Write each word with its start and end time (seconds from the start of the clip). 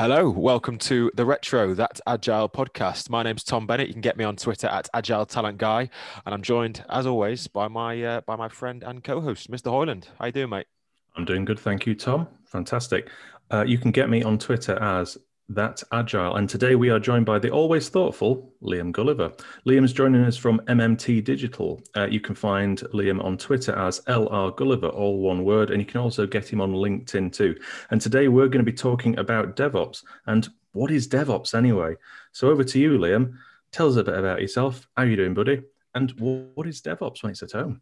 Hello, 0.00 0.30
welcome 0.30 0.78
to 0.78 1.10
the 1.14 1.26
Retro 1.26 1.74
That 1.74 2.00
Agile 2.06 2.48
podcast. 2.48 3.10
My 3.10 3.22
name's 3.22 3.44
Tom 3.44 3.66
Bennett. 3.66 3.88
You 3.88 3.92
can 3.92 4.00
get 4.00 4.16
me 4.16 4.24
on 4.24 4.34
Twitter 4.34 4.66
at 4.66 4.88
Agile 4.94 5.26
Talent 5.26 5.58
Guy, 5.58 5.90
and 6.24 6.34
I'm 6.34 6.40
joined, 6.40 6.82
as 6.88 7.04
always, 7.04 7.46
by 7.48 7.68
my 7.68 8.02
uh, 8.02 8.20
by 8.22 8.34
my 8.34 8.48
friend 8.48 8.82
and 8.82 9.04
co-host, 9.04 9.50
Mr. 9.50 9.70
Hoyland. 9.70 10.08
How 10.18 10.24
you 10.24 10.32
doing, 10.32 10.48
mate? 10.48 10.68
I'm 11.16 11.26
doing 11.26 11.44
good, 11.44 11.58
thank 11.58 11.84
you, 11.84 11.94
Tom. 11.94 12.28
Fantastic. 12.46 13.10
Uh, 13.52 13.62
you 13.66 13.76
can 13.76 13.90
get 13.90 14.08
me 14.08 14.22
on 14.22 14.38
Twitter 14.38 14.82
as 14.82 15.18
that's 15.50 15.82
Agile. 15.92 16.36
And 16.36 16.48
today 16.48 16.76
we 16.76 16.90
are 16.90 17.00
joined 17.00 17.26
by 17.26 17.38
the 17.40 17.50
always 17.50 17.88
thoughtful 17.88 18.52
Liam 18.62 18.92
Gulliver. 18.92 19.32
Liam's 19.66 19.92
joining 19.92 20.24
us 20.24 20.36
from 20.36 20.60
MMT 20.68 21.24
Digital. 21.24 21.82
Uh, 21.96 22.06
you 22.06 22.20
can 22.20 22.36
find 22.36 22.78
Liam 22.94 23.22
on 23.22 23.36
Twitter 23.36 23.74
as 23.76 24.00
LR 24.02 24.56
Gulliver, 24.56 24.88
all 24.88 25.18
one 25.18 25.44
word, 25.44 25.70
and 25.70 25.80
you 25.80 25.86
can 25.86 26.00
also 26.00 26.24
get 26.24 26.48
him 26.48 26.60
on 26.60 26.72
LinkedIn 26.72 27.32
too. 27.32 27.56
And 27.90 28.00
today 28.00 28.28
we're 28.28 28.48
going 28.48 28.64
to 28.64 28.70
be 28.70 28.76
talking 28.76 29.18
about 29.18 29.56
DevOps. 29.56 30.04
And 30.26 30.48
what 30.72 30.92
is 30.92 31.08
DevOps 31.08 31.54
anyway? 31.54 31.96
So 32.30 32.48
over 32.48 32.62
to 32.62 32.78
you, 32.78 32.98
Liam. 32.98 33.34
Tell 33.72 33.88
us 33.88 33.96
a 33.96 34.04
bit 34.04 34.16
about 34.16 34.40
yourself. 34.40 34.86
How 34.96 35.02
are 35.02 35.06
you 35.06 35.16
doing, 35.16 35.34
buddy? 35.34 35.62
And 35.94 36.12
what 36.12 36.68
is 36.68 36.80
DevOps 36.80 37.22
when 37.22 37.32
it's 37.32 37.42
at 37.42 37.52
home? 37.52 37.80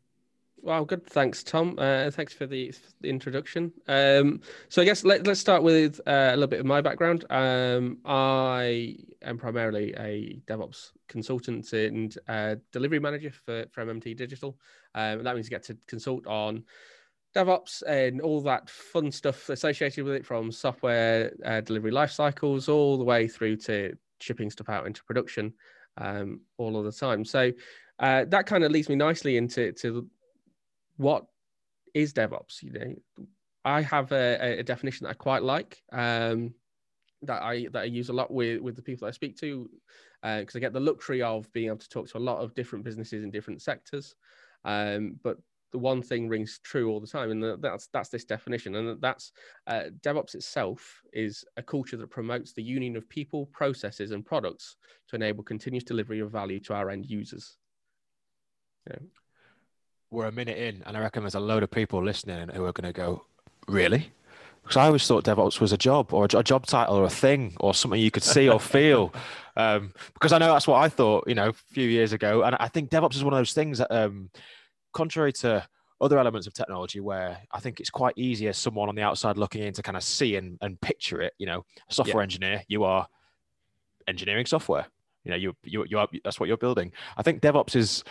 Well, 0.63 0.85
good. 0.85 1.07
Thanks, 1.07 1.43
Tom. 1.43 1.77
Uh, 1.79 2.11
thanks 2.11 2.33
for 2.33 2.47
the, 2.47 2.73
for 2.73 2.91
the 3.01 3.09
introduction. 3.09 3.73
Um, 3.87 4.41
so 4.69 4.83
I 4.83 4.85
guess 4.85 5.05
let, 5.05 5.27
us 5.27 5.39
start 5.39 5.63
with 5.63 6.01
uh, 6.07 6.31
a 6.33 6.37
little 6.37 6.49
bit 6.49 6.61
of 6.61 6.67
my 6.67 6.81
background. 6.81 7.25
Um, 7.31 7.99
I 8.05 8.97
am 9.23 9.39
primarily 9.39 9.95
a 9.97 10.41
DevOps 10.47 10.91
consultant 11.09 11.73
and 11.73 12.17
uh, 12.29 12.57
delivery 12.73 12.99
manager 12.99 13.31
for, 13.31 13.67
for 13.71 13.85
MMT 13.85 14.17
Digital. 14.17 14.59
Um, 14.95 15.23
that 15.23 15.35
means 15.35 15.47
you 15.47 15.51
get 15.51 15.63
to 15.65 15.77
consult 15.87 16.27
on 16.27 16.65
DevOps 17.35 17.83
and 17.87 18.21
all 18.21 18.41
that 18.43 18.69
fun 18.69 19.13
stuff 19.13 19.49
associated 19.49 20.05
with 20.05 20.15
it, 20.15 20.27
from 20.27 20.51
software 20.51 21.33
uh, 21.45 21.61
delivery 21.61 21.93
life 21.93 22.11
cycles 22.11 22.69
all 22.69 22.99
the 22.99 23.05
way 23.05 23.29
through 23.29 23.57
to 23.57 23.97
shipping 24.21 24.51
stuff 24.51 24.69
out 24.69 24.87
into 24.87 25.05
production 25.05 25.55
um, 25.99 26.41
all 26.57 26.77
of 26.77 26.85
the 26.85 26.93
time. 26.93 27.25
So 27.25 27.53
uh, 27.99 28.25
that 28.29 28.47
kind 28.47 28.65
of 28.65 28.73
leads 28.73 28.89
me 28.89 28.97
nicely 28.97 29.37
into 29.37 29.73
to 29.73 30.09
what 30.99 31.25
is 31.95 32.13
DevOps? 32.13 32.63
You 32.63 32.73
know, 32.73 33.27
I 33.65 33.81
have 33.81 34.13
a, 34.13 34.59
a 34.61 34.63
definition 34.63 35.05
that 35.05 35.11
I 35.11 35.15
quite 35.15 35.43
like. 35.43 35.83
Um, 35.91 36.55
that 37.23 37.43
I 37.43 37.67
that 37.73 37.83
I 37.83 37.85
use 37.85 38.11
a 38.11 38.13
lot 38.13 38.31
with 38.31 38.61
with 38.61 38.77
the 38.77 38.83
people 38.83 39.09
I 39.09 39.13
speak 39.13 39.37
to, 39.39 39.69
because 40.23 40.55
uh, 40.55 40.59
I 40.59 40.61
get 40.61 40.73
the 40.73 40.81
luxury 40.81 41.23
of 41.23 41.53
being 41.53 41.69
able 41.69 41.79
to 41.79 41.89
talk 41.89 42.09
to 42.11 42.19
a 42.19 42.21
lot 42.21 42.39
of 42.39 42.55
different 42.55 42.85
businesses 42.85 43.25
in 43.25 43.31
different 43.31 43.63
sectors. 43.63 44.15
Um, 44.65 45.19
but 45.23 45.39
the 45.71 45.79
one 45.79 46.01
thing 46.01 46.29
rings 46.29 46.61
true 46.63 46.91
all 46.91 47.01
the 47.01 47.07
time, 47.07 47.31
and 47.31 47.63
that's 47.63 47.89
that's 47.93 48.09
this 48.09 48.25
definition, 48.25 48.75
and 48.77 49.01
that's 49.01 49.33
uh, 49.67 49.85
DevOps 50.01 50.35
itself 50.35 51.03
is 51.13 51.45
a 51.57 51.63
culture 51.63 51.97
that 51.97 52.11
promotes 52.11 52.53
the 52.53 52.63
union 52.63 52.97
of 52.97 53.09
people, 53.09 53.47
processes, 53.47 54.13
and 54.13 54.25
products 54.25 54.77
to 55.09 55.17
enable 55.17 55.43
continuous 55.43 55.85
delivery 55.85 56.21
of 56.21 56.31
value 56.31 56.61
to 56.61 56.75
our 56.75 56.91
end 56.91 57.07
users. 57.07 57.57
Yeah 58.89 58.99
we're 60.11 60.27
a 60.27 60.33
minute 60.33 60.59
in, 60.59 60.83
and 60.87 60.97
I 60.97 61.01
reckon 61.01 61.23
there's 61.23 61.35
a 61.35 61.41
load 61.41 61.63
of 61.63 61.71
people 61.71 62.03
listening 62.03 62.49
who 62.49 62.65
are 62.65 62.73
going 62.73 62.93
to 62.93 62.93
go, 62.93 63.25
"Really?" 63.67 64.11
Because 64.63 64.77
I 64.77 64.87
always 64.87 65.07
thought 65.07 65.25
DevOps 65.25 65.61
was 65.61 65.73
a 65.73 65.79
job 65.79 66.13
or 66.13 66.27
a 66.27 66.43
job 66.43 66.67
title 66.67 66.97
or 66.97 67.05
a 67.05 67.11
thing 67.11 67.57
or 67.59 67.73
something 67.73 67.99
you 67.99 68.11
could 68.11 68.23
see 68.23 68.49
or 68.49 68.61
feel. 68.61 69.13
Um, 69.59 69.93
because 70.15 70.33
I 70.33 70.39
know 70.39 70.53
that's 70.53 70.69
what 70.69 70.81
I 70.81 70.89
thought, 70.89 71.25
you 71.27 71.35
know, 71.35 71.49
a 71.49 71.53
few 71.53 71.89
years 71.89 72.13
ago. 72.13 72.45
And 72.45 72.55
I 72.61 72.69
think 72.69 72.91
DevOps 72.91 73.17
is 73.17 73.25
one 73.25 73.35
of 73.35 73.41
those 73.41 73.55
things 73.55 73.79
that, 73.79 73.91
um, 73.91 74.31
contrary 74.93 75.33
to 75.33 75.67
other 76.01 76.17
elements 76.17 76.47
of 76.47 76.55
technology, 76.55 77.01
where 77.01 77.39
I 77.51 77.59
think 77.59 77.81
it's 77.81 77.91
quite 77.91 78.15
easy 78.17 78.47
as 78.47 78.57
someone 78.57 78.89
on 78.89 78.95
the 78.95 79.03
outside 79.03 79.37
looking 79.37 79.65
in 79.65 79.73
to 79.73 79.83
kind 79.83 79.97
of 79.97 80.05
see 80.05 80.37
and, 80.37 80.59
and 80.61 80.81
picture 80.81 81.21
it. 81.21 81.33
You 81.39 81.47
know, 81.47 81.65
software 81.89 82.21
yeah. 82.21 82.23
engineer, 82.23 82.63
you 82.69 82.85
are 82.85 83.09
engineering 84.07 84.47
software. 84.47 84.87
You 85.25 85.33
know, 85.33 85.37
you 85.37 85.57
you 85.65 85.85
you 85.89 85.99
are 85.99 86.07
that's 86.23 86.39
what 86.39 86.49
you're 86.49 86.57
building. 86.57 86.93
I 87.17 87.25
think 87.25 87.43
DevOps 87.43 87.75
is 87.75 88.05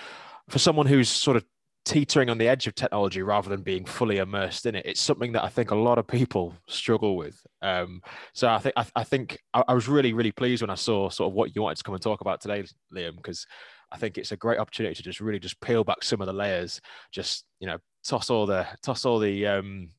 for 0.50 0.60
someone 0.60 0.86
who's 0.86 1.08
sort 1.08 1.38
of 1.38 1.45
teetering 1.87 2.30
on 2.30 2.37
the 2.37 2.49
edge 2.49 2.67
of 2.67 2.75
technology 2.75 3.21
rather 3.21 3.49
than 3.49 3.61
being 3.61 3.86
fully 3.86 4.17
immersed 4.17 4.65
in 4.65 4.75
it. 4.75 4.86
It's 4.86 4.99
something 4.99 5.31
that 5.31 5.43
I 5.43 5.48
think 5.48 5.71
a 5.71 5.75
lot 5.75 5.98
of 5.98 6.05
people 6.05 6.53
struggle 6.67 7.15
with. 7.15 7.39
Um, 7.61 8.02
so 8.33 8.49
I 8.49 8.59
think 8.59 8.73
I, 8.75 8.86
I 8.98 9.03
think 9.05 9.39
I, 9.53 9.64
I, 9.70 9.73
was 9.73 9.87
really 9.87 10.14
really 10.14 10.33
pleased 10.33 10.61
when 10.61 10.70
I 10.70 10.76
saw 10.76 11.09
sort 11.09 11.31
of 11.31 11.33
what 11.33 11.55
you 11.55 11.61
wanted 11.61 11.77
to 11.77 11.83
come 11.83 11.95
and 11.95 12.03
talk 12.03 12.20
about 12.20 12.42
today, 12.42 12.65
Liam, 12.93 13.15
because 13.15 13.47
I 13.92 13.97
think 13.97 14.17
it's 14.17 14.33
a 14.33 14.37
great 14.37 14.59
opportunity 14.59 14.95
to 14.95 15.03
just 15.03 15.21
really 15.21 15.39
just 15.39 15.61
peel 15.61 15.86
back 15.86 16.03
some 16.03 16.20
of 16.20 16.27
the 16.27 16.33
layers, 16.33 16.81
just 17.11 17.45
you 17.59 17.67
know 17.67 17.77
toss 18.05 18.30
all 18.30 18.45
the 18.45 18.67
toss 18.83 19.05
all 19.05 19.20
the 19.20 19.47
um, 19.47 19.89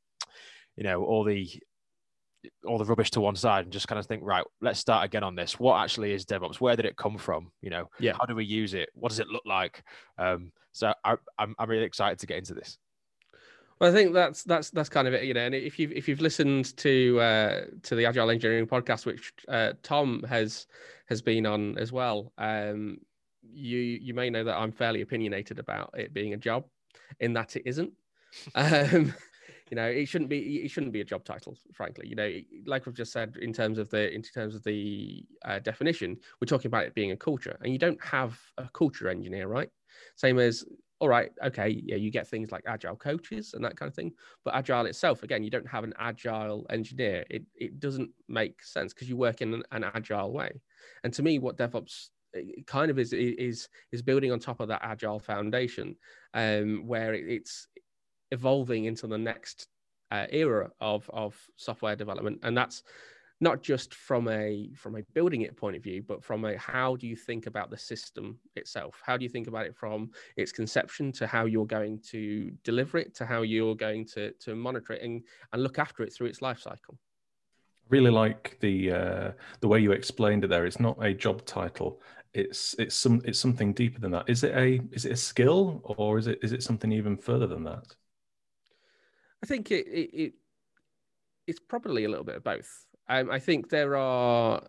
you 0.77 0.85
know 0.85 1.03
all 1.05 1.25
the 1.25 1.51
all 2.67 2.79
the 2.79 2.85
rubbish 2.85 3.11
to 3.13 3.21
one 3.21 3.35
side 3.35 3.65
and 3.65 3.73
just 3.73 3.89
kind 3.89 3.99
of 3.99 4.07
think, 4.07 4.23
right, 4.25 4.45
let's 4.61 4.79
start 4.79 5.05
again 5.05 5.25
on 5.25 5.35
this. 5.35 5.59
What 5.59 5.83
actually 5.83 6.13
is 6.13 6.25
DevOps? 6.25 6.61
Where 6.61 6.77
did 6.77 6.85
it 6.85 6.97
come 6.97 7.19
from? 7.19 7.51
You 7.63 7.71
know, 7.71 7.91
yeah. 7.99 8.13
how 8.13 8.27
do 8.27 8.35
we 8.35 8.45
use 8.45 8.75
it? 8.75 8.91
What 8.95 9.09
does 9.09 9.19
it 9.19 9.29
look 9.29 9.43
like? 9.45 9.83
Um, 10.19 10.53
so 10.79 10.95
I, 11.05 11.17
I'm 11.39 11.55
I'm 11.59 11.69
really 11.69 11.85
excited 11.85 12.19
to 12.21 12.27
get 12.27 12.39
into 12.39 12.55
this. 12.55 12.79
Well, 13.81 13.91
I 13.91 13.93
think 13.93 14.13
that's 14.13 14.43
that's 14.45 14.71
that's 14.71 14.89
kind 14.89 15.07
of 15.07 15.15
it, 15.15 15.25
you 15.25 15.35
know. 15.35 15.45
And 15.45 15.55
if 15.55 15.79
you've 15.79 15.93
if 15.93 16.09
you've 16.09 16.21
listened 16.21 16.77
to 16.79 17.21
uh, 17.21 17.61
to 17.83 17.95
the 17.95 18.07
Agile 18.07 18.31
Engineering 18.31 18.67
podcast, 18.67 19.07
which 19.07 19.33
uh, 19.49 19.73
Tom 19.83 20.25
has 20.29 20.67
has 21.07 21.23
been 21.23 21.47
on 21.47 21.79
as 21.79 21.93
well, 21.93 22.33
um, 22.39 22.99
you 23.43 23.79
you 23.79 24.15
may 24.15 24.31
know 24.31 24.45
that 24.45 24.57
I'm 24.57 24.73
fairly 24.73 25.01
opinionated 25.03 25.59
about 25.59 25.95
it 25.97 26.13
being 26.13 26.35
a 26.35 26.37
job, 26.37 26.65
in 27.21 27.33
that 27.35 27.57
it 27.57 27.63
isn't. 27.67 27.93
Um, 28.55 29.15
you 29.71 29.77
know 29.77 29.87
it 29.87 30.07
shouldn't 30.07 30.31
be 30.31 30.63
it 30.65 30.71
shouldn't 30.71 30.93
be 30.93 31.01
a 31.01 31.05
job 31.05 31.25
title 31.25 31.57
frankly. 31.73 32.07
You 32.09 32.17
know 32.17 32.33
like 32.67 32.87
we've 32.87 32.95
just 32.95 33.13
said 33.13 33.37
in 33.41 33.53
terms 33.53 33.79
of 33.79 33.91
the 33.91 34.13
in 34.13 34.23
terms 34.23 34.55
of 34.55 34.63
the 34.65 35.25
uh, 35.45 35.59
definition 35.59 36.17
we're 36.41 36.47
talking 36.47 36.69
about 36.69 36.85
it 36.85 36.95
being 36.95 37.13
a 37.13 37.17
culture 37.17 37.57
and 37.63 37.73
you 37.73 37.79
don't 37.79 38.03
have 38.05 38.39
a 38.59 38.69
culture 38.73 39.09
engineer 39.09 39.49
right? 39.49 39.71
Same 40.17 40.39
as 40.39 40.65
all 41.01 41.09
right 41.09 41.31
okay 41.45 41.69
yeah 41.85 41.95
you 41.95 42.11
get 42.11 42.27
things 42.27 42.51
like 42.51 42.65
agile 42.67 42.97
coaches 42.97 43.55
and 43.55 43.65
that 43.65 43.77
kind 43.77 43.89
of 43.89 43.95
thing 43.95 44.13
but 44.45 44.53
agile 44.57 44.85
itself 44.87 45.23
again 45.23 45.45
you 45.45 45.51
don't 45.51 45.69
have 45.69 45.85
an 45.85 45.95
agile 45.99 46.67
engineer. 46.71 47.25
It, 47.31 47.45
it 47.55 47.79
doesn't 47.79 48.11
make 48.29 48.63
sense 48.63 48.93
because 48.93 49.09
you 49.09 49.17
work 49.17 49.41
in 49.41 49.55
an, 49.55 49.63
an 49.71 49.85
agile 49.85 50.33
way. 50.33 50.61
And 51.05 51.13
to 51.15 51.23
me 51.23 51.39
what 51.39 51.57
devops 51.57 52.09
kind 52.67 52.91
of 52.91 52.99
is 52.99 53.13
is 53.13 53.69
is 53.93 54.03
building 54.03 54.33
on 54.33 54.39
top 54.39 54.61
of 54.61 54.69
that 54.69 54.81
agile 54.85 55.19
foundation 55.19 55.97
um, 56.35 56.87
where 56.87 57.15
it's 57.15 57.69
evolving 58.31 58.85
into 58.85 59.07
the 59.07 59.19
next 59.19 59.69
uh, 60.11 60.27
era 60.31 60.71
of 60.81 61.09
of 61.13 61.37
software 61.57 61.97
development, 61.97 62.41
and 62.43 62.57
that's 62.57 62.83
not 63.41 63.63
just 63.63 63.95
from 63.95 64.29
a 64.29 64.71
from 64.75 64.97
a 64.97 65.03
building 65.15 65.43
it 65.43 65.57
point 65.57 65.77
of 65.77 65.83
view, 65.83 66.03
but 66.07 66.23
from 66.25 66.45
a 66.45 66.57
how 66.59 66.97
do 66.97 67.07
you 67.07 67.15
think 67.15 67.47
about 67.47 67.71
the 67.71 67.79
system 67.79 68.39
itself? 68.57 69.01
How 69.05 69.17
do 69.17 69.25
you 69.25 69.29
think 69.29 69.47
about 69.47 69.67
it 69.67 69.77
from 69.77 70.11
its 70.37 70.51
conception 70.51 71.13
to 71.13 71.27
how 71.27 71.45
you're 71.45 71.67
going 71.67 72.01
to 72.11 72.51
deliver 72.65 72.99
it 72.99 73.15
to 73.17 73.27
how 73.27 73.43
you're 73.43 73.77
going 73.77 74.07
to 74.07 74.33
to 74.33 74.55
monitor 74.55 74.95
it 74.95 75.03
and, 75.03 75.23
and 75.53 75.63
look 75.63 75.79
after 75.79 76.03
it 76.03 76.13
through 76.13 76.27
its 76.27 76.43
life 76.43 76.61
cycle? 76.61 76.99
I 77.85 77.87
really 77.91 78.11
like 78.11 78.59
the 78.61 78.93
uh, 78.93 79.33
the 79.61 79.69
way 79.69 79.79
you 79.79 79.93
explained 79.93 80.45
it 80.45 80.49
there. 80.49 80.67
It's 80.67 80.81
not 80.81 80.99
a 81.01 81.15
job 81.15 81.45
title. 81.45 82.03
It's 82.35 82.75
it's 82.79 82.97
some 82.97 83.23
it's 83.25 83.39
something 83.39 83.73
deeper 83.73 84.01
than 84.01 84.11
that. 84.13 84.29
Is 84.29 84.43
it 84.43 84.55
a 84.55 84.81
is 84.93 85.05
it 85.05 85.13
a 85.13 85.17
skill 85.17 85.81
or 85.85 86.19
is 86.19 86.27
it 86.27 86.41
is 86.43 86.53
it 86.53 86.63
something 86.63 86.91
even 86.91 87.17
further 87.17 87.47
than 87.47 87.65
that? 87.65 87.95
I 89.43 89.47
think 89.47 89.71
it, 89.71 89.87
it, 89.87 90.11
it 90.13 90.33
it's 91.47 91.61
probably 91.61 92.05
a 92.05 92.09
little 92.09 92.25
bit 92.25 92.37
of 92.37 92.45
both. 92.45 92.87
Um, 93.09 93.31
I 93.31 93.39
think 93.39 93.71
there 93.71 93.97
are, 93.97 94.63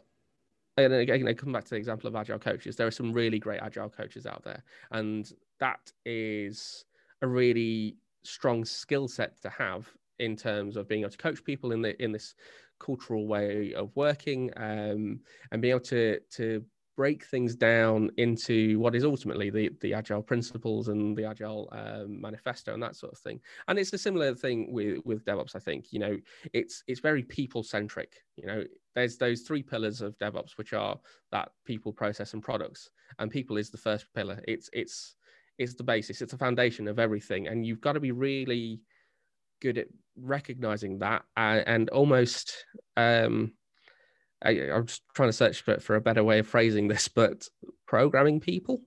and 0.77 0.93
again, 0.93 1.27
I 1.27 1.33
come 1.33 1.51
back 1.51 1.65
to 1.65 1.71
the 1.71 1.75
example 1.75 2.07
of 2.07 2.15
agile 2.15 2.39
coaches. 2.39 2.75
There 2.75 2.87
are 2.87 2.91
some 2.91 3.11
really 3.11 3.39
great 3.39 3.59
agile 3.61 3.89
coaches 3.89 4.25
out 4.25 4.43
there, 4.43 4.63
and 4.91 5.31
that 5.59 5.91
is 6.05 6.85
a 7.21 7.27
really 7.27 7.97
strong 8.23 8.63
skill 8.63 9.07
set 9.07 9.41
to 9.41 9.49
have 9.49 9.89
in 10.19 10.35
terms 10.35 10.77
of 10.77 10.87
being 10.87 11.01
able 11.01 11.11
to 11.11 11.17
coach 11.17 11.43
people 11.43 11.71
in 11.71 11.81
the 11.81 12.01
in 12.01 12.11
this 12.11 12.35
cultural 12.79 13.27
way 13.27 13.73
of 13.73 13.93
working 13.95 14.51
um, 14.55 15.19
and 15.51 15.61
being 15.61 15.71
able 15.71 15.79
to 15.81 16.19
to 16.31 16.63
break 17.01 17.23
things 17.33 17.55
down 17.55 18.11
into 18.17 18.77
what 18.79 18.93
is 18.93 19.05
ultimately 19.05 19.49
the, 19.49 19.69
the 19.79 19.93
agile 19.93 20.21
principles 20.21 20.89
and 20.89 21.15
the 21.17 21.23
agile 21.23 21.69
um, 21.71 22.19
manifesto 22.19 22.73
and 22.73 22.83
that 22.83 22.95
sort 22.95 23.13
of 23.13 23.19
thing. 23.19 23.39
And 23.67 23.79
it's 23.79 23.93
a 23.93 23.97
similar 23.97 24.35
thing 24.35 24.73
with 24.73 24.99
with 25.05 25.23
devops 25.29 25.55
i 25.55 25.59
think 25.67 25.81
you 25.93 25.99
know 26.03 26.15
it's 26.59 26.83
it's 26.89 26.99
very 27.09 27.23
people 27.23 27.63
centric 27.63 28.11
you 28.39 28.47
know. 28.47 28.63
There's 28.95 29.17
those 29.17 29.41
three 29.41 29.61
pillars 29.61 30.01
of 30.01 30.17
devops 30.17 30.57
which 30.57 30.73
are 30.73 30.99
that 31.31 31.51
people 31.65 31.93
process 31.93 32.33
and 32.33 32.41
products. 32.41 32.89
And 33.19 33.29
people 33.29 33.57
is 33.57 33.69
the 33.69 33.77
first 33.77 34.05
pillar. 34.15 34.41
It's 34.47 34.69
it's 34.73 35.15
it's 35.57 35.75
the 35.75 35.83
basis. 35.83 36.21
It's 36.21 36.31
the 36.31 36.37
foundation 36.37 36.87
of 36.87 36.99
everything. 36.99 37.47
And 37.47 37.65
you've 37.65 37.81
got 37.81 37.93
to 37.93 37.99
be 37.99 38.11
really 38.11 38.81
good 39.61 39.77
at 39.77 39.87
recognizing 40.15 40.99
that 40.99 41.23
and, 41.35 41.67
and 41.67 41.89
almost 41.89 42.65
um 42.97 43.53
I, 44.43 44.51
am 44.51 44.85
just 44.85 45.01
trying 45.13 45.29
to 45.29 45.33
search 45.33 45.61
for, 45.61 45.79
for 45.79 45.95
a 45.95 46.01
better 46.01 46.23
way 46.23 46.39
of 46.39 46.47
phrasing 46.47 46.87
this, 46.87 47.07
but 47.07 47.47
programming 47.85 48.39
people 48.39 48.81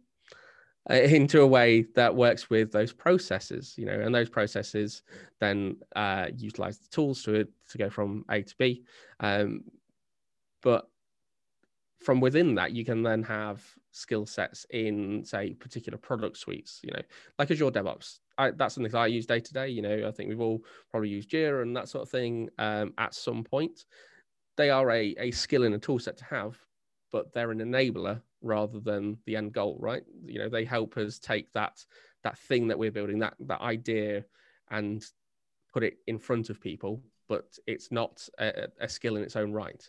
uh, 0.90 0.94
into 0.94 1.40
a 1.40 1.46
way 1.46 1.82
that 1.94 2.14
works 2.14 2.50
with 2.50 2.72
those 2.72 2.92
processes, 2.92 3.74
you 3.76 3.86
know, 3.86 3.98
and 3.98 4.14
those 4.14 4.28
processes 4.28 5.02
then 5.40 5.76
uh, 5.94 6.26
utilize 6.36 6.78
the 6.78 6.88
tools 6.88 7.22
to 7.22 7.34
it 7.34 7.48
to 7.70 7.78
go 7.78 7.90
from 7.90 8.24
A 8.30 8.42
to 8.42 8.54
B. 8.58 8.84
Um, 9.20 9.64
but 10.62 10.88
from 12.00 12.20
within 12.20 12.56
that, 12.56 12.72
you 12.72 12.84
can 12.84 13.02
then 13.02 13.22
have 13.22 13.62
skill 13.92 14.26
sets 14.26 14.66
in, 14.70 15.24
say, 15.24 15.54
particular 15.54 15.98
product 15.98 16.36
suites. 16.36 16.80
You 16.82 16.92
know, 16.92 17.02
like 17.38 17.50
Azure 17.50 17.70
DevOps. 17.70 18.18
I, 18.38 18.50
that's 18.50 18.74
something 18.74 18.90
that 18.90 18.98
I 18.98 19.06
use 19.06 19.26
day 19.26 19.40
to 19.40 19.52
day. 19.52 19.68
You 19.68 19.82
know, 19.82 20.08
I 20.08 20.10
think 20.10 20.28
we've 20.28 20.40
all 20.40 20.64
probably 20.90 21.10
used 21.10 21.30
Jira 21.30 21.62
and 21.62 21.76
that 21.76 21.88
sort 21.88 22.02
of 22.02 22.10
thing 22.10 22.48
um, 22.58 22.92
at 22.98 23.14
some 23.14 23.44
point. 23.44 23.84
They 24.56 24.70
are 24.70 24.90
a, 24.90 25.14
a 25.18 25.30
skill 25.30 25.64
and 25.64 25.74
a 25.74 25.78
tool 25.78 25.98
set 25.98 26.16
to 26.18 26.24
have, 26.24 26.56
but 27.10 27.32
they're 27.32 27.50
an 27.50 27.60
enabler 27.60 28.20
rather 28.42 28.80
than 28.80 29.18
the 29.24 29.36
end 29.36 29.52
goal, 29.52 29.76
right? 29.80 30.02
You 30.24 30.40
know, 30.40 30.48
they 30.48 30.64
help 30.64 30.96
us 30.96 31.18
take 31.18 31.52
that 31.52 31.84
that 32.22 32.38
thing 32.38 32.68
that 32.68 32.78
we're 32.78 32.92
building, 32.92 33.18
that 33.20 33.34
that 33.40 33.60
idea, 33.60 34.24
and 34.70 35.04
put 35.72 35.82
it 35.82 35.98
in 36.06 36.18
front 36.18 36.50
of 36.50 36.60
people. 36.60 37.02
But 37.28 37.58
it's 37.66 37.90
not 37.90 38.28
a, 38.38 38.68
a 38.80 38.88
skill 38.88 39.16
in 39.16 39.22
its 39.22 39.36
own 39.36 39.52
right. 39.52 39.88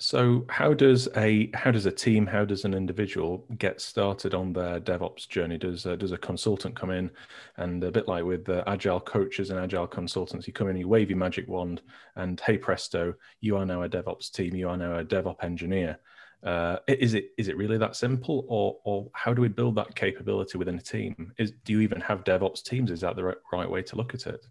So 0.00 0.46
how 0.48 0.72
does 0.72 1.08
a 1.14 1.50
how 1.52 1.70
does 1.70 1.84
a 1.84 1.92
team, 1.92 2.26
how 2.26 2.46
does 2.46 2.64
an 2.64 2.72
individual 2.72 3.44
get 3.58 3.82
started 3.82 4.32
on 4.34 4.54
their 4.54 4.80
DevOps 4.80 5.28
journey? 5.28 5.58
Does 5.58 5.84
uh, 5.84 5.94
does 5.94 6.12
a 6.12 6.16
consultant 6.16 6.74
come 6.74 6.90
in, 6.90 7.10
and 7.58 7.84
a 7.84 7.90
bit 7.92 8.08
like 8.08 8.24
with 8.24 8.48
uh, 8.48 8.64
agile 8.66 8.98
coaches 8.98 9.50
and 9.50 9.60
agile 9.60 9.86
consultants, 9.86 10.46
you 10.46 10.54
come 10.54 10.68
in, 10.68 10.76
you 10.78 10.88
wave 10.88 11.10
your 11.10 11.18
magic 11.18 11.46
wand, 11.48 11.82
and 12.16 12.40
hey 12.40 12.56
presto, 12.56 13.12
you 13.42 13.58
are 13.58 13.66
now 13.66 13.82
a 13.82 13.88
DevOps 13.90 14.32
team, 14.32 14.56
you 14.56 14.70
are 14.70 14.76
now 14.78 14.96
a 14.96 15.04
DevOps 15.04 15.44
engineer. 15.44 15.98
Uh, 16.42 16.78
is 16.88 17.12
it 17.12 17.32
is 17.36 17.48
it 17.48 17.58
really 17.58 17.76
that 17.76 17.94
simple, 17.94 18.46
or 18.48 18.78
or 18.84 19.10
how 19.12 19.34
do 19.34 19.42
we 19.42 19.48
build 19.48 19.74
that 19.74 19.94
capability 19.94 20.56
within 20.56 20.78
a 20.78 20.82
team? 20.82 21.30
Is 21.36 21.52
do 21.66 21.74
you 21.74 21.80
even 21.80 22.00
have 22.00 22.24
DevOps 22.24 22.62
teams? 22.62 22.90
Is 22.90 23.02
that 23.02 23.16
the 23.16 23.24
right, 23.24 23.36
right 23.52 23.70
way 23.70 23.82
to 23.82 23.96
look 23.96 24.14
at 24.14 24.26
it? 24.26 24.46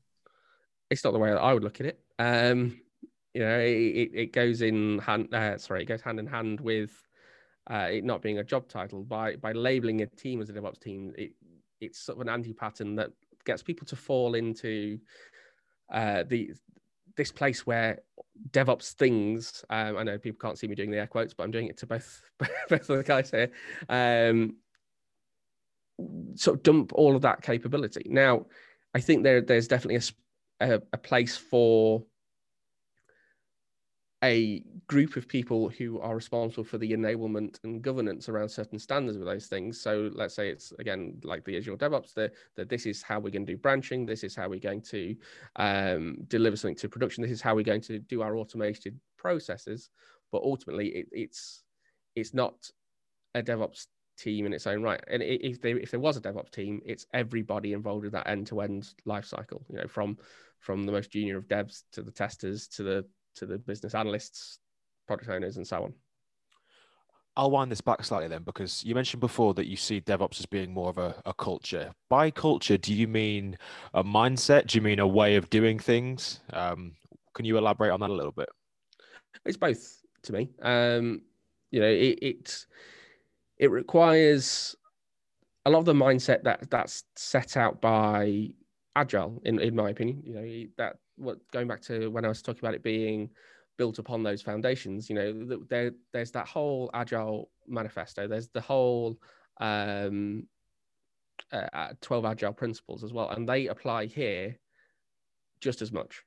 It's 0.92 1.04
not 1.04 1.14
the 1.14 1.20
way 1.20 1.32
that 1.32 1.42
I 1.42 1.56
would 1.56 1.64
look 1.64 1.80
at 1.80 1.88
it. 1.88 2.00
Um, 2.20 2.82
you 3.34 3.42
know, 3.42 3.60
it, 3.60 4.12
it 4.14 4.34
goes 4.34 4.62
in 4.62 5.00
hand. 5.00 5.34
Uh, 5.34 5.58
sorry, 5.58 5.84
it 5.84 5.88
goes 5.88 6.02
hand 6.02 6.20
in 6.20 6.28
hand 6.28 6.60
with 6.60 6.92
uh, 7.70 7.88
it 7.92 8.04
not 8.04 8.22
being 8.22 8.40
a 8.40 8.44
job 8.44 8.68
title 8.68 9.04
by 9.04 9.36
by 9.36 9.52
labeling 9.52 10.02
a 10.02 10.06
team 10.08 10.42
as 10.42 10.50
a 10.50 10.54
DevOps 10.54 10.80
team. 10.80 11.14
It 11.18 11.34
it's 11.80 12.00
sort 12.00 12.18
of 12.18 12.22
an 12.22 12.30
anti 12.30 12.54
pattern 12.54 12.96
that 12.96 13.12
gets 13.46 13.64
people 13.64 13.86
to 13.88 13.96
fall 13.96 14.36
into 14.36 15.00
uh, 15.92 16.24
the 16.28 16.52
this 17.16 17.32
place 17.32 17.66
where 17.68 18.00
DevOps 18.52 18.94
things. 18.94 19.64
Um, 19.70 19.98
I 19.98 20.04
know 20.04 20.18
people 20.18 20.40
can't 20.40 20.58
see 20.58 20.68
me 20.68 20.76
doing 20.76 20.92
the 20.92 20.98
air 20.98 21.08
quotes, 21.08 21.34
but 21.34 21.44
I'm 21.44 21.52
doing 21.52 21.68
it 21.68 21.78
to 21.78 21.86
both 21.86 22.22
both 22.70 22.90
of 22.90 22.98
the 22.98 23.04
guys 23.04 23.30
here. 23.30 23.52
Um, 23.88 24.56
sort 26.36 26.58
of 26.58 26.64
dump 26.64 26.94
all 26.94 27.16
of 27.16 27.22
that 27.24 27.42
capability. 27.42 28.08
Now, 28.10 28.46
I 28.96 29.02
think 29.02 29.24
there 29.24 29.42
there's 29.42 29.68
definitely 29.68 30.02
a, 30.60 30.76
a, 30.76 30.82
a 30.94 30.98
place 30.98 31.38
for 31.38 32.04
a 34.24 34.62
group 34.88 35.16
of 35.16 35.28
people 35.28 35.70
who 35.70 36.00
are 36.02 36.16
responsible 36.16 36.64
for 36.64 36.78
the 36.78 36.92
enablement 36.92 37.58
and 37.64 37.82
governance 37.82 38.28
around 38.28 38.50
certain 38.50 38.78
standards 38.78 39.18
with 39.18 39.28
those 39.28 39.48
things. 39.48 39.80
So 39.80 40.10
let's 40.14 40.36
say 40.36 40.50
it's 40.50 40.74
again 40.80 41.20
like 41.24 41.46
the 41.46 41.58
Azure 41.58 41.78
DevOps, 41.78 42.14
that 42.16 42.34
that 42.56 42.70
this 42.70 42.86
is 42.86 43.02
how 43.02 43.20
we're 43.20 43.32
going 43.32 43.46
to 43.46 43.54
do 43.54 43.58
branching, 43.58 44.06
this 44.06 44.24
is 44.24 44.36
how 44.36 44.50
we're 44.50 44.60
going 44.60 44.82
to 44.82 45.16
um, 45.56 46.18
deliver 46.28 46.58
something 46.58 46.76
to 46.78 46.90
production, 46.90 47.22
this 47.22 47.32
is 47.32 47.42
how 47.42 47.56
we're 47.56 47.64
going 47.64 47.82
to 47.82 48.00
do 48.00 48.22
our 48.22 48.36
automated 48.36 49.00
processes. 49.18 49.90
But 50.32 50.44
ultimately, 50.44 50.90
it, 50.90 51.08
it's 51.12 51.64
it's 52.16 52.34
not 52.34 52.70
a 53.36 53.42
DevOps 53.42 53.88
team 54.18 54.46
in 54.46 54.54
its 54.54 54.68
own 54.68 54.84
right. 54.84 55.02
And 55.08 55.24
if 55.24 55.62
there 55.62 55.78
if 55.78 55.92
there 55.92 56.00
was 56.00 56.18
a 56.18 56.22
DevOps 56.22 56.52
team, 56.52 56.82
it's 56.86 57.06
everybody 57.14 57.72
involved 57.72 58.06
in 58.06 58.12
that 58.12 58.28
end 58.28 58.48
to 58.48 58.62
end 58.62 58.90
life 59.06 59.26
cycle. 59.26 59.66
You 59.70 59.78
know, 59.78 59.88
from 59.88 60.18
from 60.60 60.86
the 60.86 60.92
most 60.92 61.12
junior 61.12 61.38
of 61.38 61.48
devs 61.48 61.84
to 61.94 62.02
the 62.02 62.12
testers 62.12 62.68
to 62.68 62.84
the 62.84 63.06
to 63.36 63.46
the 63.46 63.58
business 63.58 63.96
analysts, 63.96 64.60
product 65.08 65.30
owners, 65.30 65.58
and 65.58 65.68
so 65.68 65.84
on. 65.84 65.94
I'll 67.38 67.52
wind 67.52 67.72
this 67.72 67.80
back 67.80 68.04
slightly 68.04 68.28
then, 68.28 68.44
because 68.44 68.84
you 68.84 68.94
mentioned 68.96 69.22
before 69.22 69.54
that 69.54 69.68
you 69.68 69.78
see 69.78 70.02
DevOps 70.02 70.40
as 70.40 70.46
being 70.46 70.74
more 70.74 70.90
of 70.90 70.98
a, 70.98 71.22
a 71.26 71.34
culture. 71.34 71.94
By 72.10 72.32
culture, 72.32 72.78
do 72.78 72.94
you 72.94 73.08
mean 73.08 73.58
a 73.94 74.04
mindset? 74.04 74.68
Do 74.68 74.78
you 74.78 74.82
mean 74.82 75.00
a 75.00 75.08
way 75.08 75.36
of 75.36 75.50
doing 75.50 75.80
things? 75.80 76.42
Um, 76.52 76.96
can 77.34 77.46
you 77.46 77.58
elaborate 77.58 77.92
on 77.92 78.02
that 78.02 78.10
a 78.10 78.14
little 78.14 78.34
bit? 78.34 78.50
It's 79.46 79.56
both 79.56 80.02
to 80.24 80.34
me. 80.34 80.50
Um, 80.62 81.22
you 81.72 81.80
know, 81.80 81.88
it, 81.88 82.20
it 82.22 82.66
it 83.58 83.72
requires 83.72 84.76
a 85.66 85.70
lot 85.70 85.80
of 85.80 85.86
the 85.86 85.94
mindset 85.94 86.44
that 86.44 86.70
that's 86.70 87.04
set 87.16 87.56
out 87.56 87.80
by 87.80 88.50
agile, 88.98 89.42
in 89.46 89.60
in 89.60 89.76
my 89.76 89.92
opinion. 89.92 90.24
You 90.26 90.34
know, 90.34 90.70
that 90.78 90.98
what 91.20 91.40
going 91.52 91.68
back 91.68 91.82
to 91.84 92.10
when 92.10 92.26
I 92.26 92.30
was 92.30 92.42
talking 92.42 92.60
about 92.60 92.76
it 92.76 92.84
being 92.84 93.30
built 93.78 94.00
upon 94.00 94.24
those 94.24 94.42
foundations, 94.42 95.10
you 95.10 95.16
know, 95.16 95.58
there 95.70 95.92
there's 96.14 96.32
that 96.32 96.48
whole 96.48 96.90
agile 96.94 97.50
manifesto. 97.68 98.28
There's 98.28 98.50
the 98.50 98.62
whole 98.62 99.20
um, 99.60 100.48
uh, 101.52 101.68
uh, 101.74 101.94
12 102.02 102.26
agile 102.26 102.54
principles 102.54 103.04
as 103.04 103.14
well, 103.14 103.30
and 103.30 103.48
they 103.48 103.68
apply 103.68 104.06
here 104.06 104.58
just 105.62 105.82
as 105.82 105.92
much. 105.92 106.24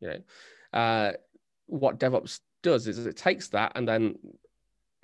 You 0.00 0.08
know, 0.08 0.78
uh, 0.78 1.12
what 1.66 1.98
DevOps 1.98 2.40
does 2.62 2.86
is 2.86 3.06
it 3.06 3.16
takes 3.16 3.48
that 3.48 3.72
and 3.74 3.86
then 3.86 4.16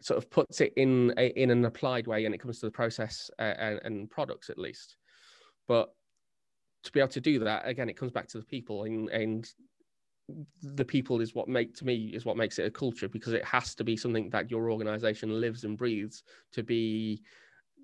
sort 0.00 0.18
of 0.18 0.30
puts 0.30 0.60
it 0.60 0.72
in 0.76 1.12
a, 1.16 1.28
in 1.40 1.50
an 1.50 1.64
applied 1.64 2.06
way, 2.06 2.24
and 2.24 2.34
it 2.34 2.38
comes 2.38 2.60
to 2.60 2.66
the 2.66 2.72
process 2.72 3.30
uh, 3.38 3.54
and, 3.58 3.80
and 3.84 4.10
products 4.10 4.50
at 4.50 4.58
least. 4.58 4.96
But 5.66 5.92
to 6.82 6.92
be 6.92 7.00
able 7.00 7.08
to 7.08 7.20
do 7.20 7.38
that 7.38 7.66
again 7.66 7.88
it 7.88 7.96
comes 7.96 8.12
back 8.12 8.28
to 8.28 8.38
the 8.38 8.44
people 8.44 8.84
and 8.84 9.08
and 9.10 9.52
the 10.62 10.84
people 10.84 11.20
is 11.20 11.34
what 11.34 11.48
make 11.48 11.74
to 11.74 11.86
me 11.86 12.10
is 12.14 12.24
what 12.24 12.36
makes 12.36 12.58
it 12.58 12.66
a 12.66 12.70
culture 12.70 13.08
because 13.08 13.32
it 13.32 13.44
has 13.44 13.74
to 13.74 13.82
be 13.82 13.96
something 13.96 14.28
that 14.28 14.50
your 14.50 14.70
organization 14.70 15.40
lives 15.40 15.64
and 15.64 15.78
breathes 15.78 16.22
to 16.52 16.62
be 16.62 17.22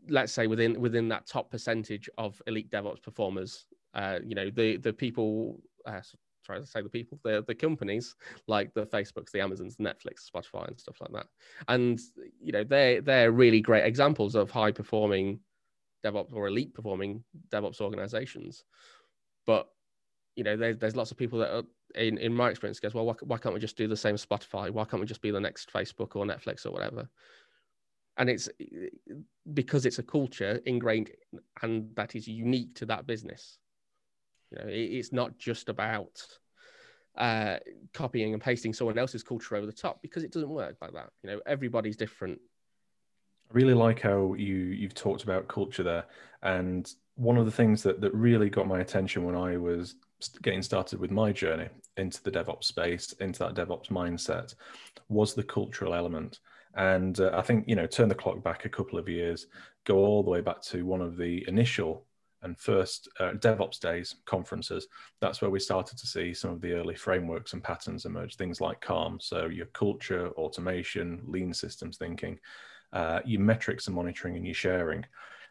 let's 0.09 0.33
say 0.33 0.47
within 0.47 0.81
within 0.81 1.09
that 1.09 1.27
top 1.27 1.51
percentage 1.51 2.09
of 2.19 2.41
elite 2.47 2.71
devops 2.71 3.03
performers. 3.03 3.67
Uh, 3.95 4.19
you 4.25 4.35
know 4.35 4.51
the 4.51 4.77
the 4.79 4.93
people 4.93 5.61
uh, 5.87 6.01
try 6.45 6.59
to 6.59 6.67
say 6.67 6.83
the 6.83 6.89
people 6.89 7.19
the 7.23 7.45
the 7.47 7.55
companies 7.55 8.15
like 8.49 8.73
the 8.75 8.87
facebooks 8.87 9.31
the 9.31 9.41
amazons 9.41 9.77
netflix 9.77 10.29
spotify 10.29 10.67
and 10.69 10.79
stuff 10.79 11.01
like 11.01 11.13
that. 11.13 11.27
And 11.69 12.01
you 12.41 12.53
know 12.53 12.65
they're 12.65 13.01
they're 13.01 13.33
really 13.33 13.61
great 13.61 13.85
examples 13.85 14.35
of 14.35 14.51
high 14.51 14.73
performing 14.73 15.41
DevOps 16.05 16.33
or 16.33 16.47
elite 16.47 16.75
performing 16.75 17.25
DevOps 17.51 17.81
organizations. 17.81 18.65
But 19.47 19.69
you 20.37 20.45
know, 20.45 20.57
there's 20.57 20.79
there's 20.79 20.97
lots 20.97 21.11
of 21.11 21.17
people 21.17 21.39
that 21.41 21.55
are 21.55 21.63
in, 21.95 22.19
in 22.19 22.35
my 22.35 22.51
experience 22.51 22.81
goes, 22.81 22.95
well, 22.95 23.07
why, 23.07 23.15
why 23.23 23.39
can't 23.39 23.55
we 23.55 23.61
just 23.61 23.77
do 23.77 23.87
the 23.87 23.97
same 23.97 24.17
Spotify? 24.17 24.71
Why 24.71 24.85
can't 24.85 25.01
we 25.01 25.07
just 25.07 25.23
be 25.23 25.31
the 25.31 25.41
next 25.41 25.73
Facebook 25.73 26.17
or 26.17 26.25
Netflix 26.25 26.67
or 26.67 26.71
whatever? 26.71 27.09
And 28.17 28.31
it's 28.31 28.49
because 29.53 29.87
it's 29.87 29.99
a 29.99 30.03
culture 30.03 30.61
ingrained 30.67 31.11
and 31.63 31.95
that 31.97 32.15
is 32.15 32.29
unique 32.29 32.75
to 32.77 32.87
that 32.87 33.07
business. 33.07 33.59
You 34.51 34.59
know, 34.59 34.69
it, 34.69 34.77
it's 34.77 35.13
not 35.13 35.37
just 35.39 35.69
about 35.69 36.23
uh, 37.17 37.59
copying 37.93 38.33
and 38.33 38.43
pasting 38.43 38.73
someone 38.73 38.99
else's 38.99 39.23
culture 39.23 39.57
over 39.57 39.67
the 39.67 39.73
top 39.73 40.01
because 40.03 40.25
it 40.25 40.33
doesn't 40.33 40.49
work 40.49 40.77
like 40.81 40.93
that. 40.93 41.11
You 41.23 41.31
know, 41.31 41.41
everybody's 41.47 41.97
different. 41.97 42.41
I 43.51 43.55
really 43.55 43.75
like 43.75 44.01
how 44.01 44.35
you 44.35 44.57
you've 44.57 44.95
talked 44.95 45.23
about 45.23 45.49
culture 45.49 45.83
there, 45.83 46.05
and 46.43 46.93
one 47.17 47.37
of 47.37 47.47
the 47.47 47.53
things 47.53 47.83
that 47.83 48.01
that 48.01 48.15
really 48.15 48.51
got 48.51 48.67
my 48.67 48.81
attention 48.81 49.25
when 49.25 49.37
I 49.37 49.57
was 49.57 49.97
getting 50.43 50.63
started 50.63 51.01
with 51.01 51.11
my 51.11 51.33
journey 51.33 51.69
into 51.97 52.23
the 52.23 52.31
DevOps 52.31 52.65
space, 52.65 53.13
into 53.21 53.41
that 53.41 53.55
DevOps 53.55 53.89
mindset, 53.89 54.55
was 55.09 55.35
the 55.35 55.43
cultural 55.43 55.95
element. 55.95 56.41
And 56.77 57.21
uh, 57.21 57.31
I 57.35 57.43
think 57.43 57.65
you 57.69 57.77
know, 57.77 57.87
turn 57.87 58.09
the 58.09 58.15
clock 58.15 58.43
back 58.43 58.65
a 58.65 58.69
couple 58.69 58.99
of 58.99 59.09
years, 59.09 59.47
go 59.85 59.99
all 59.99 60.23
the 60.23 60.31
way 60.31 60.41
back 60.41 60.61
to 60.63 60.85
one 60.85 61.01
of 61.01 61.17
the 61.17 61.45
initial 61.47 62.07
and 62.43 62.59
first 62.59 63.09
uh, 63.21 63.33
DevOps 63.33 63.81
days 63.81 64.17
conferences. 64.27 64.87
That's 65.21 65.41
where 65.41 65.51
we 65.51 65.61
started 65.61 65.97
to 65.99 66.07
see 66.07 66.35
some 66.35 66.51
of 66.51 66.61
the 66.61 66.73
early 66.73 66.95
frameworks 66.95 67.55
and 67.55 67.63
patterns 67.63 68.05
emerge. 68.05 68.37
Things 68.37 68.61
like 68.61 68.81
CALM, 68.81 69.19
so 69.21 69.47
your 69.47 69.67
culture, 69.67 70.29
automation, 70.31 71.23
lean 71.27 71.55
systems 71.55 71.97
thinking 71.97 72.39
uh, 72.95 73.21
your 73.25 73.41
metrics 73.41 73.87
and 73.87 73.97
monitoring 73.97 74.37
and 74.37 74.47
your 74.47 74.55
sharing. 74.55 75.05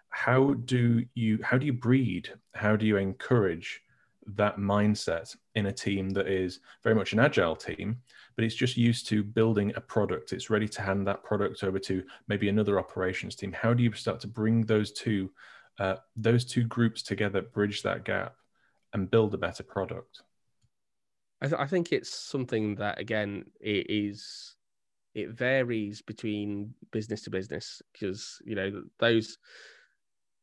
How 0.10 0.54
do 0.54 1.06
you 1.14 1.40
how 1.44 1.58
do 1.58 1.66
you 1.66 1.74
breed? 1.74 2.30
How 2.56 2.76
do 2.76 2.86
you 2.86 2.98
encourage 2.98 3.82
that 4.36 4.58
mindset 4.58 5.36
in 5.56 5.66
a 5.66 5.72
team 5.72 6.10
that 6.12 6.28
is 6.28 6.60
very 6.82 6.96
much 6.96 7.14
an 7.14 7.20
agile 7.20 7.56
team, 7.56 7.98
but 8.36 8.46
it's 8.46 8.56
just 8.56 8.78
used 8.78 9.06
to 9.08 9.24
building 9.24 9.74
a 9.76 9.82
product. 9.82 10.32
It's 10.32 10.50
ready 10.50 10.68
to 10.70 10.82
hand 10.82 11.06
that 11.08 11.24
product 11.24 11.64
over 11.64 11.80
to 11.80 12.04
maybe 12.28 12.48
another 12.48 12.80
operations 12.80 13.36
team. 13.36 13.52
How 13.52 13.74
do 13.74 13.84
you 13.84 13.92
start 13.92 14.22
to 14.22 14.28
bring 14.28 14.62
those 14.62 14.92
two 14.92 15.30
uh, 15.80 15.96
those 16.16 16.46
two 16.46 16.64
groups 16.64 17.02
together, 17.02 17.42
bridge 17.42 17.82
that 17.82 18.06
gap, 18.06 18.36
and 18.94 19.10
build 19.10 19.34
a 19.34 19.38
better 19.38 19.64
product? 19.64 20.22
I, 21.42 21.48
th- 21.48 21.60
I 21.60 21.66
think 21.66 21.92
it's 21.92 22.12
something 22.12 22.76
that 22.76 23.00
again 23.00 23.46
it 23.60 23.88
is 23.90 24.56
it 25.14 25.30
varies 25.30 26.02
between 26.02 26.74
business 26.92 27.22
to 27.24 27.30
business 27.30 27.82
because 27.92 28.42
you 28.46 28.56
know 28.56 28.84
those 29.00 29.38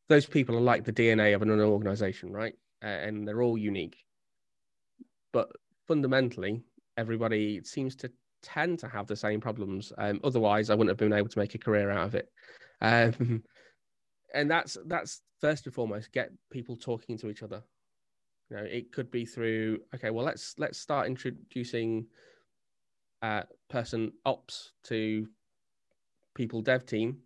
those 0.09 0.27
people 0.27 0.57
are 0.57 0.61
like 0.61 0.85
the 0.85 0.93
DNA 0.93 1.35
of 1.35 1.43
an 1.43 1.51
organization, 1.51 2.33
right? 2.33 2.55
And 2.83 3.27
they're 3.27 3.43
all 3.43 3.57
unique. 3.57 3.97
But 5.33 5.51
fundamentally, 5.87 6.65
everybody 6.97 7.63
seems 7.63 7.95
to 7.97 8.11
tend 8.43 8.81
to 8.81 8.89
have 8.89 9.07
the 9.07 9.15
same 9.15 9.41
problems. 9.41 9.93
Um, 9.99 10.21
otherwise, 10.25 10.69
I 10.69 10.75
wouldn't 10.75 10.91
have 10.91 10.97
been 10.97 11.17
able 11.17 11.29
to 11.29 11.39
make 11.39 11.55
a 11.55 11.59
career 11.59 11.91
out 11.91 12.09
of 12.09 12.15
it. 12.17 12.29
Um, 12.81 13.45
and 14.35 14.51
that's 14.51 14.77
that's 14.87 15.23
first 15.41 15.67
and 15.67 15.75
foremost 15.75 16.13
get 16.13 16.31
people 16.51 16.77
talking 16.77 17.17
to 17.19 17.31
each 17.31 17.43
other. 17.45 17.63
You 18.51 18.57
know, 18.57 18.65
it 18.65 18.93
could 18.93 19.13
be 19.13 19.25
through 19.25 19.79
okay, 19.95 20.11
well 20.11 20.25
let's 20.25 20.55
let's 20.59 20.79
start 20.79 21.07
introducing 21.07 22.07
person 23.69 24.13
ops 24.25 24.73
to 24.85 25.29
people 26.35 26.63
dev 26.63 26.87
team 26.87 27.19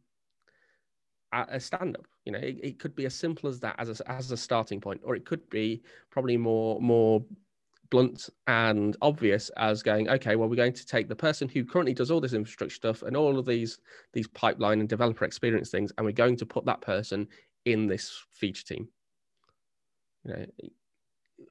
at 1.33 1.49
a 1.53 1.61
stand 1.61 1.97
up. 1.97 2.07
You 2.25 2.33
know, 2.33 2.39
it, 2.39 2.59
it 2.63 2.79
could 2.79 2.95
be 2.95 3.07
as 3.07 3.15
simple 3.15 3.51
as 3.51 3.61
that 3.61 3.77
as 3.79 4.01
a, 4.01 4.11
as 4.11 4.31
a 4.31 4.37
starting 4.37 4.81
point, 4.81 5.01
or 5.05 5.15
it 5.15 5.27
could 5.27 5.49
be 5.51 5.83
probably 6.11 6.37
more 6.37 6.81
more 6.81 7.25
blunt 7.91 8.31
and 8.47 8.97
obvious 9.03 9.51
as 9.57 9.83
going, 9.83 10.09
okay, 10.09 10.37
well, 10.37 10.49
we're 10.49 10.57
going 10.57 10.73
to 10.73 10.87
take 10.87 11.07
the 11.07 11.15
person 11.15 11.49
who 11.49 11.65
currently 11.65 11.95
does 11.95 12.11
all 12.11 12.21
this 12.21 12.33
infrastructure 12.33 12.75
stuff 12.75 13.03
and 13.03 13.17
all 13.17 13.39
of 13.39 13.47
these 13.47 13.79
these 14.13 14.29
pipeline 14.29 14.81
and 14.81 14.89
developer 14.89 15.25
experience 15.25 15.71
things, 15.71 15.93
and 15.97 16.05
we're 16.07 16.13
going 16.13 16.37
to 16.37 16.47
put 16.47 16.65
that 16.65 16.81
person 16.81 17.29
in 17.65 17.87
this 17.87 18.25
feature 18.31 18.65
team. 18.65 18.89
You 20.25 20.33
know, 20.33 20.47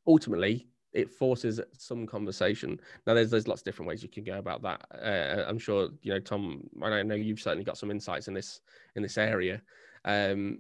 ultimately, 0.08 0.68
it 0.94 1.10
forces 1.10 1.60
some 1.78 2.06
conversation. 2.06 2.80
Now, 3.06 3.14
there's 3.14 3.32
there's 3.32 3.48
lots 3.48 3.62
of 3.62 3.66
different 3.66 3.90
ways 3.90 4.04
you 4.04 4.10
can 4.10 4.24
go 4.24 4.38
about 4.38 4.62
that. 4.62 4.86
Uh, 4.94 5.44
I'm 5.48 5.60
sure 5.60 5.90
you 6.02 6.14
know, 6.14 6.20
Tom. 6.20 6.64
I 6.82 7.02
know 7.04 7.16
you've 7.16 7.42
certainly 7.42 7.64
got 7.64 7.78
some 7.78 7.92
insights 7.92 8.28
in 8.28 8.34
this 8.34 8.62
in 8.96 9.04
this 9.04 9.18
area, 9.18 9.62
um, 10.06 10.60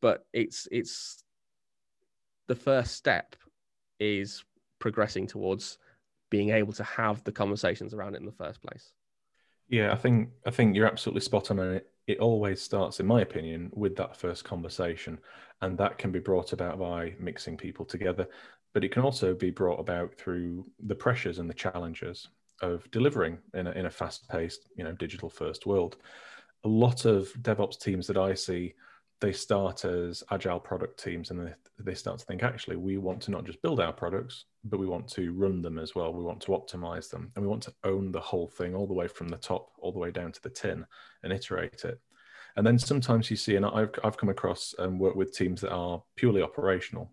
but 0.00 0.26
it's 0.32 0.68
it's 0.70 1.24
the 2.46 2.54
first 2.54 2.94
step 2.94 3.36
is 3.98 4.44
progressing 4.78 5.26
towards 5.26 5.78
being 6.30 6.50
able 6.50 6.72
to 6.74 6.84
have 6.84 7.22
the 7.24 7.32
conversations 7.32 7.94
around 7.94 8.14
it 8.14 8.20
in 8.20 8.26
the 8.26 8.32
first 8.32 8.60
place. 8.60 8.92
Yeah, 9.68 9.92
I 9.92 9.96
think 9.96 10.28
I 10.46 10.50
think 10.50 10.76
you're 10.76 10.86
absolutely 10.86 11.22
spot 11.22 11.50
on, 11.50 11.58
and 11.58 11.76
it, 11.76 11.90
it 12.06 12.18
always 12.18 12.60
starts, 12.60 13.00
in 13.00 13.06
my 13.06 13.22
opinion, 13.22 13.70
with 13.72 13.96
that 13.96 14.16
first 14.16 14.44
conversation, 14.44 15.18
and 15.62 15.78
that 15.78 15.96
can 15.96 16.12
be 16.12 16.18
brought 16.18 16.52
about 16.52 16.78
by 16.78 17.14
mixing 17.18 17.56
people 17.56 17.86
together, 17.86 18.28
but 18.74 18.84
it 18.84 18.92
can 18.92 19.02
also 19.02 19.34
be 19.34 19.50
brought 19.50 19.80
about 19.80 20.14
through 20.14 20.66
the 20.84 20.94
pressures 20.94 21.38
and 21.38 21.48
the 21.48 21.54
challenges 21.54 22.28
of 22.60 22.90
delivering 22.90 23.38
in 23.54 23.68
a, 23.68 23.70
in 23.70 23.86
a 23.86 23.90
fast-paced, 23.90 24.68
you 24.76 24.84
know, 24.84 24.92
digital-first 24.92 25.64
world. 25.64 25.96
A 26.64 26.68
lot 26.68 27.04
of 27.04 27.32
DevOps 27.40 27.78
teams 27.78 28.06
that 28.08 28.16
I 28.16 28.34
see 28.34 28.74
they 29.20 29.32
start 29.32 29.84
as 29.84 30.22
agile 30.32 30.60
product 30.60 31.02
teams 31.02 31.30
and 31.30 31.46
they, 31.46 31.52
they 31.78 31.94
start 31.94 32.18
to 32.18 32.26
think 32.26 32.42
actually 32.42 32.76
we 32.76 32.98
want 32.98 33.22
to 33.22 33.30
not 33.30 33.44
just 33.44 33.62
build 33.62 33.80
our 33.80 33.92
products 33.92 34.44
but 34.64 34.78
we 34.78 34.86
want 34.86 35.08
to 35.08 35.32
run 35.32 35.62
them 35.62 35.78
as 35.78 35.94
well. 35.94 36.12
We 36.12 36.24
want 36.24 36.40
to 36.42 36.48
optimize 36.48 37.08
them 37.08 37.30
and 37.34 37.44
we 37.44 37.48
want 37.48 37.62
to 37.62 37.74
own 37.84 38.12
the 38.12 38.20
whole 38.20 38.48
thing 38.48 38.74
all 38.74 38.86
the 38.86 38.92
way 38.92 39.08
from 39.08 39.28
the 39.28 39.36
top 39.36 39.70
all 39.78 39.92
the 39.92 39.98
way 39.98 40.10
down 40.10 40.32
to 40.32 40.42
the 40.42 40.50
tin 40.50 40.84
and 41.22 41.32
iterate 41.32 41.84
it. 41.84 42.00
And 42.56 42.66
then 42.66 42.78
sometimes 42.78 43.30
you 43.30 43.36
see 43.36 43.56
and 43.56 43.64
i've, 43.64 43.90
I've 44.02 44.16
come 44.16 44.28
across 44.28 44.74
and 44.78 45.00
worked 45.00 45.16
with 45.16 45.34
teams 45.34 45.60
that 45.62 45.72
are 45.72 46.02
purely 46.16 46.42
operational 46.42 47.10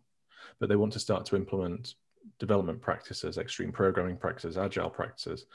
but 0.62 0.70
they 0.70 0.77
want 0.77 0.94
to 0.94 1.00
start 1.00 1.25
to 1.25 1.36
implement 1.36 1.96
development 2.39 2.82
practices 2.82 3.38
extreme 3.38 3.74
programming 3.74 4.15
practices 4.15 4.58
agile 4.58 4.89
practices 4.89 5.46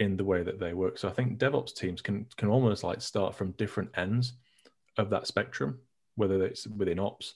in 0.00 0.16
the 0.16 0.24
way 0.24 0.42
that 0.42 0.58
they 0.58 0.74
work 0.74 0.98
so 0.98 1.08
i 1.08 1.12
think 1.12 1.38
devops 1.38 1.72
teams 1.72 2.02
can 2.02 2.26
can 2.36 2.48
almost 2.48 2.82
like 2.82 3.00
start 3.00 3.32
from 3.32 3.52
different 3.52 3.90
ends 3.96 4.32
of 4.98 5.08
that 5.10 5.28
spectrum 5.28 5.78
whether 6.16 6.44
it's 6.44 6.66
within 6.66 6.98
ops 6.98 7.34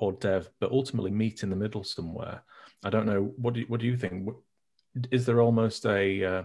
or 0.00 0.12
dev, 0.12 0.50
but 0.58 0.72
ultimately 0.72 1.10
meet 1.10 1.42
in 1.42 1.50
the 1.50 1.56
middle 1.56 1.84
somewhere. 1.84 2.42
I 2.82 2.90
don't 2.90 3.06
know. 3.06 3.32
What 3.36 3.54
do 3.54 3.60
you, 3.60 3.66
what 3.66 3.80
do 3.80 3.86
you 3.86 3.96
think? 3.96 4.28
Is 5.10 5.26
there 5.26 5.40
almost 5.40 5.84
a 5.86 6.24
uh, 6.24 6.42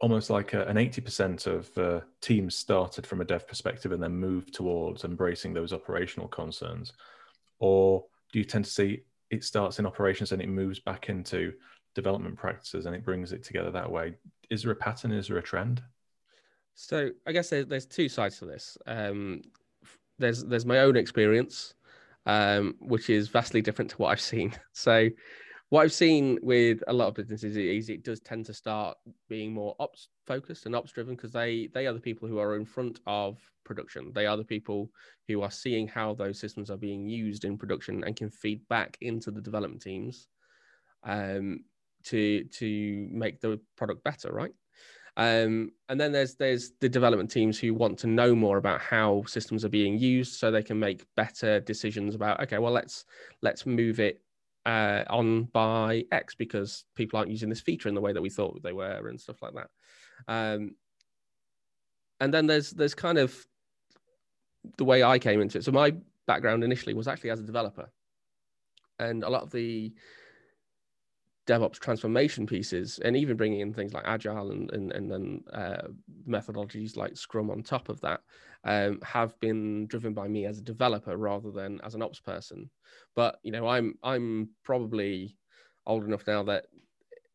almost 0.00 0.28
like 0.28 0.52
a, 0.52 0.64
an 0.66 0.76
eighty 0.76 1.00
percent 1.00 1.46
of 1.46 1.76
uh, 1.78 2.00
teams 2.20 2.54
started 2.54 3.06
from 3.06 3.22
a 3.22 3.24
dev 3.24 3.48
perspective 3.48 3.92
and 3.92 4.02
then 4.02 4.12
moved 4.12 4.54
towards 4.54 5.04
embracing 5.04 5.54
those 5.54 5.72
operational 5.72 6.28
concerns, 6.28 6.92
or 7.58 8.04
do 8.36 8.40
you 8.40 8.44
tend 8.44 8.66
to 8.66 8.70
see 8.70 9.00
it 9.30 9.42
starts 9.42 9.78
in 9.78 9.86
operations 9.86 10.30
and 10.30 10.42
it 10.42 10.48
moves 10.50 10.78
back 10.78 11.08
into 11.08 11.54
development 11.94 12.36
practices 12.36 12.84
and 12.84 12.94
it 12.94 13.02
brings 13.02 13.32
it 13.32 13.42
together 13.42 13.70
that 13.70 13.90
way? 13.90 14.14
Is 14.50 14.62
there 14.62 14.72
a 14.72 14.76
pattern? 14.76 15.10
Is 15.10 15.28
there 15.28 15.38
a 15.38 15.42
trend? 15.42 15.82
So 16.74 17.12
I 17.26 17.32
guess 17.32 17.48
there's 17.48 17.86
two 17.86 18.10
sides 18.10 18.38
to 18.40 18.44
this. 18.44 18.76
Um, 18.86 19.40
there's 20.18 20.44
there's 20.44 20.66
my 20.66 20.80
own 20.80 20.98
experience, 20.98 21.72
um, 22.26 22.74
which 22.78 23.08
is 23.08 23.28
vastly 23.28 23.62
different 23.62 23.90
to 23.92 23.96
what 23.96 24.08
I've 24.08 24.20
seen. 24.20 24.52
So, 24.74 25.08
what 25.70 25.82
I've 25.82 25.92
seen 25.92 26.38
with 26.42 26.82
a 26.86 26.92
lot 26.92 27.08
of 27.08 27.14
businesses 27.14 27.56
is 27.56 27.88
it 27.88 28.04
does 28.04 28.20
tend 28.20 28.46
to 28.46 28.54
start 28.54 28.96
being 29.28 29.52
more 29.52 29.74
ops 29.80 30.08
focused 30.26 30.66
and 30.66 30.76
ops 30.76 30.92
driven 30.92 31.16
because 31.16 31.32
they 31.32 31.68
they 31.74 31.86
are 31.86 31.92
the 31.92 32.00
people 32.00 32.28
who 32.28 32.38
are 32.38 32.56
in 32.56 32.64
front 32.64 33.00
of 33.06 33.38
production. 33.64 34.12
They 34.14 34.26
are 34.26 34.36
the 34.36 34.44
people 34.44 34.90
who 35.26 35.42
are 35.42 35.50
seeing 35.50 35.88
how 35.88 36.14
those 36.14 36.38
systems 36.38 36.70
are 36.70 36.76
being 36.76 37.08
used 37.08 37.44
in 37.44 37.58
production 37.58 38.04
and 38.04 38.14
can 38.14 38.30
feed 38.30 38.66
back 38.68 38.96
into 39.00 39.32
the 39.32 39.40
development 39.40 39.82
teams 39.82 40.28
um, 41.02 41.64
to 42.04 42.44
to 42.44 43.08
make 43.10 43.40
the 43.40 43.60
product 43.76 44.04
better, 44.04 44.32
right? 44.32 44.52
Um, 45.16 45.72
and 45.88 45.98
then 45.98 46.12
there's 46.12 46.36
there's 46.36 46.72
the 46.80 46.88
development 46.88 47.30
teams 47.30 47.58
who 47.58 47.74
want 47.74 47.98
to 48.00 48.06
know 48.06 48.36
more 48.36 48.58
about 48.58 48.82
how 48.82 49.24
systems 49.26 49.64
are 49.64 49.70
being 49.70 49.98
used, 49.98 50.34
so 50.34 50.50
they 50.50 50.62
can 50.62 50.78
make 50.78 51.06
better 51.16 51.58
decisions 51.58 52.14
about 52.14 52.40
okay, 52.42 52.58
well 52.58 52.72
let's 52.72 53.04
let's 53.42 53.66
move 53.66 53.98
it 53.98 54.20
uh, 54.66 55.04
on 55.08 55.44
by 55.44 56.04
X 56.10 56.34
because 56.34 56.84
people 56.96 57.18
aren't 57.18 57.30
using 57.30 57.48
this 57.48 57.60
feature 57.60 57.88
in 57.88 57.94
the 57.94 58.00
way 58.00 58.12
that 58.12 58.20
we 58.20 58.28
thought 58.28 58.62
they 58.62 58.72
were 58.72 59.08
and 59.08 59.20
stuff 59.20 59.40
like 59.40 59.54
that. 59.54 59.68
Um, 60.26 60.74
and 62.20 62.34
then 62.34 62.46
there's 62.46 62.72
there's 62.72 62.94
kind 62.94 63.16
of 63.16 63.46
the 64.76 64.84
way 64.84 65.04
I 65.04 65.18
came 65.18 65.40
into 65.40 65.58
it. 65.58 65.64
So 65.64 65.70
my 65.70 65.94
background 66.26 66.64
initially 66.64 66.94
was 66.94 67.06
actually 67.06 67.30
as 67.30 67.38
a 67.38 67.44
developer, 67.44 67.88
and 68.98 69.22
a 69.22 69.30
lot 69.30 69.42
of 69.42 69.52
the 69.52 69.94
DevOps 71.46 71.78
transformation 71.78 72.44
pieces, 72.44 72.98
and 72.98 73.16
even 73.16 73.36
bringing 73.36 73.60
in 73.60 73.72
things 73.72 73.94
like 73.94 74.04
Agile 74.04 74.50
and 74.50 74.72
and, 74.72 74.90
and 74.92 75.10
then 75.10 75.44
uh, 75.52 75.88
methodologies 76.28 76.96
like 76.96 77.16
Scrum 77.16 77.50
on 77.50 77.62
top 77.62 77.88
of 77.88 78.00
that, 78.00 78.22
um, 78.66 79.00
have 79.02 79.38
been 79.40 79.86
driven 79.86 80.12
by 80.12 80.28
me 80.28 80.44
as 80.44 80.58
a 80.58 80.62
developer 80.62 81.16
rather 81.16 81.50
than 81.50 81.80
as 81.82 81.94
an 81.94 82.02
ops 82.02 82.20
person. 82.20 82.68
But 83.14 83.38
you 83.42 83.52
know, 83.52 83.66
I'm 83.66 83.94
I'm 84.02 84.50
probably 84.64 85.36
old 85.86 86.04
enough 86.04 86.26
now 86.26 86.42
that 86.44 86.66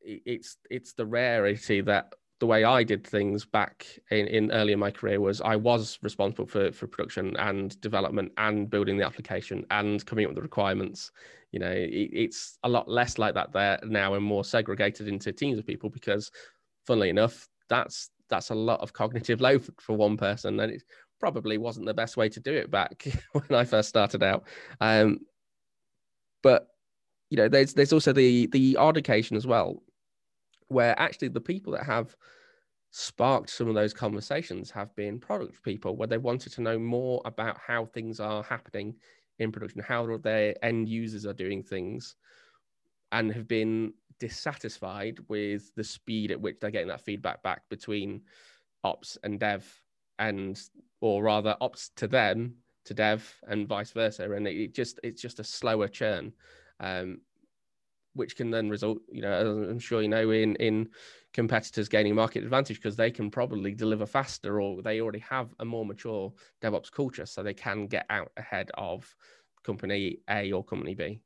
it's 0.02 0.58
it's 0.70 0.94
the 0.94 1.06
rarity 1.06 1.82
that 1.82 2.14
the 2.40 2.48
way 2.48 2.64
I 2.64 2.84
did 2.84 3.06
things 3.06 3.46
back 3.46 3.86
in, 4.10 4.26
in 4.28 4.52
early 4.52 4.74
in 4.74 4.80
my 4.80 4.90
career 4.90 5.22
was 5.22 5.42
I 5.42 5.56
was 5.56 6.00
responsible 6.02 6.48
for, 6.48 6.72
for 6.72 6.88
production 6.88 7.38
and 7.38 7.80
development 7.82 8.32
and 8.38 8.68
building 8.68 8.98
the 8.98 9.06
application 9.06 9.64
and 9.70 10.04
coming 10.08 10.26
up 10.26 10.30
with 10.30 10.38
the 10.38 10.42
requirements. 10.42 11.12
You 11.52 11.60
know, 11.60 11.72
it, 11.72 12.10
it's 12.12 12.58
a 12.64 12.70
lot 12.70 12.90
less 12.90 13.20
like 13.20 13.36
that 13.36 13.54
there 13.54 13.80
now 13.84 14.16
and 14.16 14.24
more 14.26 14.44
segregated 14.44 15.08
into 15.08 15.32
teams 15.32 15.60
of 15.60 15.68
people 15.68 15.92
because, 15.92 16.32
funnily 16.88 17.10
enough, 17.10 17.48
that's 17.70 18.10
that's 18.28 18.50
a 18.50 18.56
lot 18.56 18.80
of 18.80 18.92
cognitive 18.92 19.40
load 19.40 19.64
for 19.80 19.96
one 19.96 20.18
person, 20.18 20.60
and 20.60 20.74
it 20.74 20.84
probably 21.22 21.58
wasn't 21.58 21.86
the 21.86 21.94
best 21.94 22.18
way 22.18 22.28
to 22.28 22.42
do 22.42 22.54
it 22.54 22.70
back 22.70 23.08
when 23.32 23.58
I 23.58 23.64
first 23.64 23.88
started 23.88 24.24
out. 24.24 24.44
Um, 24.82 25.20
but 26.44 26.68
you 27.30 27.38
know, 27.38 27.48
there's 27.48 27.74
there's 27.74 27.94
also 27.94 28.12
the 28.12 28.48
the 28.48 28.76
odd 28.76 28.98
occasion 28.98 29.38
as 29.38 29.48
well 29.48 29.82
where 30.68 30.98
actually 31.00 31.28
the 31.28 31.42
people 31.42 31.74
that 31.74 31.86
have 31.86 32.16
sparked 32.92 33.50
some 33.50 33.68
of 33.68 33.76
those 33.76 33.94
conversations 33.94 34.72
have 34.72 34.94
been 34.96 35.20
product 35.20 35.64
people 35.64 35.96
where 35.96 36.08
they 36.08 36.18
wanted 36.18 36.52
to 36.52 36.62
know 36.62 36.78
more 36.78 37.22
about 37.26 37.58
how 37.66 37.86
things 37.86 38.20
are 38.20 38.44
happening 38.44 38.94
in 39.40 39.52
production 39.52 39.82
how 39.82 40.18
their 40.18 40.54
end 40.64 40.90
users 40.90 41.26
are 41.26 41.34
doing 41.34 41.64
things 41.64 42.16
and 43.14 43.32
have 43.32 43.48
been 43.48 43.94
dissatisfied 44.20 45.20
with 45.30 45.74
the 45.76 45.84
speed 45.84 46.32
at 46.32 46.40
which 46.40 46.58
they're 46.60 46.72
getting 46.72 46.88
that 46.88 47.02
feedback 47.02 47.42
back 47.44 47.62
between 47.70 48.22
ops 48.84 49.18
and 49.24 49.40
dev 49.40 49.66
and 50.20 50.62
or 51.02 51.22
rather 51.22 51.56
ops 51.60 51.90
to 51.96 52.08
them 52.08 52.56
to 52.86 52.94
dev 52.94 53.36
and 53.48 53.68
vice 53.68 53.92
versa 53.92 54.32
and 54.32 54.48
it 54.48 54.74
just 54.74 55.00
it's 55.04 55.22
just 55.22 55.40
a 55.40 55.44
slower 55.44 55.88
churn 55.88 56.34
um, 56.80 57.20
which 58.14 58.36
can 58.36 58.52
then 58.52 58.70
result, 58.70 59.00
you 59.12 59.22
know, 59.22 59.68
I'm 59.70 59.80
sure 59.80 60.02
you 60.02 60.08
know, 60.08 60.32
in 60.32 60.56
in 60.58 60.90
competitors 61.34 61.88
gaining 61.88 62.16
market 62.16 62.44
advantage 62.44 62.78
because 62.78 62.96
they 62.96 63.12
can 63.12 63.32
probably 63.32 63.74
deliver 63.74 64.06
faster 64.06 64.60
or 64.62 64.82
they 64.82 65.00
already 65.00 65.20
have 65.20 65.54
a 65.60 65.66
more 65.66 65.86
mature 65.86 66.34
DevOps 66.62 66.92
culture, 66.92 67.26
so 67.26 67.42
they 67.42 67.54
can 67.54 67.88
get 67.88 68.06
out 68.10 68.32
ahead 68.38 68.70
of 68.76 69.16
company 69.64 70.18
A 70.30 70.52
or 70.52 70.64
company 70.64 70.94
B. 70.94 71.22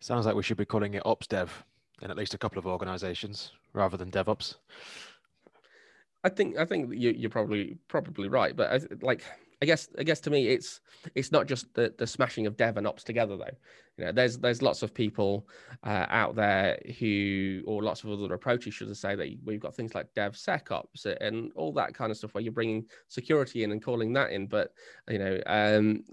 Sounds 0.00 0.26
like 0.26 0.36
we 0.36 0.42
should 0.42 0.56
be 0.56 0.64
calling 0.64 0.94
it 0.94 1.04
Ops 1.04 1.26
Dev 1.26 1.64
in 2.00 2.10
at 2.10 2.16
least 2.16 2.34
a 2.34 2.38
couple 2.38 2.58
of 2.58 2.66
organizations 2.66 3.52
rather 3.72 3.96
than 3.96 4.10
DevOps. 4.10 4.54
I 6.24 6.28
think 6.28 6.58
I 6.58 6.64
think 6.64 6.92
you, 6.94 7.26
are 7.26 7.30
probably 7.30 7.78
probably 7.88 8.28
right, 8.28 8.54
but 8.56 8.72
I, 8.72 8.80
like 9.02 9.24
I 9.62 9.66
guess 9.66 9.88
I 9.98 10.02
guess 10.02 10.20
to 10.20 10.30
me 10.30 10.48
it's 10.48 10.80
it's 11.14 11.32
not 11.32 11.46
just 11.46 11.72
the 11.74 11.94
the 11.96 12.06
smashing 12.06 12.46
of 12.46 12.56
dev 12.56 12.76
and 12.76 12.86
ops 12.86 13.04
together 13.04 13.36
though. 13.36 13.56
You 13.96 14.04
know, 14.04 14.12
there's 14.12 14.38
there's 14.38 14.62
lots 14.62 14.82
of 14.82 14.92
people 14.92 15.48
uh, 15.84 16.06
out 16.08 16.34
there 16.34 16.78
who 16.98 17.62
or 17.66 17.82
lots 17.82 18.02
of 18.02 18.10
other 18.10 18.34
approaches 18.34 18.74
should 18.74 18.90
I 18.90 18.94
say 18.94 19.14
that 19.14 19.36
we've 19.44 19.60
got 19.60 19.74
things 19.74 19.94
like 19.94 20.12
dev 20.14 20.34
secops 20.34 21.06
and 21.20 21.52
all 21.54 21.72
that 21.74 21.94
kind 21.94 22.10
of 22.10 22.16
stuff 22.16 22.34
where 22.34 22.42
you're 22.42 22.52
bringing 22.52 22.86
security 23.08 23.64
in 23.64 23.72
and 23.72 23.82
calling 23.82 24.12
that 24.14 24.30
in. 24.30 24.46
But 24.46 24.72
you 25.08 25.18
know, 25.18 25.40
um, 25.46 26.04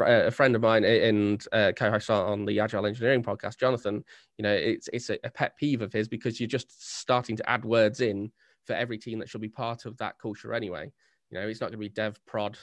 a 0.00 0.30
friend 0.30 0.54
of 0.54 0.62
mine 0.62 0.84
and 0.84 1.44
uh, 1.52 1.72
co-host 1.76 2.10
on 2.10 2.44
the 2.44 2.60
Agile 2.60 2.86
Engineering 2.86 3.22
podcast, 3.22 3.58
Jonathan, 3.58 4.04
you 4.38 4.42
know, 4.42 4.52
it's 4.52 4.88
it's 4.92 5.10
a 5.10 5.18
pet 5.30 5.56
peeve 5.56 5.82
of 5.82 5.92
his 5.92 6.08
because 6.08 6.40
you're 6.40 6.46
just 6.46 6.98
starting 7.00 7.36
to 7.36 7.50
add 7.50 7.64
words 7.64 8.00
in 8.00 8.30
for 8.66 8.74
every 8.74 8.98
team 8.98 9.18
that 9.18 9.28
should 9.28 9.40
be 9.40 9.48
part 9.48 9.86
of 9.86 9.96
that 9.98 10.18
culture 10.18 10.52
anyway. 10.52 10.92
You 11.30 11.38
know, 11.38 11.48
it's 11.48 11.60
not 11.60 11.66
going 11.66 11.78
to 11.78 11.78
be 11.78 11.88
dev, 11.88 12.18
prod, 12.26 12.58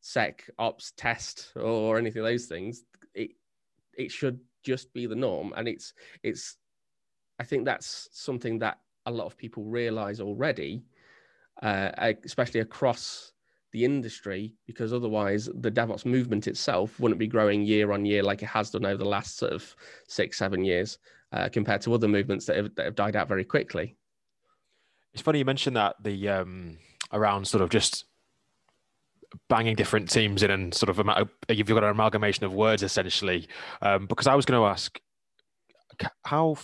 sec, 0.00 0.48
ops, 0.58 0.92
test, 0.96 1.52
or 1.56 1.98
anything 1.98 2.20
of 2.20 2.26
those 2.26 2.46
things. 2.46 2.84
It 3.14 3.32
it 3.96 4.10
should 4.10 4.40
just 4.62 4.92
be 4.92 5.06
the 5.06 5.14
norm, 5.14 5.52
and 5.56 5.68
it's 5.68 5.92
it's. 6.22 6.56
I 7.38 7.44
think 7.44 7.64
that's 7.64 8.08
something 8.12 8.60
that 8.60 8.78
a 9.06 9.10
lot 9.10 9.26
of 9.26 9.36
people 9.36 9.64
realize 9.64 10.20
already, 10.20 10.84
uh, 11.62 12.12
especially 12.24 12.60
across 12.60 13.32
the 13.72 13.84
industry, 13.84 14.54
because 14.66 14.92
otherwise 14.92 15.48
the 15.56 15.70
DevOps 15.70 16.06
movement 16.06 16.46
itself 16.46 17.00
wouldn't 17.00 17.18
be 17.18 17.26
growing 17.26 17.64
year 17.64 17.90
on 17.90 18.06
year 18.06 18.22
like 18.22 18.42
it 18.42 18.46
has 18.46 18.70
done 18.70 18.86
over 18.86 18.98
the 18.98 19.04
last 19.04 19.36
sort 19.36 19.52
of 19.52 19.74
six, 20.06 20.38
seven 20.38 20.64
years, 20.64 20.98
uh, 21.32 21.48
compared 21.48 21.80
to 21.82 21.92
other 21.92 22.06
movements 22.06 22.46
that 22.46 22.56
have, 22.56 22.72
that 22.76 22.84
have 22.84 22.94
died 22.94 23.16
out 23.16 23.26
very 23.26 23.44
quickly. 23.44 23.96
It's 25.14 25.22
funny 25.22 25.38
you 25.38 25.44
mentioned 25.44 25.76
that 25.76 25.96
the 26.02 26.28
um, 26.28 26.78
around 27.12 27.46
sort 27.46 27.62
of 27.62 27.70
just 27.70 28.04
banging 29.48 29.76
different 29.76 30.10
teams 30.10 30.42
in 30.42 30.50
and 30.50 30.74
sort 30.74 30.90
of 30.90 30.98
you've 31.48 31.66
got 31.66 31.84
an 31.84 31.90
amalgamation 31.90 32.44
of 32.44 32.52
words 32.52 32.82
essentially. 32.82 33.48
Um, 33.80 34.06
because 34.06 34.26
I 34.26 34.34
was 34.34 34.44
going 34.44 34.60
to 34.60 34.66
ask 34.66 35.00
how 36.24 36.56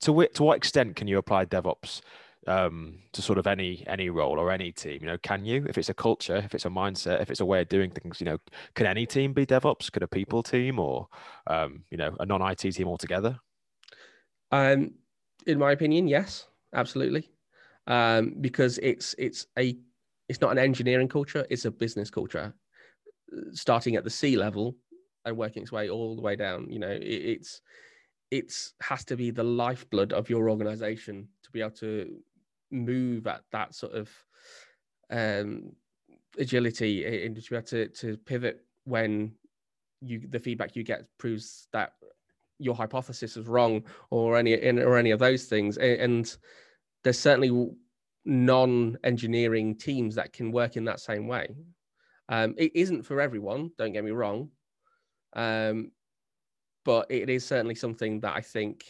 to 0.00 0.12
what 0.12 0.34
to 0.34 0.42
what 0.42 0.56
extent 0.56 0.96
can 0.96 1.08
you 1.08 1.18
apply 1.18 1.46
DevOps 1.46 2.02
um, 2.46 2.98
to 3.12 3.22
sort 3.22 3.38
of 3.38 3.46
any 3.46 3.84
any 3.86 4.10
role 4.10 4.38
or 4.38 4.50
any 4.50 4.70
team? 4.70 4.98
You 5.00 5.06
know, 5.06 5.18
can 5.18 5.44
you 5.44 5.64
if 5.68 5.78
it's 5.78 5.88
a 5.88 5.94
culture, 5.94 6.36
if 6.36 6.54
it's 6.54 6.66
a 6.66 6.70
mindset, 6.70 7.22
if 7.22 7.30
it's 7.30 7.40
a 7.40 7.46
way 7.46 7.62
of 7.62 7.68
doing 7.68 7.90
things? 7.90 8.20
You 8.20 8.26
know, 8.26 8.38
can 8.74 8.86
any 8.86 9.06
team 9.06 9.32
be 9.32 9.46
DevOps? 9.46 9.90
Could 9.90 10.02
a 10.02 10.08
people 10.08 10.42
team 10.42 10.78
or 10.78 11.08
um, 11.46 11.84
you 11.90 11.96
know 11.96 12.14
a 12.20 12.26
non 12.26 12.42
IT 12.42 12.58
team 12.58 12.88
altogether? 12.88 13.38
Um, 14.50 14.92
in 15.46 15.58
my 15.58 15.72
opinion, 15.72 16.08
yes, 16.08 16.46
absolutely 16.74 17.30
um, 17.88 18.34
because 18.40 18.78
it's 18.78 19.14
it's 19.18 19.46
a 19.58 19.76
it's 20.28 20.40
not 20.40 20.52
an 20.52 20.58
engineering 20.58 21.08
culture; 21.08 21.44
it's 21.50 21.64
a 21.64 21.70
business 21.70 22.10
culture, 22.10 22.54
starting 23.52 23.96
at 23.96 24.04
the 24.04 24.10
C 24.10 24.36
level 24.36 24.76
and 25.24 25.36
working 25.36 25.62
its 25.62 25.72
way 25.72 25.90
all 25.90 26.14
the 26.14 26.22
way 26.22 26.36
down. 26.36 26.70
You 26.70 26.78
know, 26.78 26.88
it, 26.90 27.02
it's 27.02 27.62
it's 28.30 28.74
has 28.80 29.04
to 29.06 29.16
be 29.16 29.30
the 29.30 29.42
lifeblood 29.42 30.12
of 30.12 30.30
your 30.30 30.50
organization 30.50 31.26
to 31.42 31.50
be 31.50 31.60
able 31.60 31.70
to 31.70 32.18
move 32.70 33.26
at 33.26 33.42
that 33.52 33.74
sort 33.74 33.94
of 33.94 34.10
um, 35.10 35.72
agility 36.38 37.24
and 37.24 37.42
to 37.42 37.50
be 37.50 37.56
able 37.56 37.66
to, 37.66 37.88
to 37.88 38.16
pivot 38.18 38.64
when 38.84 39.32
you 40.02 40.20
the 40.28 40.38
feedback 40.38 40.76
you 40.76 40.84
get 40.84 41.04
proves 41.16 41.68
that 41.72 41.94
your 42.58 42.74
hypothesis 42.74 43.36
is 43.36 43.46
wrong 43.46 43.82
or 44.10 44.36
any 44.36 44.54
or 44.54 44.98
any 44.98 45.10
of 45.10 45.18
those 45.18 45.44
things 45.44 45.78
and 45.78 46.36
there's 47.08 47.18
certainly 47.18 47.70
non-engineering 48.26 49.74
teams 49.76 50.14
that 50.16 50.30
can 50.30 50.52
work 50.52 50.76
in 50.76 50.84
that 50.84 51.00
same 51.00 51.26
way. 51.26 51.48
Um, 52.28 52.54
it 52.58 52.72
isn't 52.74 53.04
for 53.04 53.18
everyone, 53.18 53.70
don't 53.78 53.94
get 53.94 54.04
me 54.04 54.10
wrong, 54.10 54.50
um, 55.32 55.90
but 56.84 57.06
it 57.08 57.30
is 57.30 57.46
certainly 57.46 57.74
something 57.74 58.20
that 58.20 58.36
I 58.36 58.42
think, 58.42 58.84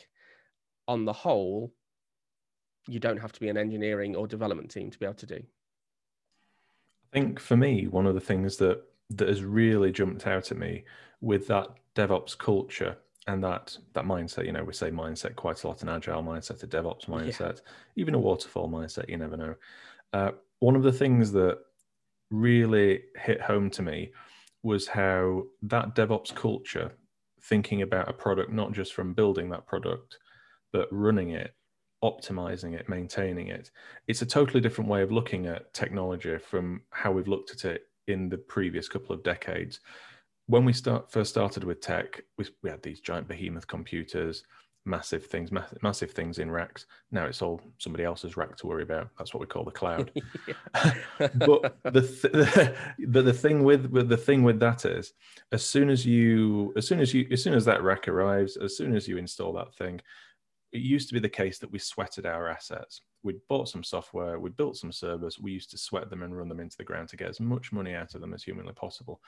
on 0.88 1.04
the 1.04 1.12
whole, 1.12 1.72
you 2.88 2.98
don't 2.98 3.18
have 3.20 3.30
to 3.30 3.38
be 3.38 3.48
an 3.50 3.56
engineering 3.56 4.16
or 4.16 4.26
development 4.26 4.68
team 4.72 4.90
to 4.90 4.98
be 4.98 5.06
able 5.06 5.14
to 5.14 5.26
do. 5.26 5.37
I 5.37 7.12
think 7.12 7.38
for 7.38 7.56
me, 7.56 7.86
one 7.86 8.06
of 8.06 8.16
the 8.16 8.21
things 8.21 8.56
that 8.56 8.82
that 9.10 9.28
has 9.28 9.45
really 9.45 9.93
jumped 9.93 10.26
out 10.26 10.50
at 10.50 10.58
me 10.58 10.84
with 11.21 11.47
that 11.47 11.69
DevOps 11.95 12.36
culture 12.36 12.97
and 13.28 13.45
that 13.45 13.76
that 13.93 14.04
mindset 14.04 14.47
you 14.47 14.52
know 14.52 14.64
we 14.64 14.73
say 14.73 14.91
mindset 14.91 15.36
quite 15.36 15.62
a 15.62 15.69
lot 15.69 15.82
an 15.82 15.88
agile 15.88 16.23
mindset 16.23 16.62
a 16.62 16.67
devops 16.67 17.06
mindset 17.06 17.56
yeah. 17.56 17.73
even 17.97 18.14
a 18.14 18.19
waterfall 18.19 18.69
mindset 18.69 19.08
you 19.08 19.17
never 19.17 19.36
know. 19.36 19.54
Uh, 20.12 20.30
one 20.60 20.75
of 20.75 20.82
the 20.82 20.93
things 20.93 21.30
that 21.30 21.58
really 22.30 23.02
hit 23.17 23.41
home 23.41 23.71
to 23.71 23.82
me 23.82 24.10
was 24.62 24.88
how 24.88 25.45
that 25.62 25.95
devops 25.95 26.34
culture 26.34 26.91
thinking 27.43 27.82
about 27.82 28.08
a 28.08 28.12
product 28.12 28.50
not 28.50 28.73
just 28.73 28.95
from 28.95 29.14
building 29.14 29.50
that 29.50 29.67
product 29.67 30.19
but 30.73 30.88
running 30.91 31.30
it 31.30 31.54
optimizing 32.02 32.75
it 32.75 32.88
maintaining 32.88 33.49
it. 33.49 33.71
It's 34.06 34.23
a 34.23 34.26
totally 34.26 34.60
different 34.60 34.88
way 34.88 35.02
of 35.02 35.12
looking 35.12 35.47
at 35.47 35.75
technology 35.75 36.38
from 36.38 36.82
how 36.91 37.12
we've 37.12 37.28
looked 37.28 37.50
at 37.50 37.64
it 37.64 37.82
in 38.06 38.28
the 38.28 38.38
previous 38.38 38.88
couple 38.88 39.14
of 39.14 39.23
decades 39.23 39.80
when 40.49 40.65
we 40.65 40.73
start 40.73 41.13
first 41.13 41.30
started 41.30 41.63
with 41.63 41.80
tech, 41.80 42.23
we, 42.39 42.47
we 42.63 42.71
had 42.71 42.82
these 42.82 43.00
giant 43.00 43.28
behemoth 43.28 43.67
computers, 43.67 44.45
massive 44.87 45.26
things, 45.26 45.52
massive, 45.52 45.78
massive 45.82 46.11
things 46.13 46.39
in 46.39 46.50
racks. 46.50 46.87
Now 47.13 47.26
it's 47.26 47.43
all 47.43 47.61
somebody 47.76 48.04
else's 48.04 48.39
rack 48.39 48.56
to 48.56 48.67
worry 48.67 48.82
about. 48.82 49.11
That's 49.19 49.34
what 49.34 49.41
we 49.41 49.47
call 49.47 49.65
the 49.65 49.71
cloud. 49.71 50.11
but 51.34 51.76
the, 51.84 52.00
th- 52.00 52.75
the 52.99 53.23
the 53.23 53.32
thing 53.32 53.63
with, 53.63 53.87
with 53.87 54.08
the 54.08 54.17
thing 54.17 54.43
with 54.43 54.58
that 54.61 54.87
is, 54.87 55.13
as 55.52 55.65
soon 55.65 55.91
as 55.91 56.06
you 56.06 56.73
as 56.76 56.89
soon 56.89 57.00
as 57.00 57.13
you 57.13 57.28
as 57.30 57.43
soon 57.43 57.54
as 57.54 57.67
that 57.67 57.82
rack 57.82 58.08
arrives, 58.08 58.56
as 58.56 58.76
soon 58.76 58.97
as 58.97 59.06
you 59.06 59.19
install 59.19 59.52
that 59.52 59.75
thing, 59.75 60.00
it 60.73 60.80
used 60.80 61.08
to 61.08 61.15
be 61.15 61.21
the 61.21 61.28
case 61.28 61.58
that 61.58 61.71
we 61.71 61.78
sweated 61.78 62.25
our 62.25 62.49
assets. 62.49 63.02
We'd 63.23 63.47
bought 63.49 63.69
some 63.69 63.84
software, 63.84 64.41
we 64.41 64.49
built 64.49 64.78
some 64.78 64.93
servers, 64.93 65.39
we 65.39 65.52
used 65.52 65.71
to 65.73 65.78
sweat 65.78 66.08
them 66.08 66.23
and 66.23 66.34
run 66.34 66.49
them 66.49 66.61
into 66.61 66.78
the 66.78 66.84
ground 66.84 67.11
to 67.11 67.17
get 67.17 67.28
as 67.28 67.41
much 67.41 67.71
money 67.71 67.95
out 67.95 68.15
of 68.15 68.23
them 68.23 68.32
as 68.32 68.45
humanly 68.45 68.73
possible. 68.73 69.21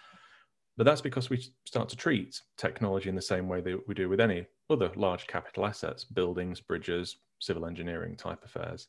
But 0.76 0.85
that's 0.85 1.00
because 1.00 1.28
we 1.28 1.44
start 1.66 1.88
to 1.90 1.96
treat 1.96 2.40
technology 2.56 3.09
in 3.09 3.14
the 3.14 3.22
same 3.22 3.48
way 3.48 3.61
that 3.61 3.87
we 3.87 3.94
do 3.94 4.09
with 4.09 4.20
any 4.20 4.46
other 4.70 4.90
large 4.96 5.26
capital 5.26 5.66
assets, 5.66 6.04
buildings, 6.04 6.61
bridges, 6.61 7.16
civil 7.38 7.66
engineering 7.66 8.16
type 8.16 8.44
affairs. 8.44 8.88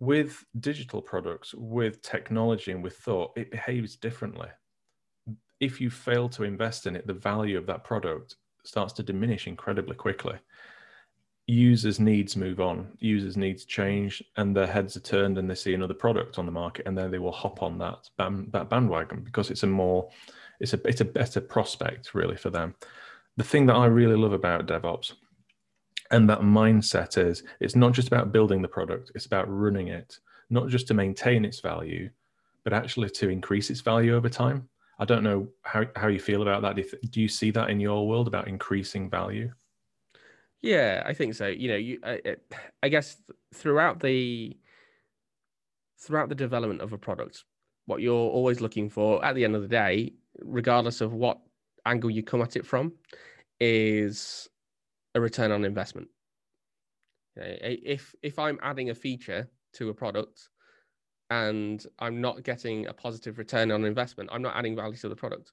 With 0.00 0.44
digital 0.60 1.00
products, 1.00 1.54
with 1.54 2.02
technology, 2.02 2.72
and 2.72 2.82
with 2.82 2.96
thought, 2.96 3.32
it 3.36 3.50
behaves 3.50 3.94
differently. 3.96 4.48
If 5.60 5.80
you 5.80 5.90
fail 5.90 6.28
to 6.30 6.42
invest 6.42 6.86
in 6.86 6.96
it, 6.96 7.06
the 7.06 7.14
value 7.14 7.56
of 7.56 7.66
that 7.66 7.84
product 7.84 8.36
starts 8.64 8.92
to 8.94 9.02
diminish 9.02 9.46
incredibly 9.46 9.94
quickly. 9.94 10.36
Users' 11.46 12.00
needs 12.00 12.36
move 12.36 12.58
on, 12.58 12.88
users' 12.98 13.36
needs 13.36 13.64
change, 13.64 14.22
and 14.36 14.56
their 14.56 14.66
heads 14.66 14.96
are 14.96 15.00
turned 15.00 15.36
and 15.38 15.48
they 15.48 15.54
see 15.54 15.74
another 15.74 15.94
product 15.94 16.38
on 16.38 16.46
the 16.46 16.52
market, 16.52 16.86
and 16.86 16.96
then 16.96 17.10
they 17.10 17.18
will 17.18 17.32
hop 17.32 17.62
on 17.62 17.78
that, 17.78 18.08
that 18.18 18.70
bandwagon 18.70 19.20
because 19.22 19.50
it's 19.50 19.62
a 19.62 19.66
more 19.66 20.08
it's 20.60 20.72
a 20.72 20.80
it's 20.86 21.00
a 21.00 21.04
better 21.04 21.40
prospect 21.40 22.14
really 22.14 22.36
for 22.36 22.50
them. 22.50 22.74
The 23.36 23.44
thing 23.44 23.66
that 23.66 23.74
I 23.74 23.86
really 23.86 24.16
love 24.16 24.32
about 24.32 24.66
DevOps 24.66 25.12
and 26.10 26.28
that 26.30 26.40
mindset 26.40 27.18
is 27.18 27.42
it's 27.60 27.76
not 27.76 27.92
just 27.92 28.08
about 28.08 28.32
building 28.32 28.62
the 28.62 28.68
product, 28.68 29.10
it's 29.14 29.26
about 29.26 29.46
running 29.48 29.88
it, 29.88 30.18
not 30.50 30.68
just 30.68 30.86
to 30.88 30.94
maintain 30.94 31.44
its 31.44 31.60
value, 31.60 32.10
but 32.62 32.72
actually 32.72 33.10
to 33.10 33.28
increase 33.28 33.70
its 33.70 33.80
value 33.80 34.14
over 34.14 34.28
time. 34.28 34.68
I 34.98 35.04
don't 35.04 35.24
know 35.24 35.48
how, 35.62 35.84
how 35.96 36.06
you 36.06 36.20
feel 36.20 36.42
about 36.42 36.62
that. 36.62 36.76
Do 37.10 37.20
you, 37.20 37.28
see 37.28 37.50
that 37.50 37.68
in 37.68 37.80
your 37.80 38.06
world 38.06 38.28
about 38.28 38.46
increasing 38.46 39.10
value? 39.10 39.50
Yeah, 40.62 41.02
I 41.04 41.14
think 41.14 41.34
so. 41.34 41.48
You 41.48 41.68
know, 41.68 41.76
you 41.76 41.98
I, 42.04 42.36
I 42.82 42.88
guess 42.88 43.16
throughout 43.52 44.00
the 44.00 44.56
throughout 45.98 46.28
the 46.28 46.34
development 46.34 46.80
of 46.80 46.92
a 46.92 46.98
product, 46.98 47.44
what 47.86 48.00
you're 48.00 48.14
always 48.14 48.60
looking 48.60 48.88
for 48.88 49.24
at 49.24 49.34
the 49.34 49.44
end 49.44 49.56
of 49.56 49.62
the 49.62 49.68
day 49.68 50.14
regardless 50.40 51.00
of 51.00 51.12
what 51.12 51.38
angle 51.86 52.10
you 52.10 52.22
come 52.22 52.42
at 52.42 52.56
it 52.56 52.66
from, 52.66 52.92
is 53.60 54.48
a 55.14 55.20
return 55.20 55.52
on 55.52 55.64
investment. 55.64 56.08
If 57.36 58.14
if 58.22 58.38
I'm 58.38 58.58
adding 58.62 58.90
a 58.90 58.94
feature 58.94 59.48
to 59.74 59.88
a 59.88 59.94
product 59.94 60.48
and 61.30 61.84
I'm 61.98 62.20
not 62.20 62.44
getting 62.44 62.86
a 62.86 62.92
positive 62.92 63.38
return 63.38 63.72
on 63.72 63.84
investment, 63.84 64.30
I'm 64.32 64.42
not 64.42 64.56
adding 64.56 64.76
value 64.76 64.96
to 64.98 65.08
the 65.08 65.16
product. 65.16 65.52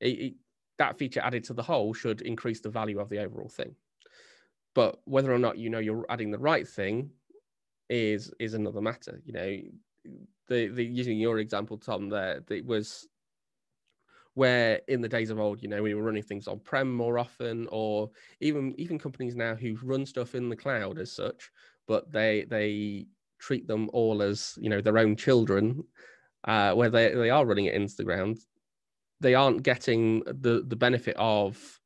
It, 0.00 0.06
it, 0.06 0.34
that 0.78 0.98
feature 0.98 1.20
added 1.20 1.44
to 1.44 1.54
the 1.54 1.62
whole 1.62 1.94
should 1.94 2.22
increase 2.22 2.60
the 2.60 2.70
value 2.70 2.98
of 2.98 3.08
the 3.08 3.18
overall 3.18 3.48
thing. 3.48 3.76
But 4.74 5.00
whether 5.04 5.32
or 5.32 5.38
not 5.38 5.58
you 5.58 5.70
know 5.70 5.78
you're 5.78 6.06
adding 6.08 6.30
the 6.30 6.38
right 6.38 6.66
thing 6.66 7.10
is 7.88 8.32
is 8.40 8.54
another 8.54 8.80
matter. 8.80 9.20
You 9.24 9.32
know, 9.32 9.58
the 10.48 10.68
the 10.68 10.84
using 10.84 11.18
your 11.18 11.38
example, 11.38 11.76
Tom, 11.76 12.08
there 12.08 12.40
it 12.50 12.64
was 12.64 13.06
where 14.34 14.80
in 14.88 15.00
the 15.00 15.08
days 15.08 15.30
of 15.30 15.38
old, 15.38 15.62
you 15.62 15.68
know, 15.68 15.82
we 15.82 15.94
were 15.94 16.02
running 16.02 16.22
things 16.22 16.48
on 16.48 16.60
prem 16.60 16.92
more 16.92 17.18
often, 17.18 17.68
or 17.70 18.10
even 18.40 18.74
even 18.78 18.98
companies 18.98 19.36
now 19.36 19.54
who 19.54 19.76
run 19.82 20.06
stuff 20.06 20.34
in 20.34 20.48
the 20.48 20.56
cloud 20.56 20.98
as 20.98 21.12
such, 21.12 21.50
but 21.86 22.10
they 22.12 22.44
they 22.44 23.06
treat 23.38 23.66
them 23.66 23.90
all 23.92 24.22
as 24.22 24.54
you 24.60 24.70
know 24.70 24.80
their 24.80 24.98
own 24.98 25.16
children. 25.16 25.84
uh, 26.44 26.74
where 26.74 26.90
they, 26.90 27.14
they 27.14 27.30
are 27.30 27.46
running 27.46 27.66
it 27.66 27.74
into 27.74 27.96
the 27.96 28.04
ground, 28.04 28.38
they 29.20 29.34
aren't 29.34 29.62
getting 29.62 30.20
the 30.24 30.64
the 30.66 30.76
benefit 30.76 31.16
of 31.18 31.80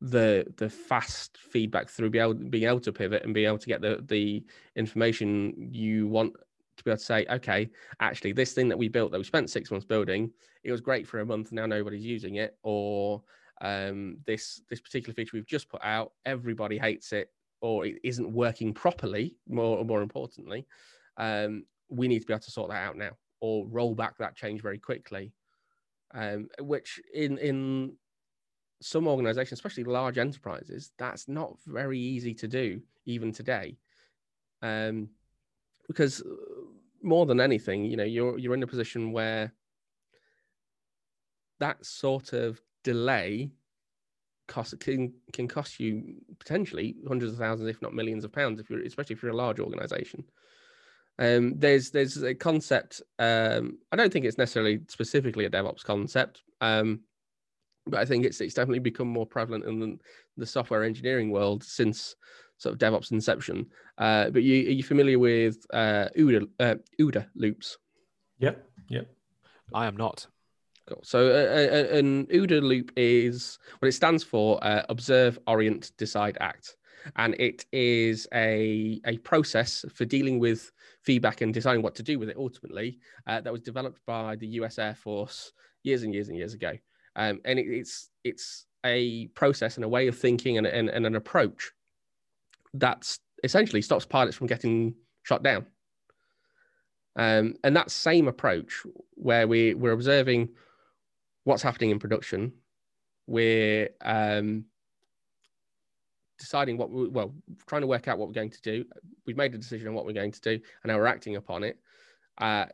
the 0.00 0.46
the 0.56 0.70
fast 0.70 1.36
feedback 1.38 1.88
through 1.90 2.10
be 2.10 2.18
able, 2.20 2.34
being 2.34 2.68
able 2.68 2.80
to 2.80 2.92
pivot 2.92 3.24
and 3.24 3.34
being 3.34 3.48
able 3.48 3.58
to 3.58 3.66
get 3.66 3.80
the 3.80 4.02
the 4.06 4.44
information 4.76 5.70
you 5.72 6.06
want 6.06 6.34
to 6.78 6.84
be 6.84 6.90
able 6.90 6.98
to 6.98 7.04
say, 7.04 7.26
okay, 7.30 7.68
actually, 8.00 8.32
this 8.32 8.52
thing 8.52 8.68
that 8.68 8.78
we 8.78 8.88
built 8.88 9.12
that 9.12 9.18
we 9.18 9.24
spent 9.24 9.50
six 9.50 9.70
months 9.70 9.86
building, 9.86 10.30
it 10.64 10.72
was 10.72 10.80
great 10.80 11.06
for 11.06 11.20
a 11.20 11.26
month. 11.26 11.52
Now 11.52 11.66
nobody's 11.66 12.04
using 12.04 12.36
it, 12.36 12.56
or 12.62 13.22
um, 13.60 14.18
this 14.26 14.62
this 14.68 14.80
particular 14.80 15.14
feature 15.14 15.32
we've 15.34 15.46
just 15.46 15.68
put 15.68 15.84
out, 15.84 16.12
everybody 16.24 16.78
hates 16.78 17.12
it, 17.12 17.30
or 17.60 17.86
it 17.86 17.96
isn't 18.02 18.32
working 18.32 18.72
properly. 18.72 19.36
More 19.48 19.84
more 19.84 20.02
importantly, 20.02 20.66
um, 21.16 21.64
we 21.88 22.08
need 22.08 22.20
to 22.20 22.26
be 22.26 22.32
able 22.32 22.42
to 22.42 22.50
sort 22.50 22.70
that 22.70 22.86
out 22.86 22.96
now, 22.96 23.10
or 23.40 23.66
roll 23.66 23.94
back 23.94 24.18
that 24.18 24.36
change 24.36 24.62
very 24.62 24.78
quickly. 24.78 25.32
Um, 26.14 26.48
which 26.60 27.00
in 27.12 27.36
in 27.38 27.96
some 28.80 29.08
organizations, 29.08 29.58
especially 29.58 29.84
large 29.84 30.18
enterprises, 30.18 30.92
that's 30.98 31.28
not 31.28 31.56
very 31.66 31.98
easy 31.98 32.32
to 32.34 32.48
do 32.48 32.80
even 33.04 33.32
today. 33.32 33.76
Um, 34.62 35.08
because 35.88 36.22
more 37.02 37.26
than 37.26 37.40
anything, 37.40 37.84
you 37.84 37.96
know, 37.96 38.04
you're 38.04 38.38
you're 38.38 38.54
in 38.54 38.62
a 38.62 38.66
position 38.66 39.12
where 39.12 39.52
that 41.60 41.84
sort 41.84 42.32
of 42.32 42.60
delay 42.84 43.50
cost 44.46 44.78
can 44.80 45.12
can 45.32 45.46
cost 45.46 45.78
you 45.78 46.14
potentially 46.38 46.96
hundreds 47.06 47.32
of 47.32 47.38
thousands, 47.38 47.68
if 47.68 47.82
not 47.82 47.94
millions 47.94 48.24
of 48.24 48.32
pounds, 48.32 48.60
if 48.60 48.70
you're 48.70 48.82
especially 48.82 49.14
if 49.14 49.22
you're 49.22 49.32
a 49.32 49.36
large 49.36 49.60
organization. 49.60 50.24
Um, 51.18 51.54
there's 51.56 51.90
there's 51.90 52.22
a 52.22 52.34
concept. 52.34 53.02
Um, 53.18 53.78
I 53.90 53.96
don't 53.96 54.12
think 54.12 54.24
it's 54.24 54.38
necessarily 54.38 54.80
specifically 54.88 55.44
a 55.44 55.50
DevOps 55.50 55.84
concept. 55.84 56.42
Um, 56.60 57.00
but 57.86 58.00
I 58.00 58.04
think 58.04 58.24
it's 58.24 58.40
it's 58.40 58.54
definitely 58.54 58.80
become 58.80 59.08
more 59.08 59.26
prevalent 59.26 59.64
in 59.64 59.80
the, 59.80 59.98
the 60.36 60.46
software 60.46 60.84
engineering 60.84 61.30
world 61.30 61.64
since 61.64 62.14
sort 62.58 62.74
of 62.74 62.78
DevOps 62.78 63.10
inception. 63.10 63.66
Uh, 63.96 64.30
but 64.30 64.42
you 64.42 64.68
are 64.68 64.72
you 64.72 64.82
familiar 64.82 65.18
with 65.18 65.66
uh, 65.72 66.08
OODA 66.16 66.48
uh, 66.60 66.74
OODA 67.00 67.26
loops? 67.34 67.78
Yep, 68.38 68.64
yep. 68.88 69.10
I 69.74 69.86
am 69.86 69.96
not. 69.96 70.26
Cool. 70.88 71.00
So 71.02 71.28
uh, 71.28 71.32
uh, 71.32 71.94
uh 71.94 71.98
an 71.98 72.26
OODA 72.26 72.62
loop 72.62 72.92
is 72.96 73.58
what 73.78 73.88
it 73.88 73.92
stands 73.92 74.22
for: 74.22 74.62
uh, 74.62 74.82
Observe, 74.88 75.38
Orient, 75.46 75.92
Decide, 75.96 76.36
Act, 76.40 76.76
and 77.16 77.34
it 77.38 77.64
is 77.72 78.28
a 78.34 79.00
a 79.06 79.18
process 79.18 79.84
for 79.94 80.04
dealing 80.04 80.38
with 80.38 80.70
feedback 81.02 81.40
and 81.40 81.54
deciding 81.54 81.82
what 81.82 81.94
to 81.94 82.02
do 82.02 82.18
with 82.18 82.28
it. 82.28 82.36
Ultimately, 82.36 82.98
uh, 83.26 83.40
that 83.40 83.52
was 83.52 83.62
developed 83.62 84.00
by 84.06 84.36
the 84.36 84.46
U.S. 84.58 84.78
Air 84.78 84.94
Force 84.94 85.52
years 85.84 86.02
and 86.02 86.12
years 86.12 86.28
and 86.28 86.36
years 86.36 86.54
ago 86.54 86.72
um, 87.18 87.40
and 87.44 87.58
it, 87.58 87.66
it's 87.66 88.08
it's 88.24 88.66
a 88.86 89.26
process 89.28 89.76
and 89.76 89.84
a 89.84 89.88
way 89.88 90.06
of 90.06 90.16
thinking 90.16 90.56
and, 90.56 90.66
and, 90.66 90.88
and 90.88 91.04
an 91.04 91.16
approach 91.16 91.72
that 92.74 93.16
essentially 93.44 93.82
stops 93.82 94.06
pilots 94.06 94.36
from 94.36 94.46
getting 94.46 94.94
shot 95.22 95.42
down. 95.42 95.66
Um, 97.16 97.54
and 97.64 97.74
that 97.76 97.90
same 97.90 98.28
approach, 98.28 98.82
where 99.14 99.48
we 99.48 99.74
we're 99.74 99.92
observing 99.92 100.50
what's 101.44 101.62
happening 101.62 101.90
in 101.90 101.98
production, 101.98 102.52
we're 103.26 103.90
um, 104.02 104.64
deciding 106.38 106.76
what 106.76 106.90
we 106.90 107.08
well 107.08 107.34
trying 107.66 107.82
to 107.82 107.88
work 107.88 108.06
out 108.08 108.18
what 108.18 108.28
we're 108.28 108.34
going 108.34 108.50
to 108.50 108.62
do. 108.62 108.84
We've 109.26 109.36
made 109.36 109.54
a 109.54 109.58
decision 109.58 109.88
on 109.88 109.94
what 109.94 110.06
we're 110.06 110.12
going 110.12 110.32
to 110.32 110.40
do, 110.40 110.52
and 110.52 110.86
now 110.86 110.96
we're 110.96 111.06
acting 111.06 111.36
upon 111.36 111.64
it. 111.64 111.78
Uh, 112.38 112.66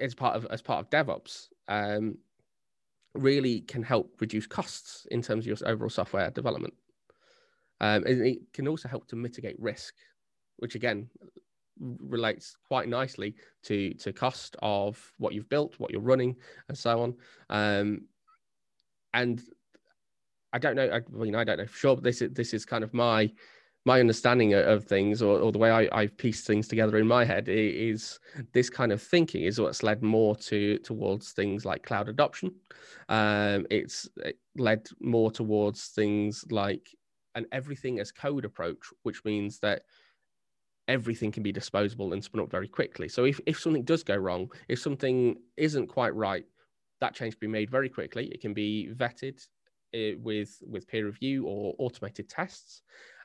as 0.00 0.14
part 0.14 0.36
of 0.36 0.46
as 0.46 0.62
part 0.62 0.80
of 0.80 0.90
DevOps, 0.90 1.48
um, 1.68 2.18
really 3.14 3.60
can 3.62 3.82
help 3.82 4.20
reduce 4.20 4.46
costs 4.46 5.06
in 5.10 5.22
terms 5.22 5.46
of 5.46 5.58
your 5.58 5.68
overall 5.68 5.90
software 5.90 6.30
development. 6.30 6.74
Um, 7.80 8.04
and 8.06 8.26
it 8.26 8.38
can 8.52 8.68
also 8.68 8.88
help 8.88 9.06
to 9.08 9.16
mitigate 9.16 9.60
risk, 9.60 9.94
which 10.56 10.74
again 10.74 11.08
relates 11.78 12.56
quite 12.68 12.88
nicely 12.88 13.34
to 13.64 13.92
to 13.94 14.12
cost 14.12 14.56
of 14.62 15.12
what 15.18 15.34
you've 15.34 15.48
built, 15.48 15.78
what 15.78 15.90
you're 15.90 16.00
running, 16.00 16.36
and 16.68 16.76
so 16.76 17.02
on. 17.02 17.14
Um, 17.50 18.02
and 19.12 19.42
I 20.52 20.58
don't 20.58 20.76
know. 20.76 20.90
I, 20.90 21.00
know, 21.24 21.38
I 21.38 21.44
don't 21.44 21.58
know 21.58 21.66
for 21.66 21.76
sure, 21.76 21.94
but 21.94 22.04
this 22.04 22.22
is 22.22 22.32
this 22.32 22.54
is 22.54 22.64
kind 22.64 22.82
of 22.82 22.94
my 22.94 23.30
my 23.86 24.00
understanding 24.00 24.52
of 24.52 24.84
things 24.84 25.22
or, 25.22 25.38
or 25.38 25.52
the 25.52 25.58
way 25.58 25.70
I, 25.70 25.88
I've 25.92 26.16
pieced 26.16 26.44
things 26.44 26.66
together 26.66 26.98
in 26.98 27.06
my 27.06 27.24
head 27.24 27.48
is 27.48 28.18
this 28.52 28.68
kind 28.68 28.90
of 28.90 29.00
thinking 29.00 29.44
is 29.44 29.60
what's 29.60 29.84
led 29.84 30.02
more 30.02 30.34
to 30.36 30.78
towards 30.78 31.30
things 31.30 31.64
like 31.64 31.84
cloud 31.84 32.08
adoption. 32.08 32.52
Um, 33.08 33.64
it's 33.70 34.08
led 34.56 34.88
more 34.98 35.30
towards 35.30 35.86
things 35.86 36.44
like 36.50 36.95
an 37.36 37.46
everything 37.52 38.00
as 38.00 38.10
code 38.10 38.44
approach, 38.44 38.86
which 39.04 39.24
means 39.24 39.60
that 39.60 39.82
everything 40.88 41.30
can 41.30 41.42
be 41.42 41.52
disposable 41.52 42.12
and 42.12 42.24
spun 42.24 42.40
up 42.40 42.50
very 42.50 42.68
quickly. 42.68 43.08
So 43.08 43.24
if, 43.24 43.40
if 43.46 43.60
something 43.60 43.84
does 43.84 44.02
go 44.02 44.16
wrong, 44.16 44.50
if 44.68 44.80
something 44.80 45.36
isn't 45.56 45.86
quite 45.86 46.14
right, 46.14 46.44
that 47.00 47.14
change 47.14 47.34
can 47.34 47.48
be 47.48 47.52
made 47.52 47.70
very 47.70 47.88
quickly. 47.88 48.26
It 48.28 48.40
can 48.40 48.54
be 48.54 48.90
vetted 48.94 49.46
uh, 49.94 50.18
with 50.20 50.62
with 50.66 50.88
peer 50.88 51.06
review 51.06 51.46
or 51.46 51.74
automated 51.78 52.28
tests 52.28 52.82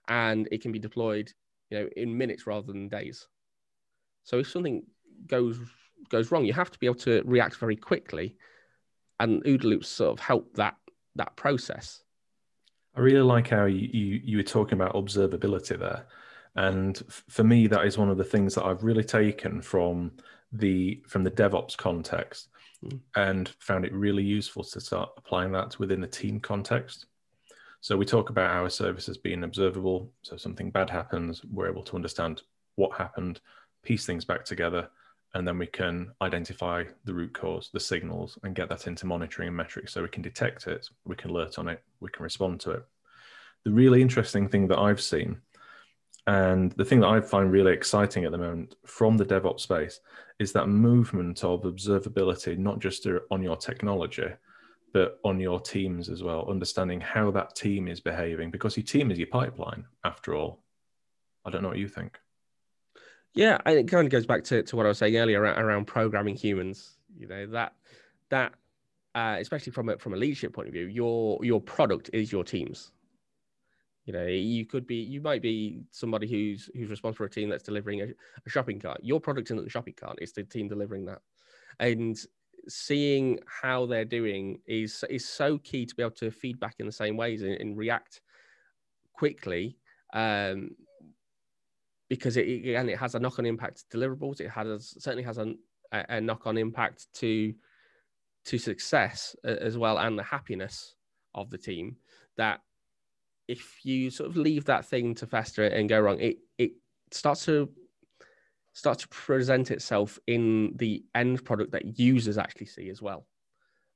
and 0.07 0.47
it 0.51 0.61
can 0.61 0.71
be 0.71 0.79
deployed, 0.79 1.31
you 1.69 1.79
know, 1.79 1.89
in 1.95 2.17
minutes 2.17 2.45
rather 2.45 2.67
than 2.67 2.89
days. 2.89 3.27
So 4.23 4.39
if 4.39 4.49
something 4.49 4.83
goes 5.27 5.57
goes 6.09 6.31
wrong, 6.31 6.45
you 6.45 6.53
have 6.53 6.71
to 6.71 6.79
be 6.79 6.87
able 6.87 6.95
to 6.95 7.21
react 7.25 7.55
very 7.57 7.75
quickly, 7.75 8.35
and 9.19 9.43
OODA 9.45 9.63
loops 9.63 9.87
sort 9.87 10.11
of 10.11 10.19
help 10.19 10.53
that 10.55 10.75
that 11.15 11.35
process. 11.35 12.03
I 12.95 12.99
really 12.99 13.21
like 13.21 13.49
how 13.49 13.65
you, 13.65 13.89
you, 13.91 14.21
you 14.23 14.37
were 14.37 14.43
talking 14.43 14.73
about 14.73 14.95
observability 14.95 15.79
there, 15.79 16.05
and 16.55 17.01
for 17.07 17.43
me, 17.43 17.67
that 17.67 17.85
is 17.85 17.97
one 17.97 18.09
of 18.09 18.17
the 18.17 18.23
things 18.23 18.55
that 18.55 18.65
I've 18.65 18.83
really 18.83 19.03
taken 19.03 19.61
from 19.61 20.11
the 20.51 21.01
from 21.07 21.23
the 21.23 21.31
DevOps 21.31 21.77
context, 21.77 22.49
mm. 22.83 22.99
and 23.15 23.49
found 23.59 23.85
it 23.85 23.93
really 23.93 24.23
useful 24.23 24.63
to 24.63 24.81
start 24.81 25.11
applying 25.17 25.51
that 25.53 25.79
within 25.79 26.01
the 26.01 26.07
team 26.07 26.39
context. 26.39 27.05
So 27.79 27.97
we 27.97 28.05
talk 28.05 28.29
about 28.29 28.51
our 28.51 28.69
services 28.69 29.17
being 29.17 29.43
observable. 29.43 30.11
So 30.21 30.35
if 30.35 30.41
something 30.41 30.69
bad 30.69 30.89
happens, 30.89 31.43
we're 31.45 31.69
able 31.69 31.83
to 31.83 31.95
understand 31.95 32.43
what 32.75 32.95
happened, 32.95 33.41
piece 33.81 34.05
things 34.05 34.23
back 34.23 34.45
together, 34.45 34.89
and 35.33 35.47
then 35.47 35.57
we 35.57 35.67
can 35.67 36.11
identify 36.21 36.83
the 37.05 37.13
root 37.13 37.33
cause, 37.33 37.69
the 37.71 37.79
signals, 37.79 38.37
and 38.43 38.55
get 38.55 38.69
that 38.69 38.87
into 38.87 39.05
monitoring 39.05 39.47
and 39.47 39.57
metrics 39.57 39.93
so 39.93 40.01
we 40.01 40.09
can 40.09 40.21
detect 40.21 40.67
it, 40.67 40.89
we 41.05 41.15
can 41.15 41.29
alert 41.29 41.57
on 41.57 41.67
it, 41.67 41.81
we 41.99 42.09
can 42.09 42.23
respond 42.23 42.59
to 42.61 42.71
it. 42.71 42.85
The 43.63 43.71
really 43.71 44.01
interesting 44.01 44.49
thing 44.49 44.67
that 44.67 44.79
I've 44.79 45.01
seen, 45.01 45.37
and 46.27 46.71
the 46.73 46.85
thing 46.85 46.99
that 46.99 47.09
I 47.09 47.21
find 47.21 47.51
really 47.51 47.73
exciting 47.73 48.25
at 48.25 48.31
the 48.31 48.37
moment 48.37 48.75
from 48.85 49.17
the 49.17 49.25
DevOps 49.25 49.61
space, 49.61 50.01
is 50.39 50.51
that 50.53 50.67
movement 50.67 51.43
of 51.43 51.63
observability, 51.63 52.57
not 52.57 52.79
just 52.79 53.05
er, 53.05 53.21
on 53.31 53.41
your 53.41 53.55
technology, 53.55 54.27
but 54.93 55.19
on 55.23 55.39
your 55.39 55.59
teams 55.59 56.09
as 56.09 56.21
well, 56.21 56.49
understanding 56.49 56.99
how 56.99 57.31
that 57.31 57.55
team 57.55 57.87
is 57.87 58.01
behaving 58.01 58.51
because 58.51 58.75
your 58.75 58.85
team 58.85 59.11
is 59.11 59.17
your 59.17 59.27
pipeline 59.27 59.85
after 60.03 60.35
all. 60.35 60.63
I 61.45 61.49
don't 61.49 61.61
know 61.61 61.69
what 61.69 61.77
you 61.77 61.87
think. 61.87 62.19
Yeah, 63.33 63.59
it 63.65 63.87
kind 63.87 64.05
of 64.05 64.11
goes 64.11 64.25
back 64.25 64.43
to, 64.45 64.63
to 64.63 64.75
what 64.75 64.85
I 64.85 64.89
was 64.89 64.97
saying 64.97 65.15
earlier 65.15 65.41
around, 65.41 65.59
around 65.59 65.85
programming 65.85 66.35
humans. 66.35 66.97
You 67.17 67.27
know 67.27 67.45
that 67.47 67.73
that 68.29 68.53
uh, 69.15 69.37
especially 69.39 69.71
from 69.71 69.89
a, 69.89 69.97
from 69.97 70.13
a 70.13 70.17
leadership 70.17 70.53
point 70.53 70.67
of 70.67 70.73
view, 70.73 70.87
your 70.87 71.39
your 71.43 71.61
product 71.61 72.09
is 72.13 72.31
your 72.31 72.43
teams. 72.43 72.91
You 74.05 74.13
know, 74.13 74.25
you 74.25 74.65
could 74.65 74.87
be, 74.87 74.95
you 74.95 75.21
might 75.21 75.41
be 75.41 75.83
somebody 75.91 76.27
who's 76.27 76.69
who's 76.75 76.89
responsible 76.89 77.17
for 77.17 77.25
a 77.25 77.29
team 77.29 77.49
that's 77.49 77.63
delivering 77.63 78.01
a, 78.01 78.05
a 78.05 78.49
shopping 78.49 78.79
cart. 78.79 78.99
Your 79.03 79.19
product 79.19 79.47
isn't 79.47 79.63
the 79.63 79.69
shopping 79.69 79.93
cart; 79.93 80.17
it's 80.21 80.31
the 80.31 80.43
team 80.43 80.67
delivering 80.67 81.05
that. 81.05 81.19
And 81.79 82.17
seeing 82.67 83.39
how 83.47 83.85
they're 83.85 84.05
doing 84.05 84.59
is 84.65 85.03
is 85.09 85.27
so 85.27 85.57
key 85.59 85.85
to 85.85 85.95
be 85.95 86.03
able 86.03 86.11
to 86.15 86.31
feedback 86.31 86.75
in 86.79 86.85
the 86.85 86.91
same 86.91 87.15
ways 87.15 87.41
and, 87.41 87.53
and 87.53 87.77
react 87.77 88.21
quickly 89.13 89.77
um, 90.13 90.71
because 92.11 92.35
it 92.35 92.41
again 92.41 92.89
it 92.89 92.97
has 92.97 93.15
a 93.15 93.19
knock-on 93.19 93.45
impact 93.45 93.85
to 93.89 93.97
deliverables 93.97 94.41
it 94.41 94.49
has 94.49 94.93
certainly 94.99 95.23
has 95.23 95.37
a, 95.37 95.53
a 95.93 96.19
knock-on 96.19 96.57
impact 96.57 97.07
to 97.13 97.53
to 98.43 98.57
success 98.57 99.33
as 99.45 99.77
well 99.77 99.97
and 99.97 100.19
the 100.19 100.23
happiness 100.23 100.95
of 101.33 101.49
the 101.49 101.57
team 101.57 101.95
that 102.35 102.59
if 103.47 103.79
you 103.85 104.09
sort 104.09 104.29
of 104.29 104.35
leave 104.35 104.65
that 104.65 104.85
thing 104.85 105.15
to 105.15 105.25
fester 105.25 105.63
and 105.63 105.87
go 105.87 106.01
wrong 106.01 106.19
it 106.19 106.39
it 106.57 106.71
starts 107.11 107.45
to 107.45 107.69
start 108.73 108.99
to 108.99 109.07
present 109.07 109.71
itself 109.71 110.19
in 110.27 110.73
the 110.75 111.03
end 111.15 111.45
product 111.45 111.71
that 111.71 111.97
users 111.97 112.37
actually 112.37 112.65
see 112.65 112.89
as 112.89 113.01
well. 113.01 113.25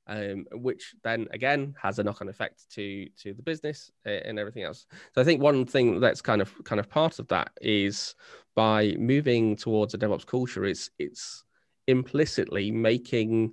Um, 0.08 0.46
which 0.52 0.94
then 1.02 1.26
again 1.32 1.74
has 1.82 1.98
a 1.98 2.04
knock-on 2.04 2.28
effect 2.28 2.70
to 2.74 3.08
to 3.22 3.34
the 3.34 3.42
business 3.42 3.90
uh, 4.06 4.10
and 4.10 4.38
everything 4.38 4.62
else. 4.62 4.86
So 5.12 5.20
I 5.20 5.24
think 5.24 5.42
one 5.42 5.66
thing 5.66 5.98
that's 5.98 6.22
kind 6.22 6.40
of 6.40 6.52
kind 6.62 6.78
of 6.78 6.88
part 6.88 7.18
of 7.18 7.26
that 7.28 7.50
is 7.60 8.14
by 8.54 8.94
moving 8.98 9.56
towards 9.56 9.94
a 9.94 9.98
DevOps 9.98 10.24
culture, 10.24 10.64
it's 10.64 10.90
it's 11.00 11.44
implicitly 11.88 12.70
making 12.70 13.52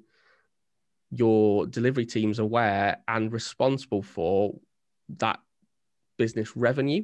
your 1.10 1.66
delivery 1.68 2.06
teams 2.06 2.40
aware 2.40 2.98
and 3.08 3.32
responsible 3.32 4.02
for 4.02 4.56
that 5.18 5.40
business 6.18 6.56
revenue 6.56 7.04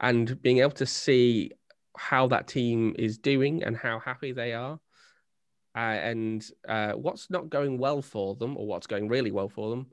and 0.00 0.40
being 0.42 0.58
able 0.58 0.70
to 0.70 0.86
see 0.86 1.50
how 1.96 2.26
that 2.26 2.48
team 2.48 2.94
is 2.98 3.18
doing 3.18 3.62
and 3.62 3.76
how 3.76 3.98
happy 3.98 4.32
they 4.32 4.52
are 4.52 4.78
uh, 5.76 5.78
and 5.78 6.50
uh, 6.68 6.92
what's 6.92 7.30
not 7.30 7.50
going 7.50 7.78
well 7.78 8.00
for 8.00 8.34
them 8.34 8.56
or 8.56 8.66
what's 8.66 8.86
going 8.86 9.08
really 9.08 9.30
well 9.30 9.48
for 9.48 9.70
them 9.70 9.86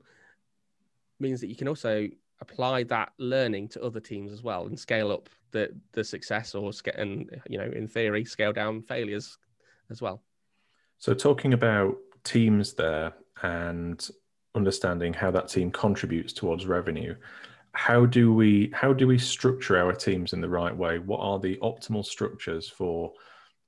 means 1.18 1.40
that 1.40 1.48
you 1.48 1.56
can 1.56 1.68
also 1.68 2.08
apply 2.40 2.82
that 2.84 3.12
learning 3.18 3.68
to 3.68 3.82
other 3.82 4.00
teams 4.00 4.32
as 4.32 4.42
well 4.42 4.66
and 4.66 4.78
scale 4.78 5.12
up 5.12 5.28
the 5.52 5.70
the 5.92 6.02
success 6.02 6.54
or 6.54 6.72
and 6.96 7.40
you 7.48 7.56
know 7.56 7.70
in 7.74 7.86
theory 7.86 8.24
scale 8.24 8.52
down 8.52 8.82
failures 8.82 9.38
as 9.90 10.02
well. 10.02 10.22
So 10.98 11.14
talking 11.14 11.52
about 11.52 11.96
teams 12.24 12.74
there 12.74 13.12
and 13.42 14.08
understanding 14.54 15.12
how 15.12 15.30
that 15.30 15.48
team 15.48 15.70
contributes 15.70 16.32
towards 16.32 16.66
revenue 16.66 17.14
how 17.74 18.04
do 18.04 18.32
we 18.32 18.70
how 18.74 18.92
do 18.92 19.06
we 19.06 19.18
structure 19.18 19.78
our 19.78 19.94
teams 19.94 20.32
in 20.32 20.40
the 20.40 20.48
right 20.48 20.76
way? 20.76 20.98
What 20.98 21.20
are 21.20 21.38
the 21.38 21.56
optimal 21.62 22.04
structures 22.04 22.68
for 22.68 23.12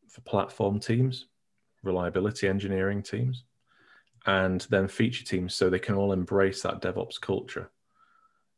for 0.09 0.21
platform 0.21 0.79
teams 0.79 1.27
reliability 1.87 2.49
engineering 2.49 3.03
teams 3.03 3.45
and 4.27 4.63
then 4.71 4.89
feature 4.89 5.25
teams 5.25 5.55
so 5.55 5.69
they 5.69 5.79
can 5.79 5.95
all 5.95 6.13
embrace 6.13 6.63
that 6.63 6.81
devops 6.81 7.21
culture. 7.21 7.71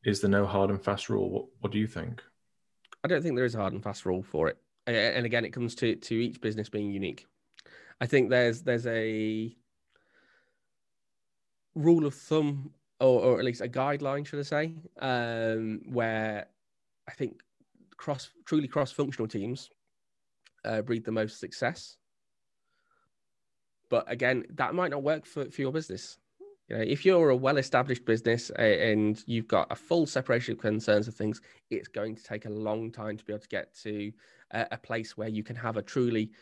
Is 0.05 0.21
there 0.21 0.31
no 0.31 0.47
hard 0.47 0.71
and 0.71 0.83
fast 0.83 1.09
rule 1.09 1.31
what, 1.31 1.45
what 1.61 1.73
do 1.73 1.79
you 1.79 1.87
think? 1.87 2.23
I 3.03 3.09
don't 3.09 3.23
think 3.23 3.37
there 3.37 3.45
is 3.45 3.55
a 3.55 3.59
hard 3.59 3.73
and 3.73 3.83
fast 3.83 4.07
rule 4.07 4.23
for 4.23 4.49
it. 4.49 4.59
And 4.87 5.27
again 5.27 5.45
it 5.45 5.53
comes 5.53 5.75
to 5.77 5.97
to 5.97 6.15
each 6.15 6.41
business 6.41 6.69
being 6.69 6.91
unique. 6.91 7.27
I 8.01 8.07
think 8.07 8.31
there's 8.31 8.63
there's 8.63 8.87
a 8.87 9.57
rule 11.75 12.07
of 12.07 12.15
thumb 12.15 12.71
or, 13.01 13.21
or 13.21 13.39
at 13.39 13.45
least 13.45 13.61
a 13.61 13.69
guideline, 13.69 14.27
should 14.27 14.39
I 14.39 14.43
say, 14.43 14.73
um, 15.01 15.83
where 15.87 16.47
I 17.09 17.13
think 17.13 17.43
cross 17.97 18.31
truly 18.45 18.69
cross 18.69 18.93
functional 18.93 19.29
teams 19.29 19.71
uh, 20.65 20.83
breed 20.83 21.05
the 21.05 21.13
most 21.13 21.41
success. 21.41 21.97
But 23.89 24.11
again, 24.11 24.45
that 24.55 24.75
might 24.75 24.91
not 24.91 25.03
work 25.03 25.27
for, 25.27 25.51
for 25.51 25.61
your 25.61 25.73
business. 25.73 26.19
You 26.69 26.77
know, 26.77 26.83
if 26.83 27.05
you're 27.05 27.31
a 27.31 27.37
well-established 27.37 28.05
business 28.05 28.51
and 28.51 29.23
you've 29.27 29.47
got 29.47 29.71
a 29.71 29.77
full 29.77 30.05
separation 30.07 30.53
of 30.53 30.59
concerns 30.59 31.07
of 31.07 31.15
things, 31.15 31.41
it's 31.71 31.87
going 31.87 32.17
to 32.17 32.25
take 32.25 32.45
a 32.45 32.51
long 32.51 32.91
time 32.91 33.17
to 33.17 33.25
be 33.25 33.33
able 33.33 33.43
to 33.43 33.49
get 33.49 33.75
to 33.83 34.13
a, 34.51 34.67
a 34.73 34.79
place 34.79 35.17
where 35.17 35.29
you 35.29 35.45
can 35.45 35.55
have 35.55 35.77
a 35.77 35.83
truly 35.83 36.33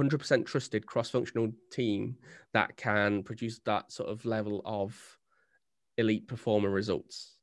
100% 0.00 0.46
trusted 0.46 0.86
cross-functional 0.86 1.52
team 1.70 2.16
that 2.52 2.76
can 2.76 3.22
produce 3.22 3.60
that 3.60 3.92
sort 3.92 4.08
of 4.08 4.24
level 4.24 4.62
of 4.64 4.96
elite 5.96 6.26
performer 6.26 6.70
results. 6.70 7.34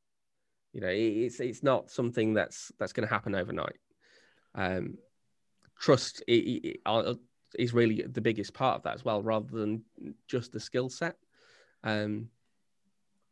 You 0.74 0.82
know, 0.82 0.90
it's 0.92 1.40
it's 1.40 1.64
not 1.64 1.90
something 1.90 2.34
that's 2.34 2.72
that's 2.78 2.92
going 2.92 3.08
to 3.08 3.14
happen 3.14 3.34
overnight. 3.34 3.78
Um, 4.56 4.98
trust 5.80 6.22
uh, 6.30 7.14
is 7.60 7.74
really 7.74 8.04
the 8.04 8.22
biggest 8.22 8.54
part 8.54 8.78
of 8.78 8.84
that 8.84 8.96
as 8.96 9.06
well, 9.06 9.22
rather 9.22 9.48
than 9.52 9.84
just 10.28 10.52
the 10.52 10.60
skill 10.60 10.90
set. 10.90 11.16
Um, 11.84 12.30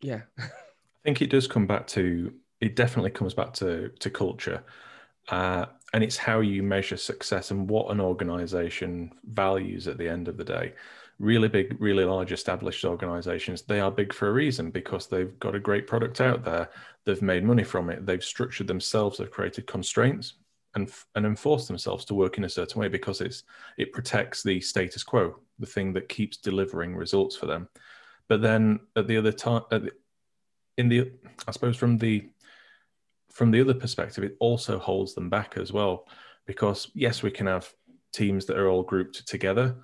yeah, 0.01 0.21
I 0.37 0.49
think 1.03 1.21
it 1.21 1.29
does 1.29 1.47
come 1.47 1.67
back 1.67 1.87
to 1.87 2.33
it. 2.61 2.75
Definitely 2.75 3.11
comes 3.11 3.33
back 3.33 3.53
to 3.53 3.89
to 3.89 4.09
culture. 4.09 4.63
Uh, 5.29 5.65
and 5.93 6.03
it's 6.03 6.17
how 6.17 6.41
you 6.41 6.63
measure 6.63 6.97
success 6.97 7.51
and 7.51 7.69
what 7.69 7.91
an 7.91 8.01
organization 8.01 9.11
values 9.23 9.87
at 9.87 9.97
the 9.97 10.09
end 10.09 10.27
of 10.27 10.37
the 10.37 10.43
day 10.43 10.73
really 11.19 11.47
big, 11.47 11.75
really 11.79 12.03
large 12.03 12.31
established 12.31 12.85
organizations, 12.85 13.61
they 13.61 13.79
are 13.79 13.91
big 13.91 14.13
for 14.13 14.27
a 14.27 14.33
reason 14.33 14.71
because 14.71 15.07
they've 15.07 15.37
got 15.39 15.55
a 15.55 15.59
great 15.59 15.87
product 15.87 16.21
out 16.21 16.43
there. 16.43 16.69
They've 17.05 17.21
made 17.21 17.43
money 17.43 17.63
from 17.63 17.89
it. 17.89 18.05
They've 18.05 18.23
structured 18.23 18.67
themselves. 18.67 19.17
They've 19.17 19.31
created 19.31 19.67
constraints 19.67 20.33
and 20.75 20.91
and 21.15 21.25
enforced 21.25 21.67
themselves 21.67 22.05
to 22.05 22.15
work 22.15 22.37
in 22.37 22.43
a 22.43 22.49
certain 22.49 22.79
way 22.79 22.87
because 22.87 23.21
it's 23.21 23.43
it 23.77 23.93
protects 23.93 24.43
the 24.43 24.59
status 24.59 25.03
quo, 25.03 25.39
the 25.59 25.65
thing 25.65 25.93
that 25.93 26.09
keeps 26.09 26.37
delivering 26.37 26.95
results 26.95 27.35
for 27.35 27.45
them. 27.45 27.69
But 28.27 28.41
then 28.41 28.79
at 28.95 29.07
the 29.07 29.17
other 29.17 29.31
time, 29.31 29.63
in 30.77 30.89
the 30.89 31.11
I 31.47 31.51
suppose 31.51 31.77
from 31.77 31.97
the 31.97 32.29
from 33.31 33.51
the 33.51 33.61
other 33.61 33.73
perspective, 33.73 34.23
it 34.23 34.37
also 34.39 34.77
holds 34.77 35.13
them 35.13 35.29
back 35.29 35.57
as 35.57 35.71
well 35.73 36.07
because 36.45 36.89
yes, 36.93 37.23
we 37.23 37.31
can 37.31 37.47
have 37.47 37.71
teams 38.11 38.45
that 38.45 38.57
are 38.57 38.69
all 38.69 38.83
grouped 38.83 39.27
together 39.27 39.75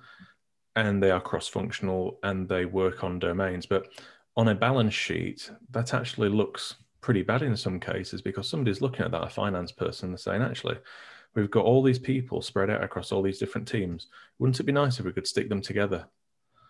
and 0.76 1.02
they 1.02 1.10
are 1.10 1.20
cross-functional 1.20 2.18
and 2.22 2.48
they 2.48 2.64
work 2.64 3.02
on 3.02 3.18
domains 3.18 3.66
but 3.66 3.88
on 4.36 4.48
a 4.48 4.54
balance 4.54 4.94
sheet 4.94 5.50
that 5.70 5.92
actually 5.92 6.28
looks 6.28 6.76
pretty 7.00 7.22
bad 7.22 7.42
in 7.42 7.56
some 7.56 7.80
cases 7.80 8.22
because 8.22 8.48
somebody's 8.48 8.80
looking 8.80 9.04
at 9.04 9.10
that 9.10 9.24
a 9.24 9.28
finance 9.28 9.72
person 9.72 10.10
and 10.10 10.20
saying 10.20 10.42
actually 10.42 10.76
we've 11.34 11.50
got 11.50 11.64
all 11.64 11.82
these 11.82 11.98
people 11.98 12.42
spread 12.42 12.70
out 12.70 12.82
across 12.82 13.12
all 13.12 13.22
these 13.22 13.38
different 13.38 13.66
teams. 13.66 14.08
Wouldn't 14.38 14.60
it 14.60 14.64
be 14.64 14.72
nice 14.72 14.98
if 14.98 15.04
we 15.04 15.12
could 15.12 15.26
stick 15.26 15.48
them 15.48 15.60
together 15.60 16.06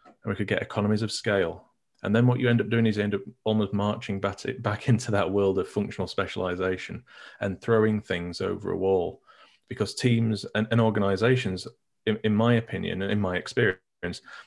and 0.07 0.31
we 0.31 0.37
could 0.37 0.47
get 0.49 0.63
economies 0.63 1.03
of 1.03 1.13
scale? 1.13 1.65
And 2.03 2.15
then 2.15 2.27
what 2.27 2.41
you 2.41 2.49
end 2.49 2.61
up 2.61 2.71
doing 2.71 2.87
is 2.87 2.97
you 2.97 3.03
end 3.03 3.15
up 3.15 3.21
almost 3.45 3.75
marching 3.75 4.21
back, 4.21 4.41
back 4.61 4.89
into 4.89 5.11
that 5.11 5.31
world 5.31 5.59
of 5.59 5.69
functional 5.69 6.07
specialization 6.07 7.05
and 7.41 7.61
throwing 7.61 8.01
things 8.01 8.41
over 8.41 8.73
a 8.73 8.77
wall 8.77 9.23
because 9.69 9.95
teams 9.95 10.47
and, 10.55 10.67
and 10.71 10.81
organizations 10.81 11.67
in, 12.07 12.19
in 12.25 12.35
my 12.35 12.55
opinion 12.55 13.03
and 13.03 13.13
in 13.13 13.21
my 13.21 13.37
experience 13.37 13.79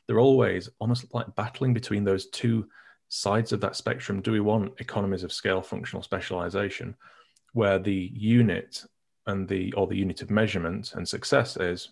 they're 0.08 0.20
always 0.20 0.70
almost 0.80 1.14
like 1.14 1.34
battling 1.36 1.74
between 1.74 2.04
those 2.04 2.28
two 2.28 2.68
sides 3.14 3.54
of 3.54 3.62
that 3.62 3.76
spectrum. 3.76 4.22
Do 4.22 4.32
we 4.32 4.40
want 4.40 4.74
economies 4.80 5.24
of 5.24 5.32
scale 5.32 5.62
functional 5.62 6.02
specialization, 6.02 6.96
where 7.54 7.78
the 7.78 8.10
unit 8.12 8.84
and 9.28 9.48
the 9.48 9.72
or 9.74 9.86
the 9.86 9.96
unit 9.96 10.24
of 10.24 10.32
measurement 10.32 10.94
and 10.96 11.08
success 11.08 11.56
is 11.58 11.90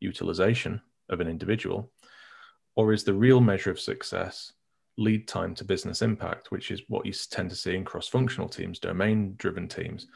utilization 0.00 0.80
of 1.08 1.20
an 1.20 1.28
individual, 1.28 1.90
or 2.76 2.92
is 2.92 3.02
the 3.02 3.14
real 3.14 3.40
measure 3.40 3.70
of 3.70 3.80
success 3.80 4.52
lead 4.98 5.26
time 5.26 5.54
to 5.54 5.64
business 5.64 6.02
impact, 6.02 6.50
which 6.50 6.70
is 6.70 6.82
what 6.88 7.06
you 7.06 7.12
tend 7.30 7.48
to 7.48 7.56
see 7.56 7.74
in 7.74 7.84
cross-functional 7.84 8.48
teams, 8.48 8.78
domain-driven 8.78 9.68
teams, 9.68 10.08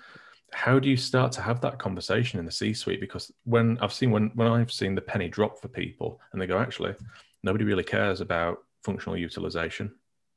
how 0.53 0.79
do 0.79 0.91
you 0.91 0.97
start 0.97 1.33
to 1.33 1.41
have 1.41 1.61
that 1.63 1.79
conversation 1.79 2.39
in 2.39 2.45
the 2.45 2.53
c-suite? 2.53 3.01
Because 3.01 3.33
when 3.45 3.79
i've 3.79 3.93
seen 3.93 4.11
when 4.11 4.31
when 4.35 4.49
i've 4.49 4.73
seen 4.73 4.95
the 4.95 5.01
penny 5.01 5.29
drop 5.29 5.59
for 5.59 5.69
people 5.69 6.21
and 6.33 6.43
they 6.43 6.47
go 6.47 6.59
actually 6.59 6.95
nobody 7.43 7.65
really 7.65 7.85
cares 7.85 8.21
about 8.21 8.59
functional 8.85 9.17
utilization 9.17 9.91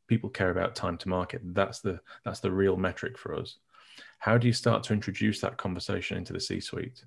people 0.08 0.30
care 0.30 0.52
about 0.52 0.76
time 0.76 0.98
to 0.98 1.10
market 1.10 1.42
that's 1.54 1.80
the 1.80 2.00
that's 2.24 2.40
the 2.40 2.52
real 2.52 2.78
metric 2.78 3.18
for 3.18 3.36
us 3.36 3.58
how 4.20 4.38
do 4.38 4.48
you 4.48 4.54
start 4.54 4.84
to 4.84 4.94
introduce 4.94 5.40
that 5.42 5.58
conversation 5.58 6.18
into 6.18 6.34
the 6.34 6.40
c-suite 6.40 7.04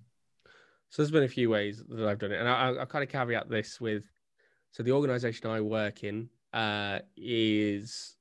so 0.91 1.03
there's 1.03 1.11
been 1.11 1.25
a 1.25 1.29
few 1.29 1.51
ways 1.51 1.83
that 1.89 2.09
i've 2.09 2.19
done 2.19 2.33
it 2.33 2.41
and 2.41 2.49
i, 2.49 2.75
I 2.81 2.85
kind 2.85 3.03
of 3.03 3.11
caveat 3.11 3.49
this 3.49 3.81
with 3.81 4.05
so 4.73 4.83
the 4.83 4.93
organization 4.93 5.51
i 5.51 5.61
work 5.61 6.05
in 6.05 6.29
uh, 6.55 7.01
is 7.17 8.17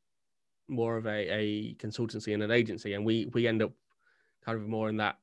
more 0.68 0.98
of 0.98 1.06
a, 1.06 1.30
a 1.30 1.76
consultancy 1.76 2.34
and 2.34 2.44
an 2.44 2.52
agency 2.52 2.94
and 2.94 3.06
we 3.06 3.30
we 3.34 3.48
end 3.48 3.64
up 3.64 3.72
kind 4.46 4.60
of 4.60 4.68
more 4.68 4.90
in 4.90 4.98
that 4.98 5.18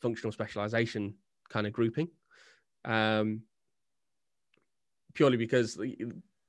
functional 0.00 0.32
specialization 0.32 1.14
kind 1.48 1.66
of 1.66 1.72
grouping. 1.72 2.08
Um, 2.84 3.42
purely 5.14 5.36
because 5.36 5.74
they, 5.74 5.96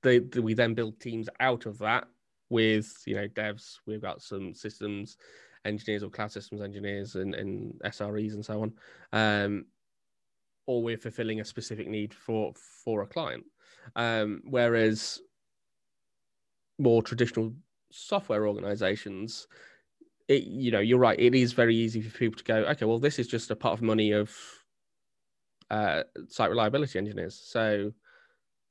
they, 0.04 0.20
we 0.20 0.54
then 0.54 0.74
build 0.74 1.00
teams 1.00 1.30
out 1.40 1.66
of 1.66 1.80
that 1.80 2.08
with 2.50 3.04
you 3.06 3.16
know 3.16 3.28
devs. 3.28 3.80
We've 3.86 4.02
got 4.02 4.22
some 4.22 4.54
systems 4.54 5.18
engineers 5.66 6.04
or 6.04 6.10
cloud 6.10 6.32
systems 6.32 6.62
engineers 6.62 7.16
and, 7.16 7.36
and 7.36 7.74
SREs 7.84 8.34
and 8.34 8.46
so 8.46 8.62
on. 8.62 8.74
Um, 9.12 9.66
or 10.66 10.82
we're 10.84 10.98
fulfilling 10.98 11.40
a 11.40 11.46
specific 11.46 11.88
need 11.88 12.14
for 12.14 12.54
for 12.84 13.02
a 13.02 13.08
client. 13.08 13.44
Um, 13.96 14.42
whereas 14.46 15.22
more 16.78 17.02
traditional 17.02 17.54
software 17.90 18.48
organizations 18.48 19.48
it, 20.28 20.44
you 20.44 20.72
know, 20.72 20.80
you're 20.80 21.00
right. 21.00 21.20
It 21.20 21.36
is 21.36 21.54
very 21.54 21.76
easy 21.76 22.02
for 22.02 22.18
people 22.18 22.38
to 22.38 22.44
go, 22.44 22.58
okay, 22.58 22.86
well, 22.86 23.00
this 23.00 23.20
is 23.20 23.28
just 23.28 23.50
a 23.52 23.56
pot 23.56 23.74
of 23.74 23.82
money 23.82 24.12
of 24.12 24.36
uh, 25.70 26.04
site 26.28 26.50
reliability 26.50 27.00
engineers. 27.00 27.36
So 27.36 27.94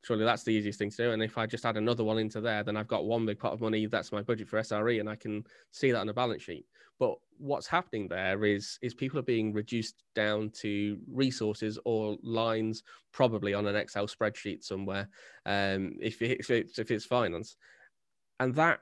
surely 0.06 0.24
that's 0.24 0.44
the 0.44 0.52
easiest 0.52 0.78
thing 0.78 0.90
to 0.90 0.96
do. 0.96 1.10
And 1.10 1.22
if 1.22 1.36
I 1.36 1.46
just 1.46 1.66
add 1.66 1.76
another 1.76 2.04
one 2.04 2.18
into 2.18 2.40
there, 2.40 2.62
then 2.62 2.76
I've 2.76 2.86
got 2.86 3.06
one 3.06 3.26
big 3.26 3.40
pot 3.40 3.52
of 3.52 3.60
money. 3.60 3.86
That's 3.86 4.12
my 4.12 4.22
budget 4.22 4.48
for 4.48 4.60
SRE, 4.60 5.00
and 5.00 5.10
I 5.10 5.16
can 5.16 5.44
see 5.72 5.90
that 5.90 5.98
on 5.98 6.08
a 6.08 6.14
balance 6.14 6.42
sheet. 6.42 6.64
But 7.00 7.16
what's 7.38 7.66
happening 7.66 8.06
there 8.06 8.44
is 8.44 8.78
is 8.82 8.94
people 8.94 9.18
are 9.18 9.22
being 9.22 9.52
reduced 9.52 10.04
down 10.14 10.50
to 10.60 10.96
resources 11.10 11.76
or 11.84 12.16
lines, 12.22 12.84
probably 13.12 13.52
on 13.52 13.66
an 13.66 13.74
Excel 13.74 14.06
spreadsheet 14.06 14.62
somewhere, 14.62 15.08
um, 15.44 15.96
if, 16.00 16.22
if, 16.22 16.50
it's, 16.50 16.78
if 16.78 16.90
it's 16.90 17.04
finance, 17.04 17.56
and 18.38 18.54
that 18.54 18.80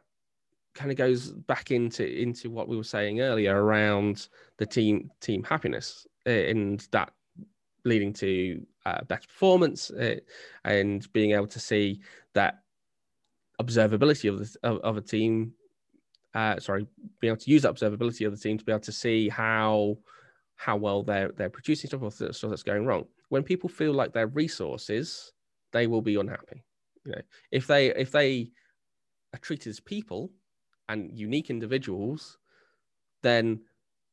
kind 0.74 0.90
of 0.90 0.96
goes 0.96 1.30
back 1.30 1.70
into 1.70 2.04
into 2.04 2.50
what 2.50 2.68
we 2.68 2.76
were 2.76 2.84
saying 2.84 3.20
earlier 3.20 3.64
around 3.64 4.28
the 4.58 4.66
team 4.66 5.08
team 5.20 5.42
happiness 5.44 6.04
and 6.26 6.88
that 6.90 7.12
leading 7.84 8.12
to 8.12 8.60
uh, 8.87 9.03
better 9.05 9.27
performance 9.27 9.90
uh, 9.90 10.16
and 10.64 11.11
being 11.12 11.33
able 11.33 11.47
to 11.47 11.61
see 11.61 12.01
that 12.35 12.62
observability 13.61 14.29
of 14.31 14.38
the, 14.38 14.59
of, 14.62 14.79
of 14.79 14.97
a 14.97 15.01
team. 15.01 15.53
Uh, 16.35 16.59
sorry, 16.59 16.87
being 17.20 17.31
able 17.31 17.40
to 17.40 17.51
use 17.51 17.62
that 17.62 17.75
observability 17.75 18.27
of 18.27 18.33
the 18.33 18.38
team 18.38 18.59
to 18.59 18.64
be 18.64 18.73
able 18.73 18.81
to 18.81 18.92
see 18.92 19.29
how 19.29 19.97
how 20.57 20.77
well 20.77 21.03
they're 21.03 21.31
they're 21.37 21.51
producing 21.51 21.88
stuff 21.88 22.03
or 22.03 22.11
stuff 22.11 22.51
that's 22.51 22.62
going 22.62 22.87
wrong. 22.87 23.05
When 23.29 23.42
people 23.42 23.68
feel 23.68 23.92
like 23.92 24.12
their 24.12 24.27
resources, 24.27 25.33
they 25.73 25.87
will 25.87 26.03
be 26.03 26.16
unhappy. 26.16 26.64
You 27.05 27.12
know, 27.12 27.23
if 27.51 27.66
they 27.66 27.94
if 27.94 28.11
they 28.11 28.51
are 29.33 29.38
treated 29.38 29.70
as 29.70 29.81
people 29.81 30.31
and 30.88 31.11
unique 31.12 31.51
individuals, 31.51 32.38
then 33.23 33.61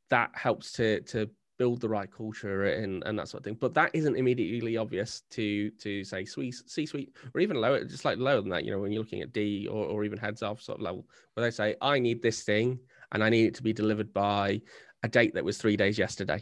that 0.09 0.31
helps 0.33 0.73
to 0.73 1.01
to 1.01 1.29
build 1.61 1.79
the 1.79 1.87
right 1.87 2.11
culture 2.11 2.63
and, 2.63 3.03
and 3.05 3.19
that 3.19 3.27
sort 3.27 3.41
of 3.41 3.43
thing. 3.45 3.57
But 3.59 3.75
that 3.75 3.91
isn't 3.93 4.15
immediately 4.15 4.77
obvious 4.77 5.21
to 5.29 5.69
to 5.69 6.03
say 6.03 6.25
C 6.25 6.51
suite 6.51 7.13
or 7.35 7.39
even 7.39 7.55
lower, 7.55 7.83
just 7.83 8.03
like 8.03 8.17
lower 8.17 8.41
than 8.41 8.49
that. 8.49 8.65
You 8.65 8.71
know, 8.71 8.79
when 8.79 8.91
you're 8.91 9.03
looking 9.03 9.21
at 9.21 9.31
D 9.31 9.67
or, 9.67 9.85
or 9.85 10.03
even 10.03 10.17
heads 10.17 10.41
off 10.41 10.59
sort 10.59 10.79
of 10.79 10.81
level, 10.81 11.05
where 11.33 11.45
they 11.45 11.51
say, 11.51 11.75
I 11.79 11.99
need 11.99 12.23
this 12.23 12.41
thing 12.41 12.79
and 13.11 13.23
I 13.23 13.29
need 13.29 13.45
it 13.45 13.53
to 13.57 13.61
be 13.61 13.73
delivered 13.73 14.11
by 14.11 14.61
a 15.03 15.07
date 15.07 15.35
that 15.35 15.45
was 15.45 15.59
three 15.59 15.77
days 15.77 15.99
yesterday. 15.99 16.41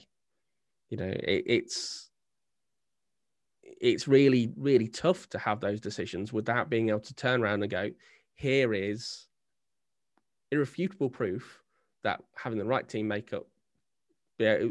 You 0.90 0.98
know, 1.00 1.14
it, 1.36 1.44
it's 1.46 2.10
it's 3.62 4.08
really 4.08 4.54
really 4.56 4.88
tough 4.88 5.28
to 5.32 5.38
have 5.38 5.60
those 5.60 5.82
decisions 5.82 6.32
without 6.32 6.70
being 6.70 6.88
able 6.88 7.02
to 7.02 7.14
turn 7.14 7.44
around 7.44 7.62
and 7.62 7.70
go, 7.70 7.92
here 8.36 8.74
is 8.74 9.28
irrefutable 10.50 11.10
proof 11.10 11.62
that 12.04 12.24
having 12.36 12.58
the 12.58 12.72
right 12.74 12.88
team 12.88 13.06
makeup 13.06 13.48
yeah, 14.40 14.64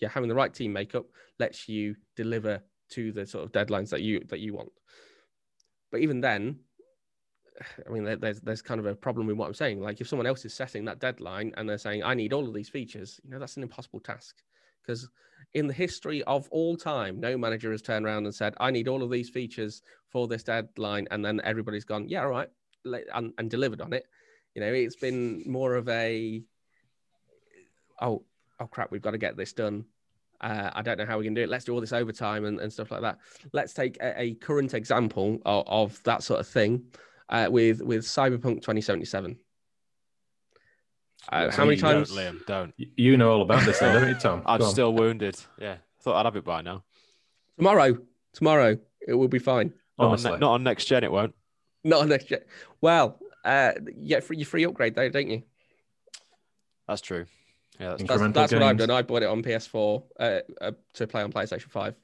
yeah, 0.00 0.08
having 0.08 0.28
the 0.28 0.34
right 0.34 0.52
team 0.52 0.72
makeup 0.72 1.06
lets 1.38 1.68
you 1.68 1.94
deliver 2.16 2.62
to 2.90 3.12
the 3.12 3.26
sort 3.26 3.44
of 3.44 3.52
deadlines 3.52 3.90
that 3.90 4.02
you 4.02 4.20
that 4.28 4.40
you 4.40 4.54
want. 4.54 4.72
But 5.90 6.00
even 6.00 6.20
then, 6.20 6.60
I 7.86 7.90
mean, 7.90 8.04
there's 8.20 8.40
there's 8.40 8.62
kind 8.62 8.80
of 8.80 8.86
a 8.86 8.94
problem 8.94 9.26
with 9.26 9.36
what 9.36 9.46
I'm 9.46 9.54
saying. 9.54 9.80
Like 9.80 10.00
if 10.00 10.08
someone 10.08 10.26
else 10.26 10.44
is 10.44 10.54
setting 10.54 10.84
that 10.86 11.00
deadline 11.00 11.52
and 11.56 11.68
they're 11.68 11.78
saying, 11.78 12.02
"I 12.02 12.14
need 12.14 12.32
all 12.32 12.46
of 12.46 12.54
these 12.54 12.68
features," 12.68 13.20
you 13.24 13.30
know, 13.30 13.38
that's 13.38 13.56
an 13.56 13.62
impossible 13.62 14.00
task. 14.00 14.36
Because 14.82 15.08
in 15.54 15.66
the 15.66 15.72
history 15.72 16.22
of 16.24 16.48
all 16.50 16.76
time, 16.76 17.20
no 17.20 17.38
manager 17.38 17.70
has 17.70 17.82
turned 17.82 18.06
around 18.06 18.24
and 18.24 18.34
said, 18.34 18.54
"I 18.58 18.70
need 18.70 18.88
all 18.88 19.02
of 19.02 19.10
these 19.10 19.30
features 19.30 19.82
for 20.08 20.26
this 20.26 20.42
deadline," 20.42 21.08
and 21.10 21.24
then 21.24 21.40
everybody's 21.44 21.84
gone, 21.84 22.08
"Yeah, 22.08 22.22
all 22.22 22.30
right," 22.30 22.48
and, 22.84 23.32
and 23.38 23.50
delivered 23.50 23.80
on 23.80 23.92
it. 23.92 24.06
You 24.54 24.60
know, 24.62 24.72
it's 24.72 24.96
been 24.96 25.42
more 25.46 25.74
of 25.74 25.88
a, 25.88 26.42
oh, 28.00 28.24
oh 28.60 28.66
crap, 28.66 28.90
we've 28.90 29.02
got 29.02 29.12
to 29.12 29.18
get 29.18 29.36
this 29.36 29.52
done. 29.52 29.84
Uh, 30.40 30.70
I 30.74 30.82
don't 30.82 30.98
know 30.98 31.06
how 31.06 31.18
we 31.18 31.24
can 31.24 31.34
do 31.34 31.42
it. 31.42 31.48
Let's 31.48 31.64
do 31.64 31.72
all 31.72 31.80
this 31.80 31.92
overtime 31.92 32.44
and, 32.44 32.60
and 32.60 32.72
stuff 32.72 32.90
like 32.90 33.02
that. 33.02 33.18
Let's 33.52 33.72
take 33.72 33.96
a, 34.00 34.20
a 34.20 34.34
current 34.34 34.74
example 34.74 35.38
of, 35.46 35.64
of, 35.66 36.02
that 36.02 36.22
sort 36.22 36.40
of 36.40 36.46
thing 36.46 36.84
uh, 37.28 37.48
with 37.50 37.80
with 37.80 38.04
Cyberpunk 38.04 38.60
2077. 38.60 39.38
Uh, 41.30 41.50
how 41.50 41.64
many 41.64 41.76
times? 41.76 42.10
Don't, 42.10 42.18
Liam, 42.18 42.46
don't. 42.46 42.74
You 42.76 43.16
know 43.16 43.32
all 43.32 43.42
about 43.42 43.64
this, 43.64 43.78
don't 43.78 44.08
you, 44.08 44.14
Tom? 44.14 44.42
I'm 44.46 44.62
still 44.62 44.92
wounded. 44.92 45.36
Yeah, 45.58 45.74
I 45.74 46.02
thought 46.02 46.16
I'd 46.16 46.26
have 46.26 46.36
it 46.36 46.44
by 46.44 46.60
now. 46.60 46.84
Tomorrow, 47.56 47.98
tomorrow, 48.34 48.76
it 49.06 49.14
will 49.14 49.28
be 49.28 49.38
fine. 49.38 49.72
Not, 49.98 50.26
on, 50.26 50.32
ne- 50.34 50.38
not 50.38 50.52
on, 50.54 50.62
next 50.64 50.86
gen, 50.86 51.04
it 51.04 51.12
won't. 51.12 51.34
Not 51.84 52.02
on 52.02 52.08
next 52.08 52.24
gen. 52.24 52.40
Well, 52.80 53.18
uh, 53.44 53.72
you 53.96 54.08
get 54.08 54.24
free, 54.24 54.42
free 54.44 54.64
upgrade 54.64 54.94
though, 54.94 55.08
don't 55.08 55.30
you? 55.30 55.44
That's 56.88 57.00
true. 57.00 57.26
Yeah, 57.78 57.90
that's, 57.90 58.04
that's, 58.04 58.32
that's 58.32 58.52
what 58.52 58.62
I've 58.62 58.76
done. 58.76 58.90
I 58.90 59.02
bought 59.02 59.22
it 59.22 59.28
on 59.28 59.42
PS4 59.42 60.02
uh, 60.18 60.40
uh, 60.60 60.72
to 60.94 61.06
play 61.06 61.22
on 61.22 61.32
PlayStation 61.32 61.70
5. 61.70 61.94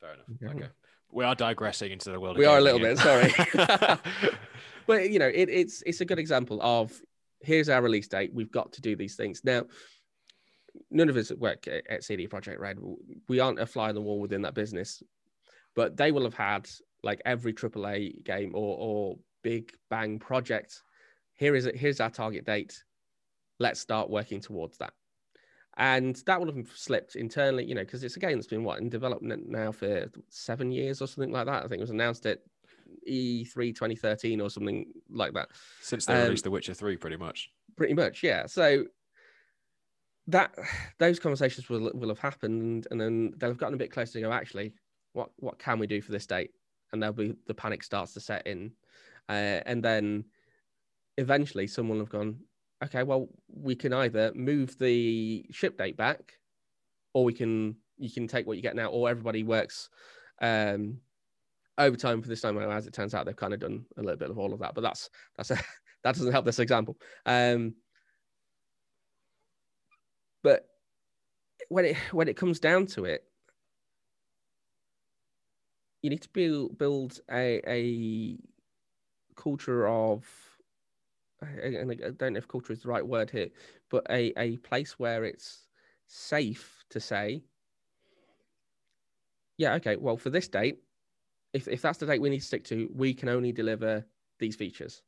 Fair 0.00 0.14
enough. 0.14 0.56
Okay. 0.56 0.68
We 1.10 1.24
are 1.24 1.34
digressing 1.34 1.92
into 1.92 2.10
the 2.10 2.20
world. 2.20 2.36
We 2.36 2.44
are 2.44 2.58
a 2.58 2.60
little 2.60 2.80
bit, 2.80 2.98
sorry. 2.98 3.32
but 4.86 5.10
you 5.10 5.18
know, 5.18 5.28
it, 5.28 5.48
it's 5.48 5.82
it's 5.82 6.00
a 6.00 6.04
good 6.04 6.18
example 6.18 6.58
of 6.62 6.98
here's 7.40 7.68
our 7.68 7.82
release 7.82 8.08
date. 8.08 8.32
We've 8.32 8.50
got 8.50 8.72
to 8.72 8.80
do 8.80 8.96
these 8.96 9.14
things 9.14 9.42
now. 9.44 9.64
None 10.90 11.10
of 11.10 11.16
us 11.16 11.30
work 11.32 11.66
at 11.68 12.02
CD 12.02 12.26
Projekt 12.26 12.58
Red. 12.58 12.78
We 13.28 13.40
aren't 13.40 13.60
a 13.60 13.66
fly 13.66 13.90
on 13.90 13.94
the 13.94 14.00
wall 14.00 14.20
within 14.20 14.42
that 14.42 14.54
business, 14.54 15.02
but 15.74 15.96
they 15.96 16.12
will 16.12 16.24
have 16.24 16.34
had 16.34 16.68
like 17.02 17.20
every 17.26 17.52
AAA 17.52 18.24
game 18.24 18.52
or 18.54 18.76
or 18.78 19.18
big 19.42 19.72
bang 19.90 20.18
project. 20.18 20.82
Here 21.34 21.54
is 21.54 21.66
it. 21.66 21.76
Here's 21.76 22.00
our 22.00 22.10
target 22.10 22.46
date 22.46 22.82
let's 23.62 23.80
start 23.80 24.10
working 24.10 24.40
towards 24.40 24.76
that. 24.78 24.92
And 25.78 26.16
that 26.26 26.38
would 26.38 26.54
have 26.54 26.68
slipped 26.74 27.16
internally, 27.16 27.64
you 27.64 27.74
know, 27.74 27.80
because 27.80 28.04
it's 28.04 28.16
a 28.16 28.20
game 28.20 28.36
that's 28.36 28.46
been 28.46 28.64
what 28.64 28.78
in 28.80 28.90
development 28.90 29.48
now 29.48 29.72
for 29.72 30.10
seven 30.28 30.70
years 30.70 31.00
or 31.00 31.06
something 31.06 31.32
like 31.32 31.46
that. 31.46 31.64
I 31.64 31.68
think 31.68 31.78
it 31.78 31.80
was 31.80 31.90
announced 31.90 32.26
at 32.26 32.40
E3 33.08 33.74
2013 33.74 34.40
or 34.40 34.50
something 34.50 34.92
like 35.08 35.32
that. 35.32 35.48
Since 35.80 36.04
they 36.04 36.14
um, 36.14 36.24
released 36.24 36.44
The 36.44 36.50
Witcher 36.50 36.74
3, 36.74 36.96
pretty 36.98 37.16
much. 37.16 37.50
Pretty 37.76 37.94
much, 37.94 38.22
yeah. 38.22 38.44
So 38.44 38.84
that 40.26 40.54
those 40.98 41.18
conversations 41.18 41.68
will 41.70 41.90
will 41.94 42.08
have 42.10 42.18
happened, 42.18 42.86
and 42.90 43.00
then 43.00 43.32
they'll 43.38 43.50
have 43.50 43.58
gotten 43.58 43.74
a 43.74 43.78
bit 43.78 43.90
closer 43.90 44.12
to 44.14 44.20
go. 44.20 44.32
Actually, 44.32 44.74
what 45.14 45.30
what 45.36 45.58
can 45.58 45.78
we 45.78 45.86
do 45.86 46.02
for 46.02 46.12
this 46.12 46.26
date? 46.26 46.50
And 46.92 47.02
there'll 47.02 47.14
be 47.14 47.34
the 47.46 47.54
panic 47.54 47.82
starts 47.82 48.12
to 48.14 48.20
set 48.20 48.46
in, 48.46 48.72
uh, 49.30 49.60
and 49.64 49.82
then 49.82 50.26
eventually 51.16 51.66
someone 51.66 51.98
will 51.98 52.04
have 52.04 52.12
gone 52.12 52.40
okay, 52.82 53.02
well, 53.02 53.28
we 53.48 53.74
can 53.74 53.92
either 53.92 54.32
move 54.34 54.78
the 54.78 55.44
ship 55.50 55.78
date 55.78 55.96
back, 55.96 56.38
or 57.14 57.24
we 57.24 57.32
can 57.32 57.76
you 57.98 58.10
can 58.10 58.26
take 58.26 58.46
what 58.46 58.56
you 58.56 58.62
get 58.62 58.76
now, 58.76 58.88
or 58.88 59.08
everybody 59.08 59.42
works 59.42 59.88
um, 60.40 60.98
overtime 61.78 62.22
for 62.22 62.28
this 62.28 62.40
time. 62.40 62.58
As 62.58 62.86
it 62.86 62.92
turns 62.92 63.14
out, 63.14 63.26
they've 63.26 63.36
kind 63.36 63.54
of 63.54 63.60
done 63.60 63.84
a 63.96 64.02
little 64.02 64.18
bit 64.18 64.30
of 64.30 64.38
all 64.38 64.52
of 64.52 64.60
that, 64.60 64.74
but 64.74 64.80
that's 64.82 65.10
that's 65.36 65.50
a, 65.50 65.54
that 66.04 66.14
doesn't 66.14 66.32
help 66.32 66.44
this 66.44 66.58
example. 66.58 66.96
Um, 67.26 67.74
but 70.42 70.66
when 71.68 71.84
it 71.84 71.96
when 72.10 72.28
it 72.28 72.36
comes 72.36 72.58
down 72.60 72.86
to 72.86 73.04
it, 73.04 73.24
you 76.02 76.10
need 76.10 76.22
to 76.22 76.28
build 76.30 76.78
build 76.78 77.20
a 77.30 77.60
a 77.66 78.38
culture 79.36 79.88
of 79.88 80.26
and 81.42 81.90
I 81.90 82.10
don't 82.10 82.34
know 82.34 82.38
if 82.38 82.48
culture 82.48 82.72
is 82.72 82.82
the 82.82 82.88
right 82.88 83.06
word 83.06 83.30
here, 83.30 83.48
but 83.90 84.06
a, 84.10 84.32
a 84.38 84.56
place 84.58 84.98
where 84.98 85.24
it's 85.24 85.66
safe 86.06 86.84
to 86.90 87.00
say, 87.00 87.42
yeah, 89.58 89.74
okay, 89.74 89.96
well, 89.96 90.16
for 90.16 90.30
this 90.30 90.48
date, 90.48 90.78
if, 91.52 91.68
if 91.68 91.82
that's 91.82 91.98
the 91.98 92.06
date 92.06 92.20
we 92.20 92.30
need 92.30 92.40
to 92.40 92.46
stick 92.46 92.64
to, 92.64 92.90
we 92.94 93.14
can 93.14 93.28
only 93.28 93.52
deliver 93.52 94.06
these 94.38 94.56
features. 94.56 95.02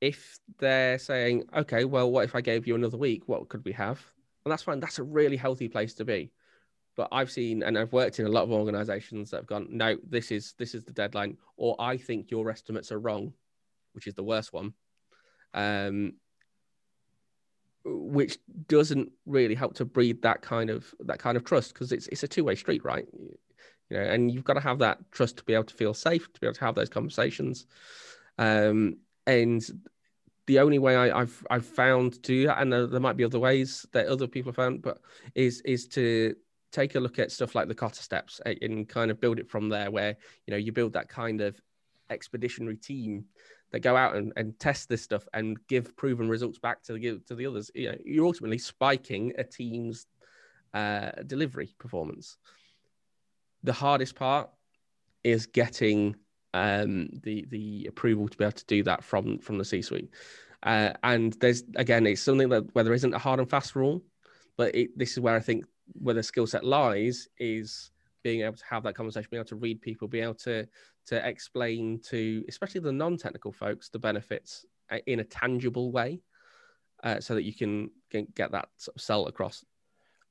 If 0.00 0.38
they're 0.58 0.98
saying, 0.98 1.44
okay, 1.54 1.84
well, 1.84 2.10
what 2.10 2.24
if 2.24 2.34
I 2.34 2.40
gave 2.40 2.66
you 2.66 2.74
another 2.74 2.96
week? 2.96 3.28
What 3.28 3.48
could 3.48 3.64
we 3.64 3.72
have? 3.72 4.04
And 4.44 4.52
that's 4.52 4.62
fine. 4.62 4.80
That's 4.80 4.98
a 4.98 5.04
really 5.04 5.36
healthy 5.36 5.68
place 5.68 5.94
to 5.94 6.04
be. 6.04 6.32
But 6.96 7.08
I've 7.12 7.30
seen 7.30 7.62
and 7.62 7.78
I've 7.78 7.92
worked 7.92 8.18
in 8.18 8.26
a 8.26 8.30
lot 8.30 8.42
of 8.42 8.50
organizations 8.50 9.30
that 9.30 9.38
have 9.38 9.46
gone, 9.46 9.68
no, 9.70 9.96
this 10.08 10.30
is 10.30 10.54
this 10.58 10.74
is 10.74 10.84
the 10.84 10.92
deadline, 10.92 11.36
or 11.56 11.76
I 11.78 11.96
think 11.96 12.30
your 12.30 12.50
estimates 12.50 12.90
are 12.90 12.98
wrong, 12.98 13.32
which 13.92 14.06
is 14.06 14.14
the 14.14 14.24
worst 14.24 14.52
one 14.52 14.74
um, 15.54 16.14
which 17.84 18.38
doesn't 18.68 19.10
really 19.26 19.54
help 19.54 19.74
to 19.74 19.84
breed 19.84 20.22
that 20.22 20.42
kind 20.42 20.70
of 20.70 20.94
that 21.00 21.18
kind 21.18 21.36
of 21.36 21.44
trust 21.44 21.72
because 21.72 21.92
it's 21.92 22.06
it's 22.08 22.22
a 22.22 22.28
two 22.28 22.44
way 22.44 22.54
street, 22.54 22.84
right? 22.84 23.06
You 23.12 23.96
know, 23.96 24.02
and 24.02 24.30
you've 24.30 24.44
got 24.44 24.54
to 24.54 24.60
have 24.60 24.78
that 24.78 24.98
trust 25.10 25.38
to 25.38 25.44
be 25.44 25.54
able 25.54 25.64
to 25.64 25.74
feel 25.74 25.94
safe, 25.94 26.32
to 26.32 26.40
be 26.40 26.46
able 26.46 26.54
to 26.54 26.64
have 26.64 26.74
those 26.74 26.88
conversations. 26.88 27.66
Um, 28.38 28.98
and 29.26 29.62
the 30.46 30.60
only 30.60 30.78
way 30.78 30.96
I, 30.96 31.18
have 31.20 31.46
I've 31.50 31.66
found 31.66 32.14
to 32.14 32.20
do 32.20 32.46
that, 32.46 32.60
and 32.60 32.72
there, 32.72 32.86
there, 32.86 33.00
might 33.00 33.16
be 33.16 33.24
other 33.24 33.38
ways 33.38 33.86
that 33.92 34.06
other 34.06 34.26
people 34.26 34.50
have 34.50 34.56
found, 34.56 34.82
but 34.82 34.98
is 35.34 35.60
is 35.62 35.86
to 35.88 36.34
take 36.72 36.94
a 36.94 37.00
look 37.00 37.18
at 37.18 37.32
stuff 37.32 37.54
like 37.54 37.68
the 37.68 37.74
Kotter 37.74 38.02
steps 38.02 38.40
and 38.44 38.88
kind 38.88 39.10
of 39.10 39.20
build 39.20 39.38
it 39.38 39.48
from 39.48 39.68
there, 39.68 39.90
where 39.90 40.16
you 40.46 40.52
know 40.52 40.56
you 40.56 40.72
build 40.72 40.92
that 40.92 41.08
kind 41.08 41.40
of 41.40 41.60
expeditionary 42.10 42.76
team 42.76 43.24
that 43.72 43.80
go 43.80 43.96
out 43.96 44.16
and, 44.16 44.32
and 44.36 44.58
test 44.58 44.88
this 44.88 45.02
stuff 45.02 45.26
and 45.32 45.58
give 45.68 45.96
proven 45.96 46.28
results 46.28 46.58
back 46.58 46.82
to 46.84 46.92
the 46.92 47.20
to 47.26 47.34
the 47.34 47.46
others. 47.46 47.70
You 47.74 47.92
know, 47.92 47.98
you're 48.04 48.26
ultimately 48.26 48.58
spiking 48.58 49.32
a 49.38 49.44
team's 49.44 50.06
uh, 50.74 51.10
delivery 51.26 51.74
performance. 51.78 52.36
The 53.62 53.72
hardest 53.72 54.14
part 54.14 54.50
is 55.22 55.46
getting 55.46 56.16
um, 56.54 57.08
the 57.22 57.46
the 57.48 57.86
approval 57.88 58.28
to 58.28 58.36
be 58.36 58.44
able 58.44 58.52
to 58.52 58.66
do 58.66 58.82
that 58.84 59.04
from 59.04 59.38
from 59.38 59.58
the 59.58 59.64
C-suite. 59.64 60.10
Uh, 60.62 60.92
and 61.02 61.32
there's 61.34 61.62
again, 61.76 62.06
it's 62.06 62.22
something 62.22 62.48
that 62.48 62.74
where 62.74 62.84
there 62.84 62.94
isn't 62.94 63.14
a 63.14 63.18
hard 63.18 63.40
and 63.40 63.48
fast 63.48 63.76
rule, 63.76 64.02
but 64.56 64.74
it, 64.74 64.96
this 64.98 65.12
is 65.12 65.20
where 65.20 65.36
I 65.36 65.40
think 65.40 65.64
where 65.94 66.14
the 66.14 66.22
skill 66.22 66.46
set 66.46 66.64
lies 66.64 67.28
is 67.38 67.90
being 68.22 68.42
able 68.42 68.56
to 68.56 68.64
have 68.68 68.82
that 68.82 68.94
conversation, 68.94 69.28
being 69.30 69.40
able 69.40 69.48
to 69.48 69.56
read 69.56 69.80
people, 69.80 70.08
being 70.08 70.24
able 70.24 70.34
to 70.34 70.68
to 71.10 71.28
explain 71.28 72.00
to 72.08 72.44
especially 72.48 72.80
the 72.80 72.92
non-technical 72.92 73.52
folks 73.52 73.88
the 73.88 73.98
benefits 73.98 74.64
uh, 74.90 74.98
in 75.06 75.20
a 75.20 75.24
tangible 75.24 75.90
way, 75.90 76.20
uh, 77.02 77.20
so 77.20 77.34
that 77.34 77.42
you 77.42 77.52
can, 77.52 77.90
can, 78.10 78.26
get 78.34 78.52
that 78.52 78.68
sort 78.76 78.96
of 78.96 79.02
sell 79.02 79.26
across. 79.26 79.64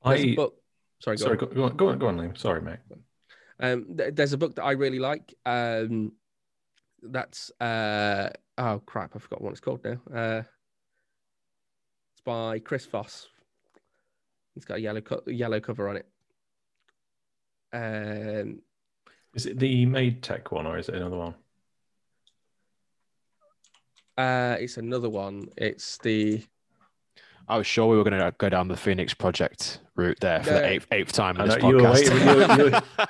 I 0.02 0.16
Sorry, 0.16 1.16
go 1.16 1.24
Sorry, 1.24 1.38
on. 1.38 1.38
go, 1.38 1.46
go 1.46 1.64
on, 1.64 1.76
go 1.76 1.88
on, 1.88 1.98
go 1.98 2.06
on, 2.08 2.18
Liam. 2.18 2.36
Sorry, 2.36 2.60
mate. 2.60 2.78
Um, 3.58 3.96
th- 3.96 4.14
there's 4.14 4.32
a 4.32 4.38
book 4.38 4.54
that 4.56 4.64
I 4.64 4.72
really 4.72 4.98
like. 4.98 5.34
Um, 5.46 6.12
that's 7.02 7.50
uh, 7.60 8.30
oh 8.58 8.82
crap, 8.84 9.16
I 9.16 9.18
forgot 9.18 9.40
what 9.40 9.50
it's 9.50 9.60
called 9.60 9.84
now. 9.84 10.00
Uh, 10.14 10.42
it's 12.12 12.22
by 12.24 12.58
Chris 12.58 12.86
Voss. 12.86 13.28
It's 14.56 14.64
got 14.64 14.78
a 14.78 14.80
yellow 14.80 15.00
co- 15.00 15.22
yellow 15.26 15.60
cover 15.60 15.88
on 15.88 15.96
it. 15.96 16.06
Um, 17.72 18.60
Is 19.34 19.46
it 19.46 19.58
the 19.58 19.86
Made 19.86 20.22
Tech 20.22 20.50
one 20.52 20.66
or 20.66 20.78
is 20.78 20.88
it 20.88 20.94
another 20.96 21.16
one? 21.16 21.34
uh, 24.18 24.56
it's 24.60 24.76
another 24.76 25.08
one. 25.08 25.48
It's 25.56 25.98
the 25.98 26.42
I 27.48 27.56
was 27.56 27.66
sure 27.66 27.86
we 27.88 27.96
were 27.96 28.04
going 28.04 28.18
to 28.20 28.32
go 28.38 28.48
down 28.48 28.68
the 28.68 28.76
Phoenix 28.76 29.12
Project 29.14 29.80
route 29.96 30.18
there 30.20 30.42
for 30.42 30.50
No. 30.50 30.56
the 30.58 30.66
eighth, 30.68 30.86
eighth 30.92 31.12
time 31.12 31.36
in 31.36 31.42
I 31.42 31.46
this 31.54 31.62
know, 31.62 31.68
you 31.68 31.74
were 31.76 31.82
podcast. 31.82 31.94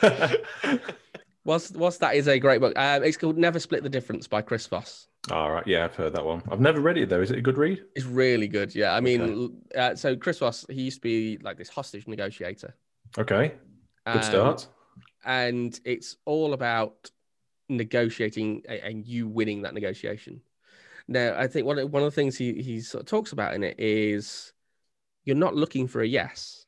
waiting, 0.01 0.19
you 0.63 0.71
were- 0.71 0.73
you 0.73 0.81
what's 1.43 1.71
what's 1.73 1.99
that 1.99 2.15
is 2.15 2.29
a 2.29 2.39
great 2.39 2.61
book. 2.61 2.79
Um, 2.79 3.03
it's 3.03 3.17
called 3.17 3.37
Never 3.37 3.59
Split 3.59 3.83
the 3.83 3.89
Difference 3.89 4.27
by 4.29 4.41
Chris 4.43 4.67
Voss. 4.67 5.09
All 5.31 5.51
right, 5.51 5.67
yeah, 5.67 5.85
I've 5.85 5.95
heard 5.95 6.15
that 6.15 6.25
one. 6.25 6.43
I've 6.51 6.61
never 6.61 6.81
read 6.81 6.97
it 6.97 7.09
though. 7.11 7.21
Is 7.21 7.31
it 7.31 7.39
a 7.39 7.43
good 7.43 7.59
read? 7.59 7.83
It's 7.95 8.07
really 8.07 8.49
good. 8.49 8.75
Yeah, 8.75 8.95
I 8.95 9.01
mean, 9.01 9.61
uh, 9.77 9.95
so 9.95 10.17
Chris 10.17 10.39
Voss, 10.39 10.65
he 10.71 10.83
used 10.83 10.99
to 10.99 11.03
be 11.03 11.39
like 11.43 11.59
this 11.59 11.69
hostage 11.69 12.07
negotiator. 12.07 12.75
Okay, 13.19 13.53
good 14.07 14.17
Um, 14.17 14.23
start. 14.23 14.67
And 15.25 15.79
it's 15.85 16.17
all 16.25 16.53
about 16.53 17.11
negotiating 17.69 18.63
and 18.69 19.07
you 19.07 19.29
winning 19.29 19.63
that 19.63 19.75
negotiation. 19.75 20.41
Now, 21.09 21.35
I 21.37 21.47
think 21.47 21.67
one 21.67 21.79
of, 21.79 21.91
one 21.91 22.03
of 22.03 22.07
the 22.07 22.15
things 22.15 22.37
he 22.37 22.63
he 22.63 22.81
sort 22.81 23.03
of 23.03 23.09
talks 23.09 23.33
about 23.33 23.55
in 23.55 23.63
it 23.63 23.79
is 23.79 24.53
you're 25.25 25.37
not 25.37 25.55
looking 25.55 25.87
for 25.87 26.03
a 26.03 26.07
yes. 26.07 26.67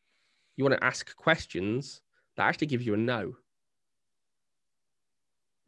You 0.56 0.64
want 0.64 0.76
to 0.78 0.84
ask 0.84 1.14
questions 1.16 2.00
that 2.36 2.46
actually 2.46 2.66
give 2.66 2.82
you 2.82 2.94
a 2.94 2.96
no. 2.96 3.34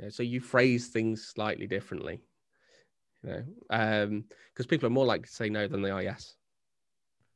Yeah, 0.00 0.08
so 0.10 0.22
you 0.22 0.40
phrase 0.40 0.88
things 0.88 1.24
slightly 1.24 1.66
differently, 1.66 2.20
you 3.22 3.44
know, 3.68 4.22
because 4.52 4.66
people 4.66 4.86
are 4.88 4.90
more 4.90 5.06
likely 5.06 5.26
to 5.26 5.32
say 5.32 5.48
no 5.48 5.68
than 5.68 5.82
they 5.82 5.90
are 5.90 6.02
yes. 6.02 6.34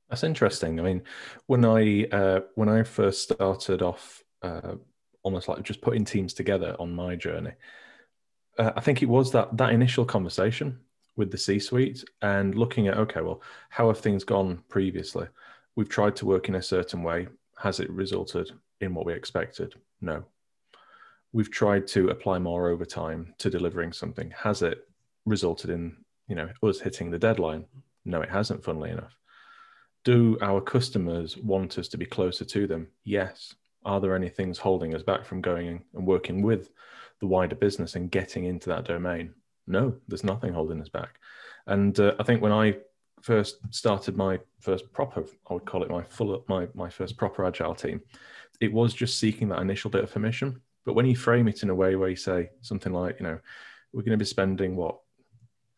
That's 0.08 0.24
interesting. 0.24 0.80
I 0.80 0.82
mean, 0.82 1.02
when 1.46 1.64
I 1.64 2.04
uh, 2.04 2.40
when 2.54 2.68
I 2.68 2.82
first 2.82 3.22
started 3.22 3.82
off, 3.82 4.24
uh, 4.42 4.74
almost 5.22 5.48
like 5.48 5.62
just 5.62 5.80
putting 5.80 6.04
teams 6.04 6.32
together 6.34 6.76
on 6.78 6.94
my 6.94 7.16
journey, 7.16 7.52
uh, 8.58 8.72
I 8.76 8.80
think 8.80 9.02
it 9.02 9.08
was 9.08 9.32
that 9.32 9.56
that 9.56 9.72
initial 9.72 10.04
conversation 10.04 10.78
with 11.16 11.30
the 11.30 11.38
C-suite 11.38 12.04
and 12.22 12.54
looking 12.54 12.88
at 12.88 12.96
okay, 12.96 13.20
well, 13.20 13.42
how 13.70 13.88
have 13.88 13.98
things 13.98 14.24
gone 14.24 14.62
previously? 14.68 15.26
We've 15.76 15.88
tried 15.88 16.16
to 16.16 16.26
work 16.26 16.48
in 16.48 16.56
a 16.56 16.62
certain 16.62 17.02
way. 17.02 17.28
Has 17.58 17.80
it 17.80 17.90
resulted 17.90 18.50
in 18.80 18.94
what 18.94 19.06
we 19.06 19.12
expected? 19.12 19.74
No. 20.00 20.24
We've 21.32 21.50
tried 21.50 21.86
to 21.88 22.08
apply 22.08 22.38
more 22.38 22.68
overtime 22.68 23.34
to 23.38 23.50
delivering 23.50 23.92
something. 23.92 24.30
Has 24.30 24.62
it 24.62 24.88
resulted 25.26 25.70
in 25.70 25.96
you 26.28 26.36
know 26.36 26.48
us 26.62 26.80
hitting 26.80 27.10
the 27.10 27.18
deadline? 27.18 27.64
No, 28.04 28.22
it 28.22 28.30
hasn't. 28.30 28.64
Funnily 28.64 28.90
enough 28.90 29.18
do 30.04 30.38
our 30.40 30.60
customers 30.60 31.36
want 31.36 31.78
us 31.78 31.88
to 31.88 31.98
be 31.98 32.06
closer 32.06 32.44
to 32.44 32.66
them? 32.66 32.88
Yes. 33.04 33.54
Are 33.88 34.00
there 34.00 34.14
any 34.14 34.28
things 34.28 34.58
holding 34.58 34.94
us 34.94 35.02
back 35.02 35.24
from 35.24 35.40
going 35.40 35.82
and 35.94 36.06
working 36.06 36.42
with 36.42 36.70
the 37.20 37.26
wider 37.26 37.56
business 37.56 37.94
and 37.96 38.10
getting 38.10 38.44
into 38.44 38.68
that 38.68 38.84
domain? 38.84 39.32
No, 39.66 39.96
there's 40.06 40.24
nothing 40.24 40.52
holding 40.52 40.80
us 40.80 40.90
back. 40.90 41.18
And 41.66 41.98
uh, 41.98 42.14
I 42.20 42.22
think 42.22 42.42
when 42.42 42.52
I 42.52 42.76
first 43.22 43.56
started 43.70 44.16
my 44.16 44.38
first 44.60 44.92
proper, 44.92 45.24
I 45.48 45.54
would 45.54 45.64
call 45.64 45.82
it 45.82 45.90
my 45.90 46.02
full, 46.04 46.44
my 46.48 46.68
my 46.74 46.90
first 46.90 47.16
proper 47.16 47.46
agile 47.46 47.74
team, 47.74 48.00
it 48.60 48.72
was 48.72 48.92
just 48.92 49.18
seeking 49.18 49.48
that 49.48 49.60
initial 49.62 49.90
bit 49.90 50.04
of 50.04 50.12
permission. 50.12 50.60
But 50.84 50.92
when 50.94 51.06
you 51.06 51.16
frame 51.16 51.48
it 51.48 51.62
in 51.62 51.70
a 51.70 51.74
way 51.74 51.96
where 51.96 52.10
you 52.10 52.16
say 52.16 52.50
something 52.60 52.92
like, 52.92 53.18
you 53.20 53.26
know, 53.26 53.38
we're 53.92 54.02
going 54.02 54.18
to 54.18 54.22
be 54.22 54.24
spending 54.26 54.76
what 54.76 54.98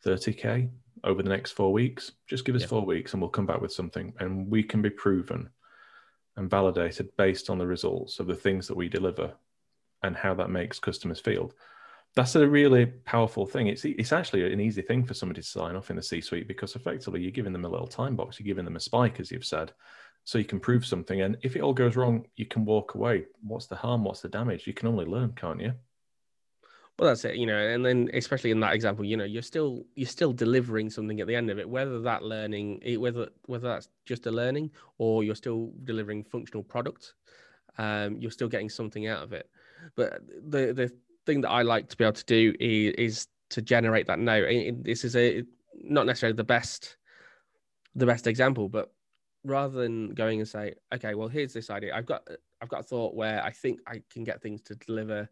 30k 0.04 0.68
over 1.04 1.22
the 1.22 1.28
next 1.28 1.52
four 1.52 1.72
weeks. 1.72 2.12
Just 2.26 2.44
give 2.44 2.56
us 2.56 2.62
Yeah. 2.62 2.68
four 2.68 2.84
weeks 2.84 3.12
and 3.12 3.22
we'll 3.22 3.30
come 3.30 3.46
back 3.46 3.61
with 3.61 3.72
something. 3.72 4.12
And 4.18 4.50
we 4.50 4.62
can 4.62 4.82
be 4.82 4.90
proven 4.90 5.48
and 6.37 6.51
validated 6.51 7.14
based 7.16 7.51
on 7.51 7.59
the 7.59 7.66
results 7.66 8.18
of 8.18 8.26
the 8.26 8.35
things 8.35 8.66
that 8.68 8.76
we 8.76 8.89
deliver 8.89 9.33
and 10.03 10.16
how 10.16 10.35
that 10.35 10.51
makes 10.51 10.78
customers 10.78 11.20
feel. 11.20 11.53
That's 12.16 12.35
a 12.35 12.47
really 12.47 12.87
powerful 12.87 13.47
thing. 13.47 13.68
It's, 13.68 13.85
it's 13.85 14.12
actually 14.12 14.53
an 14.53 14.61
easy 14.61 14.83
thing 14.83 15.05
for 15.05 15.14
somebody 15.14 15.43
to 15.43 15.47
sign 15.47 15.76
off 15.76 15.91
in 15.91 15.97
the 15.97 16.03
C 16.03 16.20
suite 16.20 16.49
because 16.49 16.74
effectively 16.74 17.20
you're 17.20 17.31
giving 17.31 17.53
them 17.53 17.64
a 17.64 17.68
little 17.68 17.87
time 17.87 18.16
box, 18.16 18.41
you're 18.41 18.47
giving 18.47 18.64
them 18.64 18.76
a 18.76 18.81
spike, 18.81 19.20
as 19.20 19.31
you've 19.31 19.45
said, 19.45 19.72
so 20.24 20.39
you 20.39 20.45
can 20.45 20.59
prove 20.59 20.85
something. 20.85 21.20
And 21.20 21.37
if 21.43 21.55
it 21.55 21.62
all 21.62 21.72
goes 21.72 21.97
wrong, 21.97 22.26
you 22.37 22.47
can 22.47 22.64
walk 22.64 22.95
away. 22.95 23.26
What's 23.43 23.66
the 23.66 23.76
harm? 23.76 24.05
What's 24.05 24.22
the 24.22 24.28
damage? 24.28 24.66
You 24.66 24.74
can 24.74 24.89
only 24.89 25.05
learn, 25.05 25.33
can't 25.33 25.61
you? 25.61 25.72
Well, 26.99 27.09
that's 27.09 27.24
it, 27.24 27.36
you 27.36 27.47
know, 27.47 27.57
and 27.57 27.84
then 27.84 28.11
especially 28.12 28.51
in 28.51 28.61
that 28.61 28.74
example, 28.74 29.07
you 29.07 29.16
know, 29.16 29.24
you're 29.24 29.41
still 29.43 29.86
you're 29.95 30.07
still 30.07 30.34
delivering 30.34 30.91
something 30.91 31.18
at 31.20 31.26
the 31.26 31.34
end 31.34 31.49
of 31.51 31.59
it, 31.59 31.68
whether 31.68 32.01
that 32.03 32.22
learning, 32.22 32.82
whether 32.99 33.28
whether 33.47 33.68
that's 33.68 33.88
just 34.05 34.26
a 34.26 34.30
learning 34.30 34.70
or 34.99 35.24
you're 35.24 35.34
still 35.34 35.72
delivering 35.84 36.22
functional 36.24 36.62
product, 36.62 37.14
um, 37.78 38.18
you're 38.18 38.30
still 38.30 38.49
getting 38.49 38.68
something 38.68 39.07
out 39.07 39.22
of 39.22 39.32
it. 39.32 39.49
But 39.97 40.20
the 40.51 40.74
the 40.74 40.93
thing 41.24 41.41
that 41.41 41.49
I 41.51 41.62
like 41.62 41.88
to 41.88 41.97
be 41.97 42.05
able 42.05 42.12
to 42.12 42.24
do 42.24 42.55
is, 42.61 42.95
is 42.95 43.26
to 43.51 43.62
generate 43.62 44.07
that 44.07 44.18
note. 44.18 44.47
This 44.82 45.05
is 45.05 45.16
a 45.16 45.43
not 45.82 46.05
necessarily 46.05 46.36
the 46.36 46.45
best 46.45 46.97
the 47.95 48.07
best 48.07 48.26
example, 48.26 48.68
but 48.68 48.93
rather 49.45 49.80
than 49.80 50.12
going 50.14 50.38
and 50.38 50.49
say, 50.49 50.74
okay, 50.95 51.14
well, 51.14 51.28
here's 51.28 51.53
this 51.55 51.70
idea. 51.70 51.95
I've 51.95 52.07
got 52.07 52.28
I've 52.61 52.68
got 52.68 52.80
a 52.80 52.84
thought 52.84 53.14
where 53.14 53.43
I 53.43 53.51
think 53.51 53.80
I 53.86 54.03
can 54.12 54.22
get 54.22 54.43
things 54.43 54.61
to 54.62 54.74
deliver 54.74 55.28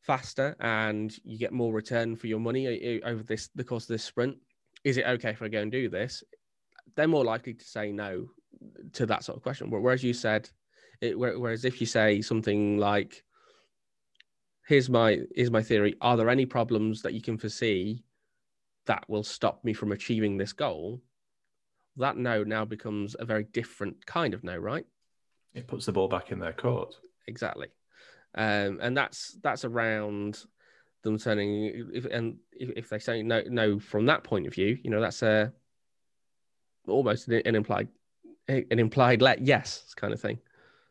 faster 0.00 0.56
and 0.60 1.16
you 1.24 1.38
get 1.38 1.52
more 1.52 1.72
return 1.72 2.16
for 2.16 2.26
your 2.28 2.40
money 2.40 2.66
o- 2.66 2.90
o- 3.06 3.10
over 3.10 3.22
this 3.22 3.48
the 3.54 3.64
course 3.64 3.84
of 3.84 3.88
this 3.88 4.04
sprint 4.04 4.36
is 4.84 4.96
it 4.96 5.06
okay 5.06 5.30
if 5.30 5.42
i 5.42 5.48
go 5.48 5.60
and 5.60 5.72
do 5.72 5.88
this? 5.88 6.22
They're 6.94 7.08
more 7.08 7.24
likely 7.24 7.54
to 7.54 7.64
say 7.64 7.92
no 7.92 8.28
to 8.92 9.06
that 9.06 9.24
sort 9.24 9.36
of 9.36 9.42
question. 9.42 9.70
Whereas 9.70 10.02
you 10.02 10.12
said 10.14 10.48
it, 11.00 11.18
whereas 11.18 11.64
if 11.64 11.80
you 11.80 11.86
say 11.86 12.22
something 12.22 12.78
like 12.78 13.24
here's 14.66 14.88
my 14.88 15.20
here's 15.34 15.50
my 15.50 15.62
theory. 15.62 15.96
Are 16.00 16.16
there 16.16 16.30
any 16.30 16.46
problems 16.46 17.02
that 17.02 17.14
you 17.14 17.20
can 17.20 17.38
foresee 17.38 18.04
that 18.86 19.04
will 19.08 19.22
stop 19.24 19.64
me 19.64 19.72
from 19.72 19.92
achieving 19.92 20.36
this 20.36 20.52
goal? 20.52 21.02
That 21.96 22.16
no 22.16 22.44
now 22.44 22.64
becomes 22.64 23.16
a 23.18 23.24
very 23.24 23.44
different 23.44 24.06
kind 24.06 24.34
of 24.34 24.44
no 24.44 24.56
right? 24.56 24.86
It 25.54 25.66
puts 25.66 25.86
the 25.86 25.92
ball 25.92 26.08
back 26.08 26.30
in 26.30 26.38
their 26.38 26.52
court. 26.52 26.94
exactly 27.26 27.68
um, 28.34 28.78
and 28.80 28.96
that's 28.96 29.36
that's 29.42 29.64
around 29.64 30.44
them 31.02 31.18
turning 31.18 31.90
if 31.92 32.04
and 32.06 32.38
if, 32.52 32.70
if 32.76 32.88
they 32.88 32.98
say 32.98 33.22
no 33.22 33.42
no 33.48 33.78
from 33.78 34.06
that 34.06 34.24
point 34.24 34.46
of 34.46 34.54
view 34.54 34.78
you 34.82 34.90
know 34.90 35.00
that's 35.00 35.22
a 35.22 35.52
almost 36.86 37.28
an, 37.28 37.42
an 37.44 37.54
implied 37.54 37.88
an 38.48 38.78
implied 38.78 39.22
let 39.22 39.40
yes 39.40 39.94
kind 39.96 40.12
of 40.12 40.20
thing 40.20 40.38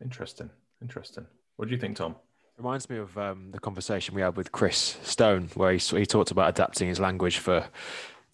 Interesting. 0.02 0.50
Interesting. 0.80 1.26
What 1.56 1.68
do 1.68 1.74
you 1.74 1.80
think, 1.80 1.96
Tom? 1.96 2.16
Reminds 2.56 2.88
me 2.90 2.98
of 2.98 3.16
um, 3.18 3.50
the 3.50 3.58
conversation 3.58 4.14
we 4.14 4.22
had 4.22 4.36
with 4.36 4.52
Chris 4.52 4.96
Stone, 5.02 5.50
where 5.54 5.72
he, 5.72 5.78
he 5.78 6.06
talked 6.06 6.30
about 6.30 6.48
adapting 6.48 6.88
his 6.88 7.00
language 7.00 7.38
for 7.38 7.66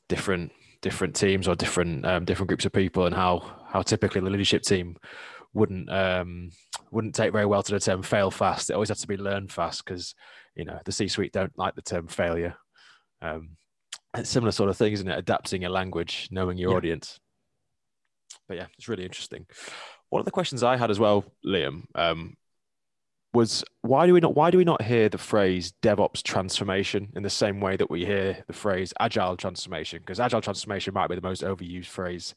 different 0.09 0.53
different 0.83 1.17
teams 1.17 1.49
or 1.49 1.55
different 1.55 2.05
um, 2.05 2.25
different 2.25 2.49
groups 2.49 2.65
of 2.65 2.73
people, 2.73 3.07
and 3.07 3.15
how 3.15 3.51
how 3.69 3.83
typically 3.83 4.21
the 4.21 4.31
leadership 4.31 4.63
team 4.63 4.97
wouldn't 5.53 5.91
um, 5.91 6.51
wouldn't 6.95 7.15
take 7.15 7.33
very 7.33 7.47
well 7.47 7.63
to 7.63 7.73
the 7.73 7.81
term 7.81 8.03
fail 8.03 8.31
fast. 8.31 8.71
It 8.71 8.75
always 8.75 8.89
has 8.89 9.01
to 9.01 9.09
be 9.09 9.17
learn 9.17 9.49
fast 9.49 9.85
because 9.85 10.15
you 10.55 10.65
know 10.65 10.79
the 10.85 10.93
C-suite 10.93 11.33
don't 11.33 11.57
like 11.59 11.75
the 11.75 11.83
term 11.83 12.07
failure. 12.07 12.55
Um, 13.21 13.57
it's 14.17 14.31
similar 14.31 14.53
sort 14.53 14.71
of 14.71 14.77
thing, 14.77 14.93
isn't 14.93 15.09
it? 15.09 15.19
Adapting 15.19 15.63
your 15.63 15.73
language, 15.73 16.29
knowing 16.31 16.57
your 16.57 16.71
Yeah. 16.71 16.77
audience. 16.77 17.19
But 18.47 18.57
yeah, 18.59 18.67
it's 18.79 18.89
really 18.89 19.05
interesting. 19.05 19.47
One 20.11 20.21
of 20.21 20.25
the 20.25 20.31
questions 20.31 20.63
I 20.63 20.77
had 20.77 20.91
as 20.91 21.01
well, 21.01 21.25
Liam, 21.45 21.85
um, 21.97 22.37
was 23.33 23.65
why 23.83 24.07
do 24.07 24.15
we 24.15 24.21
not 24.21 24.37
why 24.37 24.53
do 24.53 24.59
we 24.59 24.65
not 24.65 24.83
hear 24.83 25.09
the 25.09 25.19
phrase 25.19 25.73
DevOps 25.83 26.23
transformation 26.23 27.13
in 27.17 27.25
the 27.25 27.31
same 27.31 27.61
way 27.61 27.77
that 27.77 27.91
we 27.91 28.05
hear 28.05 28.45
the 28.47 28.53
phrase 28.53 28.93
agile 29.01 29.37
transformation? 29.37 29.99
Because 29.99 30.21
agile 30.21 30.41
transformation 30.41 30.95
might 30.95 31.09
be 31.09 31.17
the 31.17 31.21
most 31.21 31.43
overused 31.43 31.87
phrase 31.87 32.35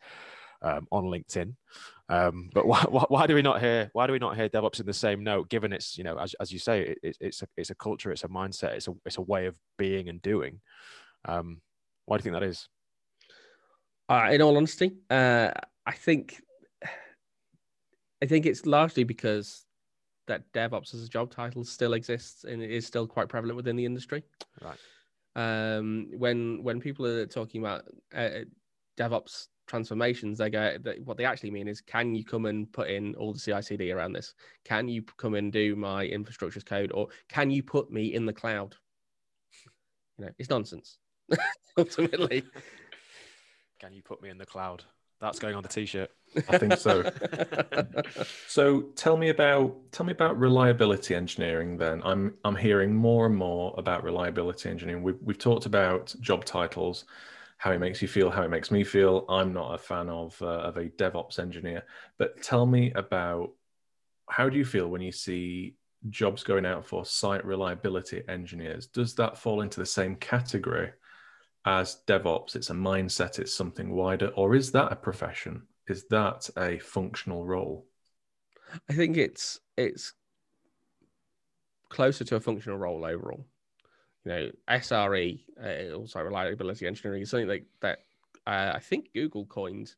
um, 0.64 0.88
on 0.92 1.04
LinkedIn. 1.06 1.54
Um, 2.10 2.50
but 2.54 2.66
why, 2.66 2.86
why, 2.90 3.06
why 3.10 3.28
do 3.28 3.36
we 3.36 3.42
not 3.42 3.60
hear 3.62 3.90
why 3.94 4.08
do 4.08 4.14
we 4.14 4.20
not 4.20 4.36
hear 4.36 4.50
DevOps 4.50 4.80
in 4.80 4.86
the 4.86 4.94
same 4.94 5.24
note? 5.24 5.50
Given 5.50 5.74
it's 5.74 5.98
you 5.98 6.04
know 6.04 6.18
as, 6.18 6.34
as 6.40 6.52
you 6.52 6.60
say 6.60 6.82
it, 6.82 7.00
it, 7.04 7.18
it's 7.20 7.42
a 7.42 7.48
it's 7.58 7.70
a 7.70 7.76
culture, 7.76 8.12
it's 8.12 8.24
a 8.24 8.30
mindset, 8.30 8.74
it's 8.74 8.88
a 8.88 8.94
it's 9.06 9.18
a 9.18 9.22
way 9.22 9.46
of 9.46 9.58
being 9.78 10.10
and 10.10 10.22
doing. 10.22 10.62
Um, 11.26 11.62
why 12.06 12.18
do 12.18 12.22
you 12.22 12.24
think 12.32 12.42
that 12.42 12.48
is? 12.48 12.68
uh, 14.10 14.30
in 14.32 14.42
all 14.42 14.56
honesty 14.56 14.94
uh, 15.10 15.52
i 15.86 15.92
think 15.92 16.42
i 18.22 18.26
think 18.26 18.46
it's 18.46 18.66
largely 18.66 19.04
because 19.04 19.66
that 20.28 20.52
devops 20.54 20.94
as 20.94 21.04
a 21.04 21.10
job 21.10 21.30
title 21.30 21.64
still 21.64 21.94
exists 21.94 22.44
and 22.44 22.62
it 22.62 22.72
is 22.72 22.86
still 22.86 23.08
quite 23.08 23.30
prevalent 23.30 23.56
within 23.56 23.76
the 23.76 23.86
industry 23.86 24.24
Right. 24.62 24.80
um, 25.36 26.08
when 26.18 26.64
when 26.64 26.80
people 26.80 27.06
are 27.06 27.26
talking 27.26 27.62
about 27.62 27.84
uh, 28.16 28.46
DevOps, 28.98 29.48
transformations, 29.68 30.38
they 30.38 30.50
go. 30.50 30.78
They, 30.82 31.00
what 31.04 31.18
they 31.18 31.26
actually 31.26 31.52
mean 31.52 31.68
is, 31.68 31.82
can 31.82 32.16
you 32.16 32.26
come 32.26 32.46
and 32.46 32.72
put 32.72 32.90
in 32.90 33.16
all 33.16 33.34
the 33.34 33.40
CI/CD 33.40 33.92
around 33.92 34.14
this? 34.14 34.34
Can 34.66 34.88
you 34.88 35.04
come 35.18 35.36
and 35.36 35.52
do 35.52 35.76
my 35.76 36.06
infrastructure 36.06 36.62
code, 36.62 36.92
or 36.94 37.08
can 37.30 37.52
you 37.52 37.62
put 37.62 37.92
me 37.92 38.14
in 38.14 38.26
the 38.26 38.34
cloud? 38.34 38.76
You 40.18 40.26
know, 40.26 40.32
it's 40.40 40.50
nonsense. 40.50 40.98
Ultimately, 41.78 42.44
can 43.80 43.94
you 43.94 44.02
put 44.02 44.22
me 44.22 44.30
in 44.30 44.38
the 44.38 44.46
cloud? 44.46 44.84
That's 45.20 45.40
going 45.40 45.56
on 45.56 45.64
the 45.64 45.70
t-shirt. 45.70 46.12
I 46.48 46.60
think 46.60 46.78
so. 46.78 47.10
so 48.48 48.82
tell 48.96 49.18
me 49.18 49.30
about 49.30 49.76
tell 49.92 50.06
me 50.06 50.12
about 50.12 50.40
reliability 50.40 51.16
engineering. 51.16 51.78
Then 51.78 52.02
I'm 52.06 52.36
I'm 52.46 52.56
hearing 52.56 52.94
more 52.94 53.26
and 53.26 53.36
more 53.36 53.74
about 53.78 54.04
reliability 54.04 54.70
engineering. 54.70 55.02
We've 55.02 55.18
we've 55.22 55.38
talked 55.38 55.66
about 55.66 56.14
job 56.22 56.46
titles, 56.46 57.06
how 57.58 57.72
it 57.72 57.80
makes 57.80 58.02
you 58.02 58.08
feel, 58.08 58.30
how 58.30 58.44
it 58.44 58.50
makes 58.50 58.72
me 58.72 58.84
feel. 58.84 59.26
I'm 59.30 59.54
not 59.54 59.74
a 59.74 59.78
fan 59.78 60.10
of 60.10 60.40
uh, 60.42 60.46
of 60.46 60.78
a 60.78 60.90
DevOps 60.90 61.40
engineer, 61.40 61.84
but 62.18 62.42
tell 62.42 62.66
me 62.66 62.92
about 62.94 63.52
how 64.30 64.50
do 64.50 64.58
you 64.58 64.66
feel 64.66 64.88
when 64.88 65.02
you 65.02 65.12
see 65.12 65.76
jobs 66.10 66.44
going 66.44 66.66
out 66.66 66.86
for 66.86 67.06
site 67.06 67.46
reliability 67.46 68.22
engineers? 68.28 68.88
Does 68.88 69.16
that 69.16 69.38
fall 69.38 69.62
into 69.62 69.80
the 69.80 69.86
same 69.86 70.16
category? 70.16 70.92
as 71.68 71.98
DevOps, 72.08 72.56
it's 72.56 72.70
a 72.70 72.74
mindset, 72.74 73.40
it's 73.40 73.54
something 73.54 73.92
wider, 73.92 74.28
or 74.38 74.56
is 74.56 74.72
that 74.72 74.90
a 74.90 74.96
profession? 74.96 75.64
Is 75.88 76.06
that 76.06 76.50
a 76.58 76.80
functional 76.80 77.46
role? 77.46 77.86
I 78.90 78.94
think 78.94 79.18
it's 79.18 79.60
it's 79.78 80.14
closer 81.90 82.24
to 82.24 82.38
a 82.38 82.40
functional 82.40 82.78
role 82.78 83.04
overall. 83.04 83.46
You 84.28 84.34
know, 84.34 84.52
SRE, 84.70 85.40
uh, 85.64 85.96
also 85.96 86.20
reliability 86.22 86.86
engineering, 86.86 87.22
is 87.22 87.30
something 87.30 87.48
like 87.48 87.66
that. 87.80 88.00
Uh, 88.46 88.74
I 88.76 88.80
think 88.80 89.14
Google 89.14 89.46
coined 89.46 89.96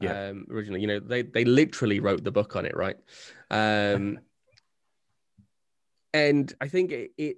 yeah. 0.00 0.28
um, 0.28 0.46
originally. 0.50 0.80
You 0.80 0.86
know, 0.86 1.00
they 1.00 1.22
they 1.22 1.44
literally 1.44 2.00
wrote 2.00 2.24
the 2.24 2.30
book 2.30 2.56
on 2.56 2.64
it, 2.64 2.74
right? 2.74 2.96
Um, 3.50 4.18
and 6.14 6.52
I 6.60 6.68
think 6.68 6.90
it, 6.90 7.10
it 7.18 7.36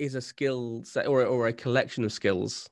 is 0.00 0.16
a 0.16 0.20
skill 0.20 0.82
set 0.84 1.06
or 1.06 1.24
or 1.24 1.46
a 1.46 1.52
collection 1.52 2.04
of 2.04 2.12
skills 2.12 2.68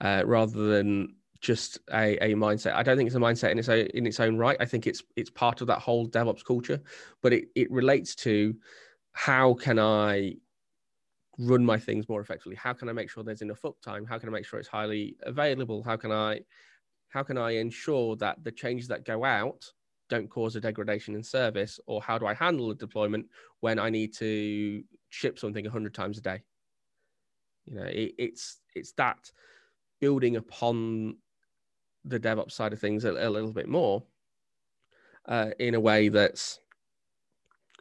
uh, 0.00 0.22
rather 0.24 0.68
than 0.68 1.16
just 1.40 1.78
a, 1.92 2.16
a 2.24 2.34
mindset. 2.34 2.74
I 2.74 2.84
don't 2.84 2.96
think 2.96 3.08
it's 3.08 3.16
a 3.16 3.18
mindset 3.18 3.50
in 3.50 3.58
its 3.58 3.68
own, 3.68 3.86
in 3.86 4.06
its 4.06 4.20
own 4.20 4.38
right. 4.38 4.56
I 4.60 4.66
think 4.66 4.86
it's 4.86 5.02
it's 5.16 5.30
part 5.30 5.60
of 5.60 5.66
that 5.66 5.80
whole 5.80 6.06
DevOps 6.06 6.44
culture, 6.44 6.80
but 7.22 7.32
it, 7.32 7.48
it 7.56 7.70
relates 7.72 8.14
to 8.16 8.54
how 9.12 9.54
can 9.54 9.78
I 9.78 10.36
run 11.38 11.64
my 11.64 11.78
things 11.78 12.08
more 12.08 12.20
effectively? 12.20 12.56
How 12.56 12.72
can 12.72 12.88
I 12.88 12.92
make 12.92 13.10
sure 13.10 13.22
there's 13.22 13.42
enough 13.42 13.62
uptime? 13.62 14.08
How 14.08 14.18
can 14.18 14.28
I 14.28 14.32
make 14.32 14.46
sure 14.46 14.58
it's 14.58 14.68
highly 14.68 15.16
available? 15.22 15.82
How 15.82 15.96
can 15.96 16.12
I 16.12 16.40
how 17.08 17.22
can 17.22 17.38
I 17.38 17.52
ensure 17.52 18.16
that 18.16 18.42
the 18.42 18.52
changes 18.52 18.88
that 18.88 19.04
go 19.04 19.24
out 19.24 19.72
don't 20.08 20.28
cause 20.28 20.56
a 20.56 20.60
degradation 20.60 21.14
in 21.14 21.22
service? 21.22 21.78
Or 21.86 22.02
how 22.02 22.18
do 22.18 22.26
I 22.26 22.34
handle 22.34 22.68
the 22.68 22.74
deployment 22.74 23.26
when 23.60 23.78
I 23.78 23.90
need 23.90 24.14
to 24.14 24.82
ship 25.10 25.38
something 25.38 25.64
100 25.64 25.94
times 25.94 26.18
a 26.18 26.22
day? 26.22 26.42
You 27.66 27.76
know, 27.76 27.84
it, 27.84 28.14
it's 28.18 28.60
it's 28.74 28.92
that 28.92 29.30
building 30.00 30.36
upon 30.36 31.18
the 32.04 32.20
DevOps 32.20 32.52
side 32.52 32.72
of 32.72 32.80
things 32.80 33.04
a, 33.04 33.12
a 33.12 33.30
little 33.30 33.52
bit 33.52 33.68
more 33.68 34.04
uh, 35.26 35.50
in 35.58 35.74
a 35.74 35.80
way 35.80 36.08
that's 36.08 36.60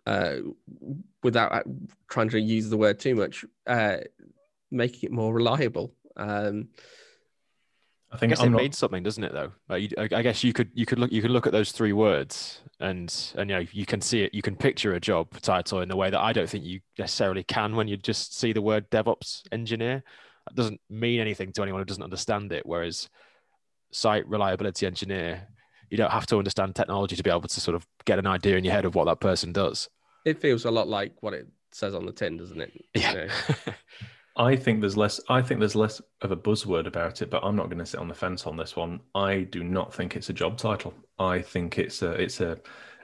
uh, 0.05 0.35
without 1.21 1.51
uh, 1.53 1.63
trying 2.09 2.29
to 2.29 2.39
use 2.39 2.69
the 2.69 2.77
word 2.77 2.99
too 2.99 3.15
much, 3.15 3.45
uh, 3.67 3.97
making 4.71 5.09
it 5.09 5.11
more 5.11 5.33
reliable. 5.33 5.93
Um, 6.17 6.69
I 8.11 8.17
think 8.17 8.31
I 8.31 8.35
guess 8.35 8.45
it 8.45 8.49
not... 8.49 8.61
means 8.61 8.77
something, 8.77 9.01
doesn't 9.01 9.23
it? 9.23 9.33
Though, 9.33 9.51
like 9.69 9.81
you, 9.81 9.89
I 9.97 10.21
guess 10.21 10.43
you 10.43 10.53
could 10.53 10.69
you 10.73 10.85
could 10.85 10.99
look 10.99 11.11
you 11.11 11.21
could 11.21 11.31
look 11.31 11.47
at 11.47 11.53
those 11.53 11.71
three 11.71 11.93
words 11.93 12.61
and 12.79 13.33
and 13.35 13.49
you 13.49 13.55
know 13.55 13.65
you 13.71 13.85
can 13.85 14.01
see 14.01 14.23
it, 14.23 14.33
you 14.33 14.41
can 14.41 14.55
picture 14.55 14.93
a 14.93 14.99
job 14.99 15.39
title 15.41 15.81
in 15.81 15.89
a 15.89 15.95
way 15.95 16.09
that 16.11 16.19
I 16.19 16.31
don't 16.33 16.49
think 16.49 16.63
you 16.63 16.81
necessarily 16.99 17.43
can 17.43 17.75
when 17.75 17.87
you 17.87 17.97
just 17.97 18.37
see 18.37 18.53
the 18.53 18.61
word 18.61 18.89
DevOps 18.91 19.43
engineer. 19.51 20.03
That 20.47 20.55
doesn't 20.55 20.81
mean 20.89 21.21
anything 21.21 21.53
to 21.53 21.63
anyone 21.63 21.81
who 21.81 21.85
doesn't 21.85 22.03
understand 22.03 22.51
it. 22.51 22.65
Whereas 22.65 23.09
site 23.91 24.27
reliability 24.27 24.85
engineer, 24.85 25.47
you 25.89 25.97
don't 25.97 26.11
have 26.11 26.25
to 26.27 26.37
understand 26.37 26.75
technology 26.75 27.15
to 27.15 27.23
be 27.23 27.29
able 27.29 27.41
to 27.41 27.61
sort 27.61 27.75
of 27.75 27.85
get 28.05 28.19
an 28.19 28.27
idea 28.27 28.57
in 28.57 28.63
your 28.63 28.73
head 28.73 28.85
of 28.85 28.95
what 28.95 29.05
that 29.05 29.19
person 29.19 29.51
does. 29.53 29.89
It 30.25 30.39
feels 30.39 30.65
a 30.65 30.71
lot 30.71 30.87
like 30.87 31.21
what 31.21 31.33
it 31.33 31.47
says 31.71 31.93
on 31.93 32.05
the 32.05 32.11
tin, 32.11 32.37
doesn't 32.37 32.61
it? 32.61 32.71
Yeah. 32.93 33.11
You 33.11 33.17
know? 33.17 33.27
I 34.35 34.55
think 34.55 34.81
there's 34.81 34.97
less. 34.97 35.19
I 35.29 35.41
think 35.41 35.59
there's 35.59 35.75
less 35.75 36.01
of 36.21 36.31
a 36.31 36.37
buzzword 36.37 36.87
about 36.87 37.21
it, 37.21 37.29
but 37.29 37.43
I'm 37.43 37.55
not 37.55 37.67
going 37.67 37.79
to 37.79 37.85
sit 37.85 37.99
on 37.99 38.07
the 38.07 38.15
fence 38.15 38.47
on 38.47 38.57
this 38.57 38.75
one. 38.75 38.99
I 39.13 39.41
do 39.41 39.63
not 39.63 39.93
think 39.93 40.15
it's 40.15 40.29
a 40.29 40.33
job 40.33 40.57
title. 40.57 40.93
I 41.19 41.39
think 41.41 41.77
it's 41.77 42.01
a 42.01 42.11
it's 42.13 42.41
a 42.41 42.57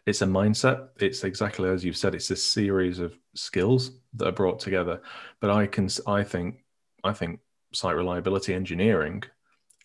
it's 0.07 0.23
a 0.23 0.25
mindset. 0.25 0.89
It's 0.99 1.23
exactly 1.23 1.69
as 1.69 1.85
you've 1.85 1.97
said. 1.97 2.15
It's 2.15 2.31
a 2.31 2.35
series 2.35 2.97
of 2.97 3.15
skills 3.35 3.91
that 4.15 4.27
are 4.27 4.31
brought 4.31 4.59
together. 4.59 5.01
But 5.39 5.51
I 5.51 5.67
can 5.67 5.87
I 6.07 6.23
think 6.23 6.63
I 7.03 7.13
think 7.13 7.41
site 7.73 7.95
reliability 7.95 8.55
engineering 8.55 9.21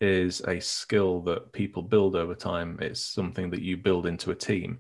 is 0.04 0.40
a 0.42 0.60
skill 0.60 1.20
that 1.22 1.52
people 1.52 1.82
build 1.82 2.14
over 2.14 2.34
time. 2.34 2.78
It's 2.80 3.00
something 3.00 3.50
that 3.50 3.62
you 3.62 3.76
build 3.76 4.06
into 4.06 4.30
a 4.30 4.34
team. 4.34 4.78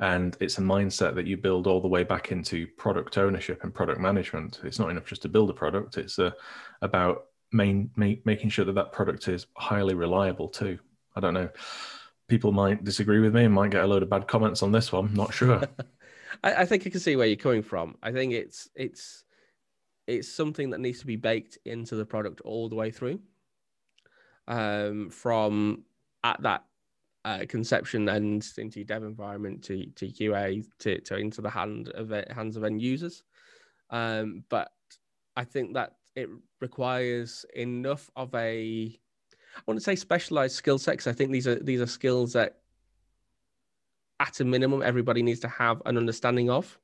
And 0.00 0.36
it's 0.40 0.58
a 0.58 0.62
mindset 0.62 1.14
that 1.14 1.26
you 1.26 1.36
build 1.36 1.66
all 1.66 1.80
the 1.80 1.88
way 1.88 2.02
back 2.02 2.32
into 2.32 2.66
product 2.76 3.16
ownership 3.16 3.62
and 3.62 3.72
product 3.72 4.00
management. 4.00 4.60
It's 4.64 4.78
not 4.78 4.90
enough 4.90 5.06
just 5.06 5.22
to 5.22 5.28
build 5.28 5.50
a 5.50 5.54
product, 5.54 5.96
it's 5.96 6.18
uh, 6.18 6.32
about 6.82 7.26
main, 7.52 7.90
making 7.96 8.50
sure 8.50 8.64
that 8.64 8.74
that 8.74 8.92
product 8.92 9.28
is 9.28 9.46
highly 9.56 9.94
reliable 9.94 10.48
too. 10.48 10.78
I 11.14 11.20
don't 11.20 11.34
know. 11.34 11.48
People 12.26 12.50
might 12.50 12.82
disagree 12.82 13.20
with 13.20 13.34
me 13.34 13.44
and 13.44 13.54
might 13.54 13.70
get 13.70 13.84
a 13.84 13.86
load 13.86 14.02
of 14.02 14.10
bad 14.10 14.26
comments 14.26 14.62
on 14.62 14.72
this 14.72 14.90
one. 14.90 15.14
Not 15.14 15.32
sure. 15.32 15.62
I, 16.42 16.54
I 16.54 16.66
think 16.66 16.86
I 16.86 16.90
can 16.90 17.00
see 17.00 17.14
where 17.14 17.28
you're 17.28 17.36
coming 17.36 17.62
from. 17.62 17.96
I 18.02 18.10
think 18.10 18.32
it's 18.32 18.68
it's 18.74 19.24
it's 20.06 20.28
something 20.28 20.70
that 20.70 20.80
needs 20.80 21.00
to 21.00 21.06
be 21.06 21.16
baked 21.16 21.58
into 21.64 21.94
the 21.94 22.04
product 22.04 22.40
all 22.40 22.68
the 22.68 22.74
way 22.74 22.90
through 22.90 23.20
um, 24.48 25.10
from 25.10 25.84
at 26.22 26.40
that 26.42 26.64
uh, 27.24 27.40
conception 27.48 28.08
and 28.08 28.46
into 28.58 28.84
dev 28.84 29.02
environment 29.02 29.62
to, 29.64 29.86
to 29.96 30.06
QA 30.06 30.64
to, 30.78 31.00
to 31.00 31.16
into 31.16 31.40
the 31.40 31.50
hand 31.50 31.88
of 31.90 32.12
it, 32.12 32.30
hands 32.30 32.56
of 32.56 32.64
end 32.64 32.82
users. 32.82 33.22
Um, 33.90 34.44
but 34.48 34.70
I 35.36 35.44
think 35.44 35.74
that 35.74 35.94
it 36.14 36.28
requires 36.60 37.44
enough 37.54 38.10
of 38.14 38.34
a 38.34 38.98
I 39.56 39.60
want 39.66 39.78
to 39.78 39.84
say 39.84 39.96
specialized 39.96 40.56
skill 40.56 40.78
set 40.78 40.92
because 40.92 41.06
I 41.06 41.12
think 41.12 41.30
these 41.30 41.46
are 41.46 41.56
these 41.56 41.80
are 41.80 41.86
skills 41.86 42.32
that 42.32 42.58
at 44.20 44.40
a 44.40 44.44
minimum 44.44 44.82
everybody 44.82 45.22
needs 45.22 45.40
to 45.40 45.48
have 45.48 45.82
an 45.86 45.96
understanding 45.96 46.50
of. 46.50 46.78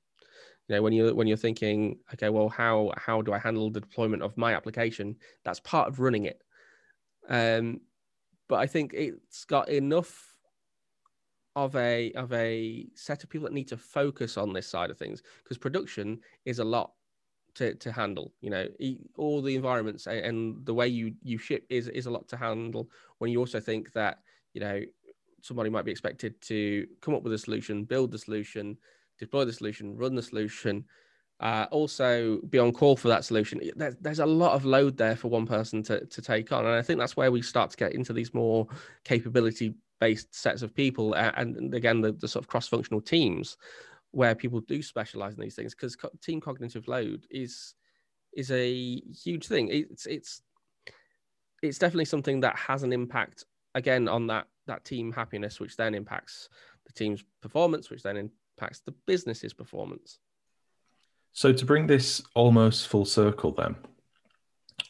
You 0.68 0.76
know 0.76 0.82
when 0.82 0.92
you 0.92 1.14
when 1.14 1.26
you're 1.26 1.36
thinking 1.36 1.98
okay 2.14 2.28
well 2.28 2.48
how 2.48 2.92
how 2.96 3.22
do 3.22 3.32
i 3.32 3.38
handle 3.38 3.70
the 3.70 3.80
deployment 3.80 4.22
of 4.22 4.36
my 4.36 4.54
application? 4.54 5.16
That's 5.44 5.61
part 5.61 5.88
of 5.88 6.00
running 6.00 6.26
it 6.26 6.42
um 7.30 7.80
but 8.48 8.56
i 8.56 8.66
think 8.66 8.92
it's 8.94 9.44
got 9.44 9.68
enough 9.68 10.34
of 11.56 11.74
a 11.76 12.12
of 12.12 12.32
a 12.32 12.86
set 12.94 13.24
of 13.24 13.30
people 13.30 13.46
that 13.46 13.54
need 13.54 13.68
to 13.68 13.76
focus 13.76 14.36
on 14.36 14.52
this 14.52 14.66
side 14.66 14.90
of 14.90 14.98
things 14.98 15.22
because 15.42 15.58
production 15.58 16.18
is 16.44 16.58
a 16.58 16.64
lot 16.64 16.92
to, 17.54 17.74
to 17.74 17.90
handle 17.90 18.32
you 18.40 18.50
know? 18.50 18.68
All 19.16 19.42
the 19.42 19.56
environments 19.56 20.06
and 20.06 20.64
the 20.64 20.74
way 20.74 20.86
you 20.86 21.14
you 21.22 21.38
ship 21.38 21.66
is 21.68 21.88
is 21.88 22.06
a 22.06 22.10
lot 22.10 22.28
to 22.28 22.36
handle 22.36 22.88
when 23.18 23.32
you 23.32 23.40
also 23.40 23.58
think 23.58 23.92
that 23.92 24.18
you 24.54 24.60
know 24.60 24.80
somebody 25.42 25.70
might 25.70 25.84
be 25.84 25.90
expected 25.90 26.40
to 26.42 26.86
come 27.00 27.14
up 27.14 27.24
with 27.24 27.32
a 27.32 27.38
solution 27.38 27.84
build 27.84 28.12
the 28.12 28.18
solution 28.18 28.76
deploy 29.20 29.44
the 29.44 29.52
solution, 29.52 29.96
run 29.96 30.14
the 30.14 30.22
solution, 30.22 30.84
uh, 31.41 31.66
also 31.70 32.38
be 32.51 32.59
on 32.59 32.72
call 32.72 32.97
for 32.97 33.09
that 33.09 33.24
solution. 33.24 33.61
There's, 33.74 34.18
a 34.18 34.26
lot 34.26 34.53
of 34.53 34.64
load 34.64 34.97
there 34.97 35.16
for 35.16 35.28
one 35.28 35.47
person 35.47 35.82
to, 35.84 36.05
to 36.05 36.22
take 36.22 36.53
on. 36.53 36.66
And 36.66 36.74
I 36.74 36.82
think 36.82 36.99
that's 36.99 37.16
where 37.16 37.32
we 37.32 37.41
start 37.41 37.70
to 37.70 37.76
get 37.76 37.95
into 37.95 38.12
these 38.12 38.34
more 38.34 38.66
capability 39.05 39.74
based 40.01 40.34
sets 40.34 40.62
of 40.62 40.74
people. 40.74 41.14
And, 41.14 41.57
and 41.57 41.74
again, 41.74 42.03
the, 42.03 42.12
the 42.12 42.28
sort 42.28 42.45
of 42.45 42.49
cross 42.49 42.68
functional 42.68 43.01
teams 43.01 43.57
where 44.12 44.34
people 44.34 44.61
do 44.61 44.82
specialize 44.82 45.34
in 45.34 45.41
these 45.41 45.55
things 45.55 45.74
because 45.74 45.97
co- 45.97 46.11
team 46.22 46.41
cognitive 46.41 46.88
load 46.88 47.26
is 47.30 47.74
is 48.34 48.51
a 48.51 49.01
huge 49.24 49.47
thing. 49.47 49.68
It's 49.70 50.07
it's 50.07 50.43
it's 51.62 51.78
definitely 51.78 52.07
something 52.07 52.41
that 52.41 52.57
has 52.57 52.82
an 52.82 52.93
impact 52.93 53.45
again 53.74 54.09
on 54.09 54.26
that 54.26 54.47
that 54.66 54.84
team 54.84 55.12
happiness, 55.12 55.59
which 55.59 55.76
then 55.76 55.95
impacts 55.95 56.49
the 56.86 56.93
team's 56.93 57.24
performance, 57.41 57.88
which 57.88 58.03
then 58.03 58.16
impacts 58.16 58.80
the 58.80 58.93
business's 59.07 59.53
performance. 59.53 60.18
So 61.32 61.52
to 61.52 61.64
bring 61.64 61.86
this 61.86 62.22
almost 62.34 62.88
full 62.88 63.04
circle, 63.04 63.52
then 63.52 63.76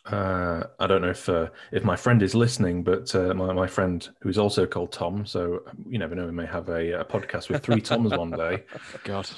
uh, 0.06 0.64
I 0.78 0.86
don't 0.86 1.02
know 1.02 1.10
if 1.10 1.28
uh, 1.28 1.48
if 1.72 1.84
my 1.84 1.94
friend 1.94 2.22
is 2.22 2.34
listening, 2.34 2.82
but 2.82 3.14
uh, 3.14 3.34
my 3.34 3.52
my 3.52 3.66
friend 3.66 4.08
who's 4.22 4.38
also 4.38 4.66
called 4.66 4.92
Tom, 4.92 5.26
so 5.26 5.62
you 5.88 5.98
never 5.98 6.14
know, 6.14 6.26
we 6.26 6.32
may 6.32 6.46
have 6.46 6.68
a, 6.68 7.00
a 7.00 7.04
podcast 7.04 7.48
with 7.48 7.62
three 7.62 7.80
Toms 7.80 8.10
one 8.10 8.30
day. 8.30 8.64
God, 9.04 9.30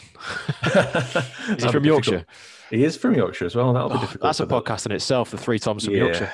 is 0.64 1.64
he 1.64 1.70
from 1.70 1.84
Yorkshire? 1.84 2.24
He 2.70 2.84
is 2.84 2.96
from 2.96 3.14
Yorkshire 3.14 3.46
as 3.46 3.56
well. 3.56 3.72
That'll 3.72 3.90
be 3.90 3.96
oh, 3.96 4.00
difficult. 4.00 4.22
That's 4.22 4.40
a 4.40 4.46
podcast 4.46 4.86
in 4.86 4.92
itself. 4.92 5.30
The 5.30 5.38
three 5.38 5.58
Toms 5.58 5.84
from 5.84 5.94
yeah. 5.94 6.04
Yorkshire. 6.04 6.32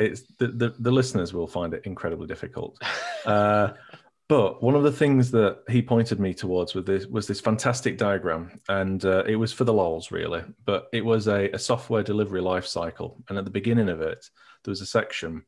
it's 0.00 0.22
the, 0.38 0.48
the, 0.48 0.74
the 0.78 0.90
listeners 0.90 1.32
will 1.32 1.46
find 1.46 1.74
it 1.74 1.82
incredibly 1.84 2.26
difficult. 2.26 2.82
But 4.28 4.62
one 4.62 4.74
of 4.74 4.82
the 4.82 4.92
things 4.92 5.30
that 5.30 5.62
he 5.70 5.80
pointed 5.80 6.20
me 6.20 6.34
towards 6.34 6.74
with 6.74 6.84
this 6.84 7.06
was 7.06 7.26
this 7.26 7.40
fantastic 7.40 7.96
diagram, 7.96 8.60
and 8.68 9.02
uh, 9.02 9.24
it 9.26 9.36
was 9.36 9.54
for 9.54 9.64
the 9.64 9.72
lols 9.72 10.10
really. 10.10 10.42
But 10.66 10.88
it 10.92 11.02
was 11.02 11.28
a, 11.28 11.48
a 11.50 11.58
software 11.58 12.02
delivery 12.02 12.42
life 12.42 12.66
cycle, 12.66 13.24
and 13.28 13.38
at 13.38 13.46
the 13.46 13.50
beginning 13.50 13.88
of 13.88 14.02
it, 14.02 14.28
there 14.62 14.70
was 14.70 14.82
a 14.82 14.86
section 14.86 15.44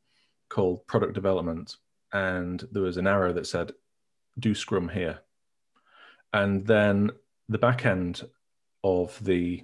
called 0.49 0.87
product 0.87 1.13
development, 1.13 1.77
and 2.15 2.67
there 2.73 2.83
was 2.83 2.97
an 2.97 3.07
arrow 3.07 3.35
that 3.35 3.47
said, 3.47 3.73
"Do 4.39 4.55
Scrum 4.55 4.89
here," 4.89 5.21
and 6.33 6.67
then 6.67 7.11
the 7.51 7.59
back 7.59 7.85
end 7.85 8.27
of 8.83 9.23
the 9.23 9.63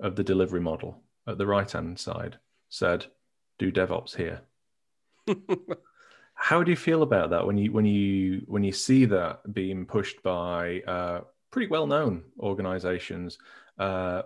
of 0.00 0.16
the 0.16 0.24
delivery 0.24 0.60
model 0.60 1.00
at 1.28 1.38
the 1.38 1.46
right 1.46 1.70
hand 1.70 2.00
side 2.00 2.38
said, 2.68 3.06
"Do 3.60 3.70
DevOps 3.70 4.16
here." 4.16 4.40
How 6.42 6.62
do 6.62 6.70
you 6.70 6.76
feel 6.76 7.02
about 7.02 7.28
that 7.30 7.46
when 7.46 7.58
you 7.58 7.70
when 7.70 7.84
you 7.84 8.42
when 8.46 8.64
you 8.64 8.72
see 8.72 9.04
that 9.04 9.52
being 9.52 9.84
pushed 9.84 10.22
by 10.22 10.80
uh, 10.80 11.20
pretty 11.50 11.68
well 11.68 11.86
known 11.86 12.24
organizations, 12.40 13.36
uh, 13.78 14.22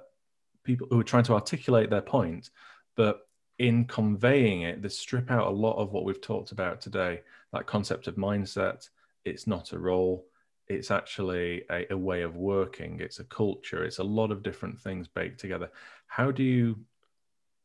people 0.62 0.86
who 0.90 1.00
are 1.00 1.04
trying 1.04 1.24
to 1.24 1.34
articulate 1.34 1.90
their 1.90 2.00
point, 2.00 2.50
but 2.94 3.26
in 3.58 3.84
conveying 3.86 4.62
it, 4.62 4.80
they 4.80 4.88
strip 4.90 5.28
out 5.28 5.48
a 5.48 5.50
lot 5.50 5.76
of 5.76 5.90
what 5.90 6.04
we've 6.04 6.20
talked 6.20 6.52
about 6.52 6.80
today. 6.80 7.20
That 7.52 7.66
concept 7.66 8.06
of 8.06 8.14
mindset. 8.14 8.88
It's 9.24 9.48
not 9.48 9.72
a 9.72 9.78
role. 9.78 10.24
It's 10.68 10.92
actually 10.92 11.64
a, 11.68 11.92
a 11.92 11.98
way 11.98 12.22
of 12.22 12.36
working. 12.36 13.00
It's 13.00 13.18
a 13.18 13.24
culture. 13.24 13.82
It's 13.82 13.98
a 13.98 14.04
lot 14.04 14.30
of 14.30 14.44
different 14.44 14.80
things 14.80 15.08
baked 15.08 15.40
together. 15.40 15.68
How 16.06 16.30
do 16.30 16.44
you? 16.44 16.78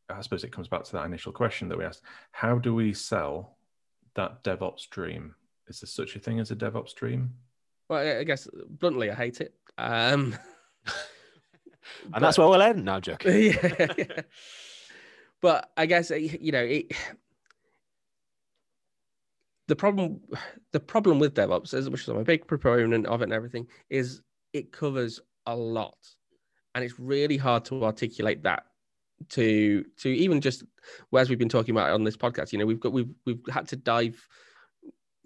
I 0.10 0.22
suppose 0.22 0.44
it 0.44 0.52
comes 0.52 0.68
back 0.68 0.86
to 0.86 0.94
that 0.94 1.06
initial 1.06 1.32
question 1.32 1.70
that 1.70 1.78
we 1.78 1.86
asked. 1.86 2.02
How 2.32 2.58
do 2.58 2.74
we 2.74 2.96
sell 2.96 3.59
that 4.20 4.44
DevOps 4.44 4.90
dream? 4.90 5.34
Is 5.68 5.80
there 5.80 5.88
such 5.88 6.16
a 6.16 6.20
thing 6.20 6.40
as 6.40 6.52
a 6.52 6.56
DevOps 6.56 6.94
dream? 6.94 7.34
Well, 7.88 8.20
I 8.20 8.24
guess 8.24 8.48
bluntly, 8.70 9.10
I 9.10 9.16
hate 9.16 9.40
it. 9.40 9.54
Um, 9.78 10.36
and 10.86 12.12
but, 12.12 12.20
that's 12.20 12.38
where 12.38 12.48
we'll 12.48 12.62
end 12.62 12.84
now, 12.84 13.00
Joke. 13.00 13.24
Yeah, 13.26 13.88
yeah. 13.98 14.22
But 15.42 15.72
I 15.78 15.86
guess 15.86 16.10
you 16.10 16.52
know 16.52 16.64
it. 16.64 16.92
The 19.68 19.76
problem, 19.76 20.20
the 20.74 20.82
problem 20.82 21.20
with 21.20 21.34
DevOps, 21.34 21.74
as 21.74 21.90
much 21.90 22.02
as 22.02 22.10
I'm 22.10 22.18
a 22.18 22.24
big 22.24 22.46
proponent 22.46 23.06
of 23.06 23.22
it 23.22 23.26
and 23.26 23.34
everything, 23.34 23.68
is 23.90 24.22
it 24.52 24.74
covers 24.74 25.22
a 25.46 25.56
lot, 25.56 25.98
and 26.76 26.84
it's 26.84 27.00
really 27.00 27.38
hard 27.38 27.64
to 27.66 27.86
articulate 27.86 28.44
that 28.44 28.66
to 29.28 29.84
to 29.98 30.10
even 30.10 30.40
just 30.40 30.64
as 31.18 31.30
we've 31.30 31.38
been 31.38 31.50
talking 31.50 31.76
about 31.76 31.92
on 31.92 32.04
this 32.04 32.16
podcast 32.16 32.54
you 32.54 32.60
know 32.60 32.66
we've 32.66 32.80
got 32.80 32.94
we've 32.94 33.14
we've 33.26 33.42
had 33.52 33.68
to 33.68 33.76
dive 33.76 34.26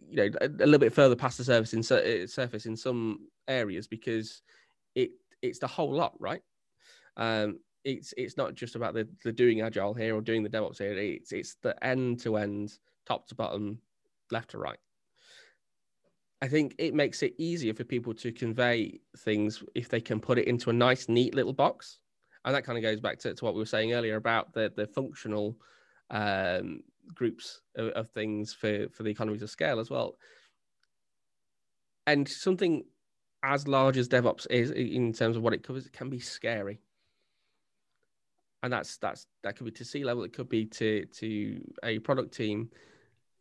you 0.10 0.16
know 0.16 0.30
a, 0.42 0.48
a 0.48 0.66
little 0.66 0.80
bit 0.80 0.94
further 0.94 1.16
past 1.16 1.38
the 1.38 1.44
surface 1.44 1.74
in 1.74 1.80
uh, 1.80 2.28
surface 2.28 2.66
in 2.66 2.76
some 2.76 3.28
areas 3.48 3.88
because 3.88 4.42
it 4.96 5.12
it's 5.42 5.60
the 5.60 5.68
whole 5.68 5.94
lot 5.94 6.14
right? 6.20 6.42
Um 7.18 7.60
it's 7.84 8.14
it's 8.16 8.38
not 8.38 8.56
just 8.56 8.76
about 8.76 8.94
the, 8.94 9.08
the 9.24 9.32
doing 9.32 9.62
agile 9.62 9.94
here 9.94 10.16
or 10.16 10.22
doing 10.22 10.44
the 10.44 10.50
devops 10.50 10.78
here. 10.78 10.94
It's 10.94 11.32
it's 11.32 11.56
the 11.62 11.82
end 11.84 12.20
to 12.22 12.38
end 12.38 12.78
top 13.06 13.28
to 13.28 13.36
bottom 13.36 13.80
left 14.32 14.52
to 14.52 14.58
right. 14.58 14.80
I 16.42 16.48
think 16.48 16.76
it 16.78 16.94
makes 16.94 17.24
it 17.24 17.36
easier 17.38 17.74
for 17.74 17.84
people 17.84 18.14
to 18.16 18.32
convey 18.32 19.00
things 19.20 19.64
if 19.76 19.88
they 19.88 20.02
can 20.02 20.20
put 20.20 20.38
it 20.38 20.48
into 20.48 20.70
a 20.70 20.74
nice, 20.74 21.08
neat 21.08 21.34
little 21.34 21.54
box 21.54 22.00
and 22.46 22.56
that 22.56 22.64
kind 22.64 22.78
of 22.78 22.82
goes 22.82 23.00
back 23.00 23.20
to, 23.20 23.34
to 23.34 23.46
what 23.46 23.54
we 23.54 23.60
were 23.60 23.66
saying 23.66 23.94
earlier 23.94 24.16
about 24.16 24.54
the 24.54 24.72
the 24.76 24.88
functional 24.88 25.58
um, 26.10 26.82
groups 27.14 27.62
of, 27.76 27.88
of, 27.90 28.10
things 28.12 28.54
for 28.54 28.88
for 28.90 29.04
the 29.04 29.10
economies 29.10 29.42
of 29.42 29.50
scale 29.50 29.80
as 29.80 29.90
well. 29.90 30.16
And 32.06 32.28
something 32.28 32.84
as 33.44 33.68
large 33.68 33.98
as 33.98 34.08
DevOps 34.08 34.48
is 34.50 34.72
in 34.72 35.14
terms 35.14 35.36
of 35.36 35.44
what 35.44 35.54
it 35.54 35.64
covers, 35.64 35.86
it 35.86 35.94
can 35.94 36.10
be 36.10 36.20
scary. 36.20 36.80
And 38.62 38.72
that's 38.72 38.98
that's 38.98 39.28
that 39.44 39.58
could 39.58 39.66
be 39.66 39.72
to 39.72 39.86
C 39.86 40.04
level, 40.04 40.24
it 40.24 40.34
could 40.34 40.50
be 40.50 40.66
to 40.66 41.06
to 41.06 41.62
a 41.84 42.00
product 42.00 42.34
team, 42.34 42.70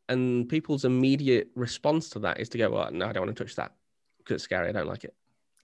and 0.09 0.49
people's 0.49 0.85
immediate 0.85 1.49
response 1.55 2.11
to 2.11 2.19
that 2.21 2.41
is 2.41 2.49
to 2.51 2.59
go, 2.59 2.71
"Well, 2.71 2.91
no, 2.91 3.07
I 3.07 3.13
don't 3.13 3.27
want 3.27 3.37
to 3.37 3.45
touch 3.45 3.55
that 3.57 3.73
because 4.19 4.37
it's 4.37 4.45
scary. 4.45 4.69
I 4.69 4.73
don't 4.73 4.89
like 4.89 5.05
it." 5.05 5.15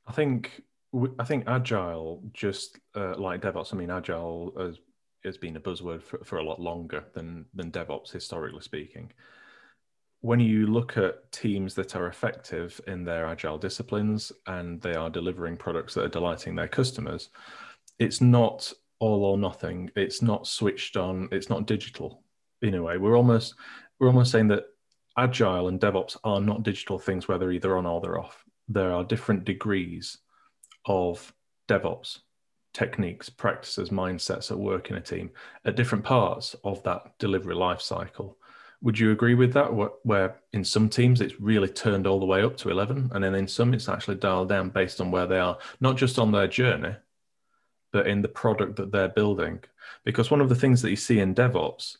I 0.07 0.13
think 0.13 0.63
I 1.19 1.25
think 1.25 1.45
agile, 1.47 2.23
just 2.33 2.79
uh, 2.95 3.17
like 3.19 3.43
DevOps, 3.43 3.75
I 3.75 3.77
mean, 3.77 3.91
agile 3.91 4.55
has, 4.59 4.79
has 5.25 5.37
been 5.37 5.57
a 5.57 5.61
buzzword 5.61 6.03
for, 6.03 6.25
for 6.25 6.39
a 6.39 6.45
lot 6.45 6.61
longer 6.61 7.05
than, 7.13 7.45
than 7.55 7.71
DevOps, 7.71 8.11
historically 8.11 8.63
speaking. 8.63 9.13
When 10.21 10.41
you 10.41 10.67
look 10.67 10.97
at 10.97 11.31
teams 11.31 11.75
that 11.75 11.95
are 11.95 12.09
effective 12.09 12.81
in 12.87 13.05
their 13.05 13.27
agile 13.27 13.59
disciplines 13.59 14.33
and 14.47 14.81
they 14.81 14.95
are 14.95 15.11
delivering 15.11 15.57
products 15.57 15.95
that 15.95 16.05
are 16.05 16.09
delighting 16.09 16.57
their 16.57 16.69
customers, 16.69 17.29
it's 17.99 18.21
not 18.21 18.73
all 18.99 19.25
or 19.25 19.39
nothing. 19.39 19.91
It's 19.95 20.23
not 20.23 20.47
switched 20.47 20.97
on. 20.97 21.29
It's 21.31 21.49
not 21.49 21.67
digital 21.67 22.23
in 22.63 22.75
a 22.75 22.83
way. 22.83 22.97
We're 22.97 23.17
almost 23.17 23.55
we're 23.99 24.09
almost 24.09 24.33
saying 24.33 24.49
that 24.49 24.65
agile 25.17 25.69
and 25.69 25.81
DevOps 25.81 26.17
are 26.25 26.41
not 26.41 26.63
digital 26.63 26.99
things 26.99 27.29
where 27.29 27.39
they're 27.39 27.53
either 27.53 27.77
on 27.77 27.87
or 27.87 28.01
they're 28.01 28.19
off. 28.19 28.45
There 28.69 28.93
are 28.93 29.05
different 29.05 29.45
degrees 29.45 30.19
of 30.89 31.33
DevOps 31.69 32.21
techniques, 32.73 33.29
practices, 33.29 33.91
mindsets 33.91 34.51
at 34.51 34.59
work 34.59 34.91
in 34.91 34.97
a 34.97 35.01
team 35.01 35.31
at 35.65 35.75
different 35.77 36.05
parts 36.05 36.55
of 36.65 36.83
that 36.85 37.19
delivery 37.19 37.55
life 37.55 37.81
cycle. 37.81 38.37
Would 38.83 38.99
you 38.99 39.11
agree 39.11 39.35
with 39.35 39.53
that? 39.55 39.71
Where 40.05 40.37
in 40.53 40.65
some 40.65 40.89
teams 40.89 41.21
it's 41.21 41.41
really 41.41 41.69
turned 41.69 42.07
all 42.07 42.21
the 42.21 42.27
way 42.27 42.43
up 42.43 42.57
to 42.59 42.71
11, 42.71 43.11
and 43.13 43.25
then 43.25 43.35
in 43.35 43.49
some 43.49 43.75
it's 43.75 43.89
actually 43.89 44.17
dialed 44.17 44.49
down 44.49 44.71
based 44.71 45.01
on 45.01 45.11
where 45.11 45.27
they 45.27 45.39
are, 45.39 45.59
not 45.81 45.97
just 45.97 46.19
on 46.19 46.31
their 46.31 46.47
journey, 46.47 46.95
but 47.93 48.07
in 48.07 48.23
the 48.23 48.29
product 48.29 48.77
that 48.77 48.93
they're 48.93 49.09
building. 49.09 49.59
Because 50.05 50.31
one 50.31 50.41
of 50.41 50.49
the 50.49 50.55
things 50.55 50.81
that 50.83 50.91
you 50.91 50.97
see 50.97 51.19
in 51.19 51.35
DevOps 51.35 51.97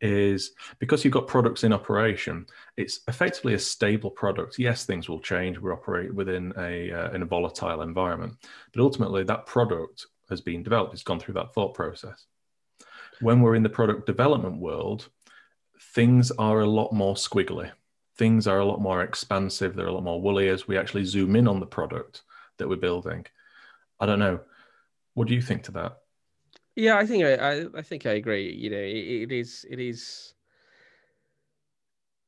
is 0.00 0.52
because 0.78 1.04
you've 1.04 1.14
got 1.14 1.26
products 1.26 1.64
in 1.64 1.72
operation, 1.72 2.46
it's 2.76 3.00
effectively 3.08 3.54
a 3.54 3.58
stable 3.58 4.10
product. 4.10 4.58
Yes, 4.58 4.84
things 4.84 5.08
will 5.08 5.20
change. 5.20 5.58
We 5.58 5.70
operate 5.70 6.14
within 6.14 6.52
a 6.56 6.92
uh, 6.92 7.10
in 7.12 7.22
a 7.22 7.26
volatile 7.26 7.82
environment, 7.82 8.34
but 8.72 8.82
ultimately 8.82 9.24
that 9.24 9.46
product 9.46 10.06
has 10.28 10.40
been 10.40 10.62
developed. 10.62 10.94
It's 10.94 11.02
gone 11.02 11.20
through 11.20 11.34
that 11.34 11.54
thought 11.54 11.74
process. 11.74 12.26
When 13.20 13.40
we're 13.40 13.56
in 13.56 13.62
the 13.62 13.68
product 13.68 14.06
development 14.06 14.58
world, 14.58 15.08
things 15.94 16.30
are 16.32 16.60
a 16.60 16.66
lot 16.66 16.92
more 16.92 17.14
squiggly. 17.14 17.70
Things 18.16 18.46
are 18.46 18.58
a 18.58 18.64
lot 18.64 18.80
more 18.80 19.02
expansive. 19.02 19.74
They're 19.74 19.86
a 19.86 19.92
lot 19.92 20.04
more 20.04 20.20
woolly 20.20 20.48
as 20.48 20.68
we 20.68 20.76
actually 20.76 21.04
zoom 21.04 21.36
in 21.36 21.48
on 21.48 21.60
the 21.60 21.66
product 21.66 22.22
that 22.58 22.68
we're 22.68 22.76
building. 22.76 23.24
I 24.00 24.06
don't 24.06 24.18
know. 24.18 24.40
What 25.14 25.28
do 25.28 25.34
you 25.34 25.42
think 25.42 25.64
to 25.64 25.72
that? 25.72 25.98
Yeah, 26.78 26.96
I 26.96 27.06
think 27.06 27.24
I, 27.24 27.64
I, 27.76 27.82
think 27.82 28.06
I 28.06 28.12
agree. 28.12 28.52
You 28.54 28.70
know, 28.70 28.76
it, 28.76 29.24
it 29.24 29.32
is 29.32 29.66
it 29.68 29.80
is 29.80 30.34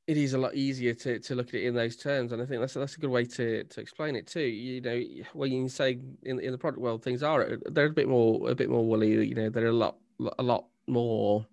it 0.09 0.17
is 0.17 0.35
a 0.35 0.39
lot 0.39 0.57
easier 0.57 0.93
to, 0.93 1.21
to 1.21 1.37
look 1.37 1.51
at 1.51 1.55
it 1.55 1.67
in 1.67 1.75
those 1.77 1.97
terms, 1.97 2.33
and 2.33 2.43
I 2.43 2.47
think 2.47 2.61
that's 2.61 2.75
that's 2.75 2.97
a 2.97 2.99
good 2.99 3.11
way 3.11 3.25
to, 3.27 3.63
to 3.63 3.81
explain 3.81 4.17
it 4.17 4.27
too. 4.27 4.41
You 4.41 4.81
know, 4.81 5.01
when 5.35 5.53
you 5.53 5.69
say 5.69 6.01
in 6.25 6.41
in 6.41 6.51
the 6.51 6.59
product 6.59 6.83
world, 6.83 7.05
things 7.05 7.23
are 7.23 7.59
they're 7.67 7.87
a 7.87 7.91
bit 7.91 8.09
more 8.09 8.51
a 8.51 8.55
bit 8.57 8.69
more 8.69 8.85
woolly. 8.85 9.25
You 9.25 9.37
know, 9.37 9.51
they're 9.51 9.69
a 9.69 9.73
lot 9.73 9.99
a 10.41 10.43
lot 10.43 10.65
more 10.89 11.47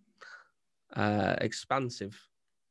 uh, 0.96 1.36
expansive, 1.40 2.20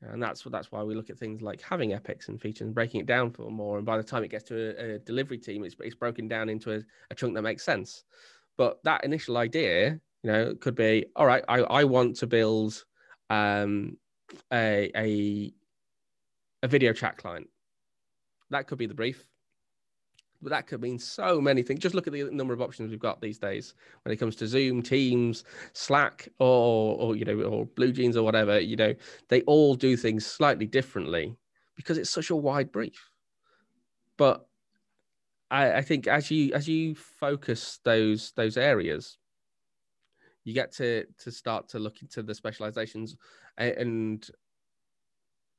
and 0.03 0.20
that's 0.20 0.45
what 0.45 0.51
that's 0.51 0.72
why 0.72 0.83
we 0.83 0.97
look 0.97 1.09
at 1.09 1.18
things 1.18 1.41
like 1.41 1.61
having 1.61 1.93
epics 1.93 2.27
and 2.27 2.43
features 2.43 2.66
and 2.66 2.74
breaking 2.74 3.01
it 3.01 3.07
down 3.07 3.31
for 3.31 3.49
more. 3.49 3.77
And 3.77 3.87
by 3.87 3.97
the 3.97 4.03
time 4.03 4.24
it 4.24 4.33
gets 4.33 4.47
to 4.47 4.74
a, 4.77 4.95
a 4.97 4.99
delivery 4.99 5.39
team, 5.39 5.62
it's 5.62 5.77
it's 5.79 5.95
broken 5.95 6.27
down 6.27 6.49
into 6.49 6.72
a, 6.74 6.81
a 7.12 7.14
chunk 7.14 7.37
that 7.37 7.43
makes 7.43 7.64
sense. 7.64 8.03
But 8.57 8.83
that 8.83 9.05
initial 9.05 9.37
idea 9.37 10.01
you 10.27 10.33
know, 10.33 10.43
it 10.51 10.61
could 10.61 10.74
be 10.74 11.07
all 11.14 11.24
right. 11.24 11.45
I, 11.49 11.59
I 11.61 11.85
want 11.85 12.16
to 12.16 12.27
build 12.27 12.85
um, 13.31 13.97
a, 14.53 14.91
a 14.97 15.53
a 16.64 16.68
video 16.68 16.93
chat 16.93 17.16
client. 17.16 17.49
That 18.51 18.66
could 18.66 18.79
be 18.79 18.87
the 18.87 18.95
brief, 18.95 19.24
but 20.43 20.51
that 20.51 20.66
could 20.66 20.81
mean 20.81 20.99
so 20.99 21.41
many 21.41 21.62
things. 21.62 21.79
Just 21.79 21.95
look 21.95 22.09
at 22.09 22.12
the 22.12 22.24
number 22.24 22.53
of 22.53 22.61
options 22.61 22.91
we've 22.91 22.99
got 22.99 23.20
these 23.20 23.39
days 23.39 23.74
when 24.03 24.12
it 24.12 24.16
comes 24.16 24.35
to 24.37 24.49
Zoom, 24.49 24.83
Teams, 24.83 25.45
Slack, 25.74 26.29
or 26.41 26.97
or 26.99 27.14
you 27.14 27.24
know, 27.24 27.43
or 27.43 27.66
Blue 27.66 27.93
Jeans 27.93 28.16
or 28.16 28.24
whatever. 28.24 28.59
You 28.59 28.74
know, 28.74 28.95
they 29.29 29.43
all 29.43 29.77
do 29.77 29.97
things 29.97 30.27
slightly 30.27 30.66
differently 30.66 31.37
because 31.77 31.99
it's 31.99 32.11
such 32.11 32.31
a 32.31 32.37
wide 32.37 32.72
brief. 32.72 33.12
But 34.16 34.45
I, 35.53 35.74
I 35.74 35.83
think 35.83 36.09
as 36.09 36.33
you 36.33 36.53
as 36.53 36.66
you 36.66 36.97
focus 36.97 37.79
those 37.85 38.33
those 38.33 38.57
areas, 38.57 39.18
you 40.47 40.55
get 40.55 40.72
to 40.72 41.05
to 41.18 41.30
start 41.30 41.68
to 41.68 41.78
look 41.78 42.01
into 42.01 42.22
the 42.22 42.34
specializations 42.34 43.16
and 43.59 44.30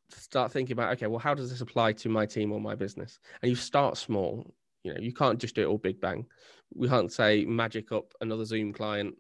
start 0.10 0.52
thinking 0.52 0.74
about 0.74 0.94
okay 0.94 1.08
well 1.08 1.20
how 1.20 1.34
does 1.34 1.52
this 1.52 1.62
apply 1.62 1.92
to 1.92 2.10
my 2.10 2.26
team 2.26 2.52
or 2.52 2.60
my 2.60 2.74
business 2.74 3.20
and 3.42 3.50
you 3.50 3.56
start 3.56 3.98
small 3.98 4.50
you 4.84 4.94
know 4.94 5.00
you 5.00 5.14
can't 5.14 5.40
just 5.40 5.54
do 5.54 5.62
it 5.62 5.66
all 5.66 5.78
big 5.78 6.00
bang 6.00 6.26
we 6.74 6.88
can't 6.88 7.12
say 7.12 7.44
magic 7.46 7.92
up 7.92 8.14
another 8.22 8.46
zoom 8.46 8.72
client 8.72 9.14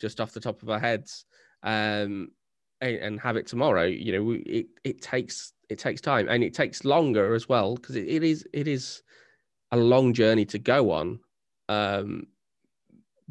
just 0.00 0.20
off 0.20 0.32
the 0.32 0.40
top 0.40 0.62
of 0.62 0.68
our 0.68 0.80
heads 0.80 1.24
um, 1.62 2.28
and, 2.80 2.96
and 2.96 3.20
have 3.20 3.36
it 3.36 3.46
tomorrow. 3.46 3.84
You 3.84 4.12
know, 4.12 4.36
it 4.44 4.66
it 4.84 5.00
takes 5.00 5.52
it 5.70 5.78
takes 5.78 6.00
time 6.00 6.28
and 6.28 6.42
it 6.44 6.52
takes 6.52 6.84
longer 6.84 7.34
as 7.34 7.48
well 7.48 7.76
because 7.76 7.96
it, 7.96 8.06
it 8.08 8.22
is 8.22 8.46
it 8.52 8.68
is 8.68 9.02
a 9.70 9.76
long 9.76 10.12
journey 10.12 10.44
to 10.46 10.58
go 10.58 10.90
on. 10.90 11.20
Um, 11.68 12.26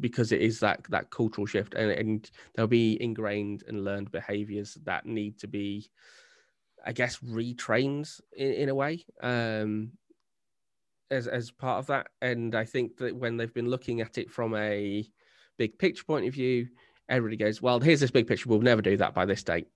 because 0.02 0.32
it 0.32 0.42
is 0.42 0.60
that 0.60 0.84
that 0.90 1.10
cultural 1.10 1.46
shift 1.46 1.72
and, 1.74 1.90
and 1.90 2.30
there'll 2.54 2.68
be 2.68 3.00
ingrained 3.00 3.62
and 3.68 3.84
learned 3.84 4.12
behaviors 4.12 4.76
that 4.84 5.06
need 5.06 5.38
to 5.38 5.46
be 5.46 5.88
i 6.84 6.92
guess 6.92 7.18
retrained 7.18 8.20
in, 8.36 8.52
in 8.52 8.68
a 8.68 8.74
way 8.74 9.04
um 9.22 9.92
as 11.10 11.26
as 11.26 11.50
part 11.50 11.78
of 11.78 11.86
that. 11.86 12.08
And 12.20 12.54
i 12.54 12.64
think 12.64 12.96
that 12.98 13.16
when 13.16 13.36
they've 13.36 13.54
been 13.54 13.70
looking 13.70 14.00
at 14.00 14.18
it 14.18 14.30
from 14.30 14.54
a 14.54 15.08
big 15.58 15.78
picture 15.78 16.04
point 16.04 16.26
of 16.26 16.34
view 16.34 16.68
everybody 17.08 17.36
goes 17.36 17.62
well 17.62 17.80
here's 17.80 18.00
this 18.00 18.10
big 18.10 18.26
picture. 18.26 18.48
We'll 18.48 18.60
never 18.60 18.82
do 18.82 18.96
that 18.98 19.14
by 19.14 19.24
this 19.24 19.42
date 19.42 19.68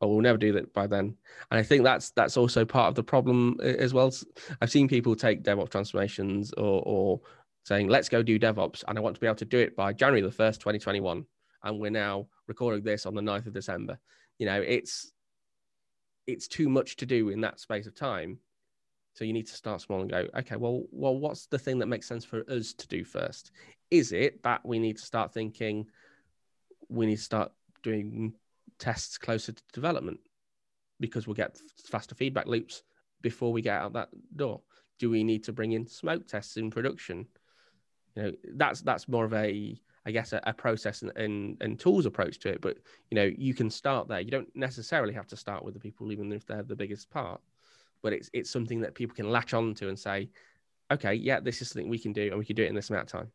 or 0.00 0.10
we'll 0.10 0.20
never 0.20 0.36
do 0.36 0.52
that 0.52 0.72
by 0.74 0.86
then. 0.86 1.16
And 1.50 1.60
i 1.60 1.62
think 1.62 1.84
that's 1.84 2.10
that's 2.10 2.36
also 2.36 2.64
part 2.64 2.88
of 2.88 2.94
the 2.94 3.04
problem 3.04 3.58
as 3.62 3.94
well. 3.94 4.12
I've 4.60 4.70
seen 4.70 4.88
people 4.88 5.14
take 5.16 5.42
devops 5.42 5.70
transformations 5.70 6.52
or 6.54 6.82
or 6.84 7.20
saying, 7.64 7.88
let's 7.88 8.08
go 8.08 8.22
do 8.22 8.38
DevOps. 8.38 8.84
And 8.86 8.98
I 8.98 9.00
want 9.00 9.14
to 9.14 9.20
be 9.20 9.26
able 9.26 9.36
to 9.36 9.44
do 9.44 9.58
it 9.58 9.76
by 9.76 9.92
January 9.92 10.20
the 10.22 10.28
1st, 10.28 10.58
2021. 10.58 11.24
And 11.64 11.78
we're 11.78 11.90
now 11.90 12.26
recording 12.48 12.82
this 12.82 13.06
on 13.06 13.14
the 13.14 13.22
9th 13.22 13.46
of 13.46 13.54
December. 13.54 13.98
You 14.38 14.46
know, 14.46 14.60
it's 14.60 15.12
it's 16.26 16.48
too 16.48 16.68
much 16.68 16.96
to 16.96 17.06
do 17.06 17.28
in 17.30 17.40
that 17.40 17.60
space 17.60 17.86
of 17.86 17.94
time. 17.94 18.38
So 19.14 19.24
you 19.24 19.32
need 19.32 19.48
to 19.48 19.54
start 19.54 19.80
small 19.80 20.00
and 20.00 20.10
go, 20.10 20.26
okay, 20.38 20.56
well, 20.56 20.84
well, 20.90 21.16
what's 21.16 21.46
the 21.46 21.58
thing 21.58 21.78
that 21.80 21.86
makes 21.86 22.08
sense 22.08 22.24
for 22.24 22.48
us 22.50 22.72
to 22.72 22.88
do 22.88 23.04
first? 23.04 23.50
Is 23.90 24.12
it 24.12 24.42
that 24.42 24.64
we 24.64 24.78
need 24.78 24.96
to 24.96 25.04
start 25.04 25.34
thinking 25.34 25.86
we 26.88 27.06
need 27.06 27.16
to 27.16 27.22
start 27.22 27.52
doing 27.82 28.34
tests 28.78 29.18
closer 29.18 29.52
to 29.52 29.62
development 29.72 30.20
because 31.00 31.26
we'll 31.26 31.34
get 31.34 31.58
faster 31.84 32.14
feedback 32.14 32.46
loops 32.46 32.82
before 33.20 33.52
we 33.52 33.62
get 33.62 33.80
out 33.80 33.92
that 33.92 34.08
door? 34.34 34.62
Do 34.98 35.10
we 35.10 35.24
need 35.24 35.44
to 35.44 35.52
bring 35.52 35.72
in 35.72 35.86
smoke 35.86 36.26
tests 36.26 36.56
in 36.56 36.70
production? 36.70 37.26
You 38.14 38.22
know 38.22 38.32
that's 38.54 38.80
that's 38.82 39.08
more 39.08 39.24
of 39.24 39.32
a 39.32 39.80
I 40.04 40.10
guess 40.10 40.32
a, 40.32 40.40
a 40.44 40.52
process 40.52 41.02
and, 41.02 41.16
and, 41.16 41.56
and 41.60 41.78
tools 41.78 42.06
approach 42.06 42.38
to 42.40 42.48
it. 42.48 42.60
But 42.60 42.78
you 43.10 43.14
know 43.14 43.30
you 43.36 43.54
can 43.54 43.70
start 43.70 44.08
there. 44.08 44.20
You 44.20 44.30
don't 44.30 44.54
necessarily 44.54 45.14
have 45.14 45.26
to 45.28 45.36
start 45.36 45.64
with 45.64 45.74
the 45.74 45.80
people, 45.80 46.12
even 46.12 46.32
if 46.32 46.46
they're 46.46 46.62
the 46.62 46.76
biggest 46.76 47.10
part. 47.10 47.40
But 48.02 48.12
it's 48.12 48.30
it's 48.32 48.50
something 48.50 48.80
that 48.80 48.94
people 48.94 49.14
can 49.14 49.30
latch 49.30 49.54
on 49.54 49.74
to 49.74 49.88
and 49.88 49.98
say, 49.98 50.28
okay, 50.90 51.14
yeah, 51.14 51.40
this 51.40 51.62
is 51.62 51.68
something 51.70 51.88
we 51.88 51.98
can 51.98 52.12
do, 52.12 52.28
and 52.28 52.38
we 52.38 52.44
can 52.44 52.56
do 52.56 52.64
it 52.64 52.68
in 52.68 52.74
this 52.74 52.90
amount 52.90 53.04
of 53.04 53.20
time. 53.20 53.32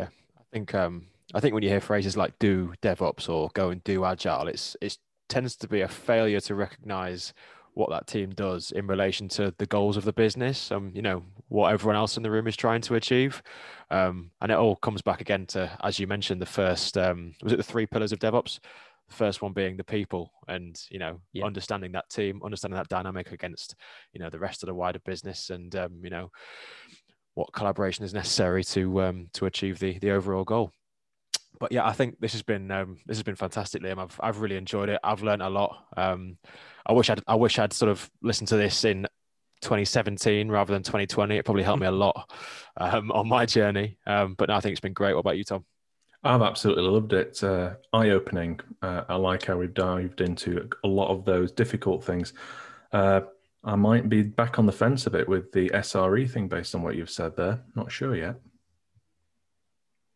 Yeah, 0.00 0.08
I 0.38 0.42
think 0.52 0.74
um, 0.74 1.06
I 1.34 1.40
think 1.40 1.54
when 1.54 1.62
you 1.62 1.68
hear 1.68 1.80
phrases 1.80 2.16
like 2.16 2.38
"do 2.38 2.72
DevOps" 2.82 3.28
or 3.28 3.50
"go 3.54 3.70
and 3.70 3.84
do 3.84 4.04
Agile," 4.04 4.48
it's 4.48 4.76
it 4.80 4.96
tends 5.28 5.56
to 5.56 5.68
be 5.68 5.82
a 5.82 5.88
failure 5.88 6.40
to 6.40 6.54
recognize 6.54 7.34
what 7.78 7.90
that 7.90 8.08
team 8.08 8.30
does 8.30 8.72
in 8.72 8.88
relation 8.88 9.28
to 9.28 9.54
the 9.58 9.66
goals 9.66 9.96
of 9.96 10.04
the 10.04 10.12
business 10.12 10.72
and 10.72 10.94
you 10.96 11.00
know 11.00 11.22
what 11.46 11.72
everyone 11.72 11.94
else 11.94 12.16
in 12.16 12.24
the 12.24 12.30
room 12.30 12.48
is 12.48 12.56
trying 12.56 12.80
to 12.80 12.96
achieve 12.96 13.40
um, 13.92 14.32
and 14.42 14.50
it 14.50 14.58
all 14.58 14.74
comes 14.74 15.00
back 15.00 15.20
again 15.20 15.46
to 15.46 15.70
as 15.84 16.00
you 16.00 16.06
mentioned 16.08 16.42
the 16.42 16.46
first 16.46 16.98
um, 16.98 17.32
was 17.40 17.52
it 17.52 17.56
the 17.56 17.62
three 17.62 17.86
pillars 17.86 18.10
of 18.10 18.18
devops 18.18 18.58
the 19.08 19.14
first 19.14 19.42
one 19.42 19.52
being 19.52 19.76
the 19.76 19.84
people 19.84 20.32
and 20.48 20.82
you 20.90 20.98
know 20.98 21.20
yeah. 21.32 21.44
understanding 21.44 21.92
that 21.92 22.10
team 22.10 22.40
understanding 22.44 22.76
that 22.76 22.88
dynamic 22.88 23.30
against 23.30 23.76
you 24.12 24.18
know 24.18 24.28
the 24.28 24.40
rest 24.40 24.64
of 24.64 24.66
the 24.66 24.74
wider 24.74 24.98
business 25.04 25.50
and 25.50 25.76
um, 25.76 26.00
you 26.02 26.10
know 26.10 26.32
what 27.34 27.52
collaboration 27.52 28.04
is 28.04 28.12
necessary 28.12 28.64
to 28.64 29.00
um, 29.02 29.28
to 29.32 29.46
achieve 29.46 29.78
the 29.78 29.96
the 30.00 30.10
overall 30.10 30.42
goal 30.42 30.72
but 31.60 31.72
yeah, 31.72 31.86
I 31.86 31.92
think 31.92 32.20
this 32.20 32.32
has 32.32 32.42
been 32.42 32.70
um, 32.70 32.98
this 33.06 33.16
has 33.16 33.22
been 33.22 33.34
fantastic, 33.34 33.82
Liam. 33.82 33.98
I've 33.98 34.18
I've 34.22 34.40
really 34.40 34.56
enjoyed 34.56 34.88
it. 34.88 35.00
I've 35.02 35.22
learned 35.22 35.42
a 35.42 35.48
lot. 35.48 35.76
I 36.88 36.92
wish 36.92 37.10
I'd 37.10 37.22
I 37.26 37.34
wish 37.34 37.58
I'd 37.58 37.72
sort 37.72 37.90
of 37.90 38.10
listened 38.22 38.48
to 38.48 38.56
this 38.56 38.84
in 38.84 39.06
2017 39.60 40.48
rather 40.48 40.72
than 40.72 40.82
2020. 40.82 41.36
It 41.36 41.44
probably 41.44 41.62
helped 41.62 41.80
me 41.80 41.86
a 41.86 41.92
lot 41.92 42.30
um, 42.76 43.10
on 43.12 43.28
my 43.28 43.44
journey. 43.46 43.98
Um, 44.06 44.34
but 44.34 44.48
no, 44.48 44.56
I 44.56 44.60
think 44.60 44.72
it's 44.72 44.80
been 44.80 44.92
great. 44.92 45.14
What 45.14 45.20
about 45.20 45.36
you, 45.36 45.44
Tom? 45.44 45.64
I've 46.24 46.42
absolutely 46.42 46.84
loved 46.84 47.12
it. 47.12 47.42
Uh, 47.42 47.74
Eye 47.92 48.10
opening. 48.10 48.60
Uh, 48.82 49.04
I 49.08 49.16
like 49.16 49.44
how 49.44 49.56
we've 49.56 49.74
dived 49.74 50.20
into 50.20 50.68
a 50.82 50.88
lot 50.88 51.10
of 51.10 51.24
those 51.24 51.52
difficult 51.52 52.02
things. 52.02 52.32
Uh, 52.92 53.20
I 53.62 53.76
might 53.76 54.08
be 54.08 54.22
back 54.22 54.58
on 54.58 54.66
the 54.66 54.72
fence 54.72 55.06
a 55.06 55.10
bit 55.10 55.28
with 55.28 55.52
the 55.52 55.68
SRE 55.70 56.28
thing 56.30 56.48
based 56.48 56.74
on 56.74 56.82
what 56.82 56.96
you've 56.96 57.10
said 57.10 57.36
there. 57.36 57.60
Not 57.74 57.92
sure 57.92 58.16
yet. 58.16 58.36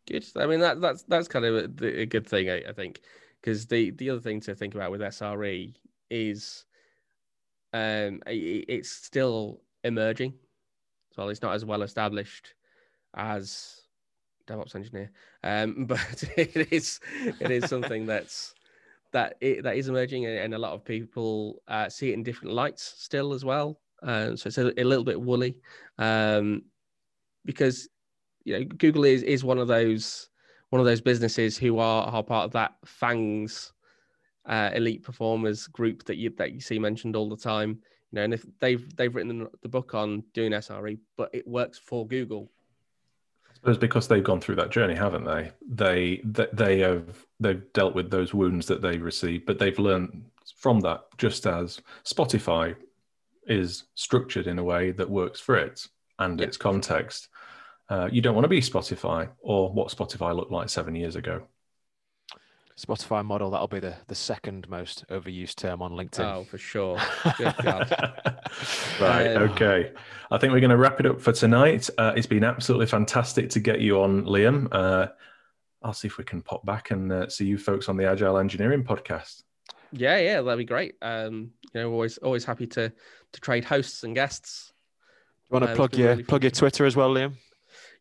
Good. 0.08 0.26
I 0.36 0.46
mean 0.46 0.60
that 0.60 0.80
that's 0.80 1.04
that's 1.04 1.28
kind 1.28 1.44
of 1.44 1.80
a, 1.80 2.00
a 2.00 2.06
good 2.06 2.26
thing, 2.26 2.50
I, 2.50 2.62
I 2.68 2.72
think, 2.72 3.00
because 3.40 3.66
the 3.66 3.90
the 3.90 4.10
other 4.10 4.20
thing 4.20 4.40
to 4.40 4.54
think 4.54 4.74
about 4.74 4.90
with 4.90 5.00
SRE 5.00 5.74
is, 6.12 6.64
um, 7.72 8.20
it, 8.26 8.66
it's 8.68 8.90
still 8.90 9.62
emerging. 9.84 10.34
So 11.14 11.28
it's 11.28 11.42
not 11.42 11.54
as 11.54 11.64
well 11.64 11.82
established 11.82 12.54
as 13.14 13.82
DevOps 14.46 14.74
engineer, 14.74 15.10
um, 15.44 15.84
but 15.86 16.24
it 16.36 16.72
is 16.72 17.00
it 17.40 17.50
is 17.50 17.68
something 17.68 18.06
that's 18.06 18.54
that 19.12 19.36
it, 19.40 19.62
that 19.62 19.76
is 19.76 19.88
emerging, 19.88 20.26
and, 20.26 20.54
a 20.54 20.58
lot 20.58 20.72
of 20.72 20.84
people 20.84 21.62
uh, 21.68 21.88
see 21.88 22.10
it 22.10 22.14
in 22.14 22.22
different 22.22 22.54
lights 22.54 22.94
still 22.98 23.34
as 23.34 23.44
well. 23.44 23.80
Um, 24.02 24.36
so 24.36 24.48
it's 24.48 24.58
a, 24.58 24.72
a, 24.80 24.84
little 24.84 25.04
bit 25.04 25.20
woolly, 25.20 25.56
um, 25.98 26.62
because 27.44 27.88
you 28.44 28.58
know, 28.58 28.64
Google 28.64 29.04
is 29.04 29.22
is 29.22 29.44
one 29.44 29.58
of 29.58 29.68
those 29.68 30.28
one 30.70 30.80
of 30.80 30.86
those 30.86 31.00
businesses 31.00 31.58
who 31.58 31.78
are 31.78 32.06
are 32.06 32.22
part 32.22 32.46
of 32.46 32.52
that 32.52 32.74
FANGs 32.86 33.72
uh, 34.46 34.70
elite 34.74 35.02
performers 35.02 35.66
group 35.66 36.04
that 36.04 36.16
you 36.16 36.30
that 36.30 36.52
you 36.52 36.60
see 36.60 36.78
mentioned 36.78 37.16
all 37.16 37.28
the 37.28 37.36
time. 37.36 37.80
You 38.10 38.16
know, 38.16 38.22
and 38.22 38.34
if 38.34 38.44
they've 38.60 38.96
they've 38.96 39.14
written 39.14 39.48
the 39.62 39.68
book 39.68 39.94
on 39.94 40.24
doing 40.34 40.52
SRE, 40.52 40.98
but 41.16 41.30
it 41.32 41.46
works 41.46 41.78
for 41.78 42.06
Google. 42.06 42.50
I 43.48 43.54
suppose 43.56 43.78
because 43.78 44.08
they've 44.08 44.24
gone 44.24 44.40
through 44.40 44.56
that 44.56 44.70
journey, 44.70 44.94
haven't 44.94 45.24
they? 45.24 45.52
They 45.68 46.20
they 46.52 46.80
have 46.80 47.26
they've 47.38 47.72
dealt 47.72 47.94
with 47.94 48.10
those 48.10 48.34
wounds 48.34 48.66
that 48.66 48.82
they 48.82 48.98
received, 48.98 49.46
but 49.46 49.58
they've 49.58 49.78
learned 49.78 50.24
from 50.56 50.80
that. 50.80 51.04
Just 51.16 51.46
as 51.46 51.80
Spotify 52.04 52.74
is 53.46 53.84
structured 53.94 54.46
in 54.46 54.58
a 54.58 54.64
way 54.64 54.92
that 54.92 55.08
works 55.08 55.40
for 55.40 55.56
it 55.56 55.86
and 56.18 56.40
its 56.40 56.56
context, 56.56 57.28
uh, 57.88 58.08
you 58.10 58.20
don't 58.20 58.34
want 58.34 58.44
to 58.44 58.48
be 58.48 58.60
Spotify 58.60 59.28
or 59.40 59.72
what 59.72 59.88
Spotify 59.88 60.34
looked 60.34 60.52
like 60.52 60.68
seven 60.68 60.94
years 60.94 61.16
ago. 61.16 61.42
Spotify 62.82 63.24
model, 63.24 63.50
that'll 63.50 63.68
be 63.68 63.80
the, 63.80 63.94
the 64.08 64.14
second 64.14 64.68
most 64.68 65.06
overused 65.08 65.56
term 65.56 65.82
on 65.82 65.92
LinkedIn. 65.92 66.24
Oh, 66.24 66.44
for 66.44 66.58
sure. 66.58 66.96
right. 69.00 69.36
Um, 69.36 69.50
okay. 69.50 69.92
I 70.30 70.38
think 70.38 70.52
we're 70.52 70.60
going 70.60 70.70
to 70.70 70.76
wrap 70.76 70.98
it 70.98 71.06
up 71.06 71.20
for 71.20 71.32
tonight. 71.32 71.88
Uh, 71.96 72.12
it's 72.16 72.26
been 72.26 72.44
absolutely 72.44 72.86
fantastic 72.86 73.50
to 73.50 73.60
get 73.60 73.80
you 73.80 74.02
on, 74.02 74.24
Liam. 74.24 74.68
Uh, 74.72 75.08
I'll 75.82 75.92
see 75.92 76.08
if 76.08 76.18
we 76.18 76.24
can 76.24 76.42
pop 76.42 76.64
back 76.64 76.90
and 76.90 77.12
uh, 77.12 77.28
see 77.28 77.46
you 77.46 77.58
folks 77.58 77.88
on 77.88 77.96
the 77.96 78.08
Agile 78.08 78.38
Engineering 78.38 78.84
podcast. 78.84 79.42
Yeah, 79.92 80.18
yeah, 80.18 80.40
that'd 80.40 80.58
be 80.58 80.64
great. 80.64 80.94
Um, 81.02 81.50
you 81.74 81.80
know, 81.80 81.92
always 81.92 82.18
always 82.18 82.44
happy 82.44 82.66
to 82.68 82.92
to 83.32 83.40
trade 83.40 83.64
hosts 83.64 84.04
and 84.04 84.14
guests. 84.14 84.72
Do 85.50 85.56
you 85.56 85.60
want 85.60 85.70
to 85.70 85.76
plug 85.76 85.96
your 85.96 86.10
really 86.10 86.22
plug 86.22 86.44
your 86.44 86.50
Twitter 86.50 86.86
as 86.86 86.96
well, 86.96 87.10
Liam? 87.10 87.34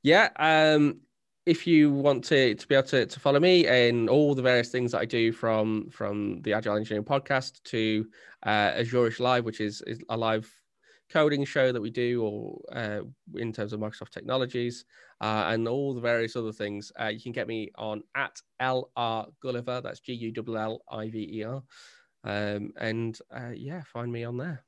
yeah, 0.01 0.29
um, 0.37 1.01
if 1.45 1.65
you 1.65 1.91
want 1.91 2.23
to 2.25 2.55
to 2.55 2.67
be 2.67 2.75
able 2.75 2.87
to, 2.87 3.05
to 3.05 3.19
follow 3.19 3.39
me 3.39 3.65
and 3.67 4.09
all 4.09 4.35
the 4.35 4.41
various 4.41 4.69
things 4.69 4.91
that 4.91 4.99
I 4.99 5.05
do 5.05 5.31
from 5.31 5.89
from 5.89 6.41
the 6.41 6.53
Agile 6.53 6.77
Engineering 6.77 7.05
podcast 7.05 7.63
to 7.63 8.05
uh, 8.43 8.71
Azurish 8.71 9.19
Live, 9.19 9.45
which 9.45 9.59
is, 9.59 9.81
is 9.87 9.99
a 10.09 10.17
live 10.17 10.51
coding 11.09 11.43
show 11.43 11.71
that 11.71 11.81
we 11.81 11.89
do, 11.89 12.23
or 12.23 12.61
uh, 12.71 13.01
in 13.35 13.51
terms 13.51 13.73
of 13.73 13.79
Microsoft 13.79 14.11
technologies, 14.11 14.85
uh, 15.19 15.45
and 15.47 15.67
all 15.67 15.93
the 15.93 16.01
various 16.01 16.35
other 16.35 16.53
things, 16.53 16.91
uh, 16.99 17.07
you 17.07 17.19
can 17.19 17.31
get 17.31 17.47
me 17.47 17.69
on 17.77 18.01
at 18.15 18.39
LR 18.61 19.27
Gulliver. 19.41 19.81
That's 19.81 19.99
G 19.99 20.13
U 20.13 20.33
L 20.47 20.57
L 20.57 20.81
I 20.89 21.09
V 21.09 21.39
E 21.39 21.43
R. 21.43 21.63
Um, 22.23 22.71
and 22.79 23.17
uh, 23.35 23.51
yeah, 23.55 23.81
find 23.91 24.11
me 24.11 24.23
on 24.23 24.37
there. 24.37 24.63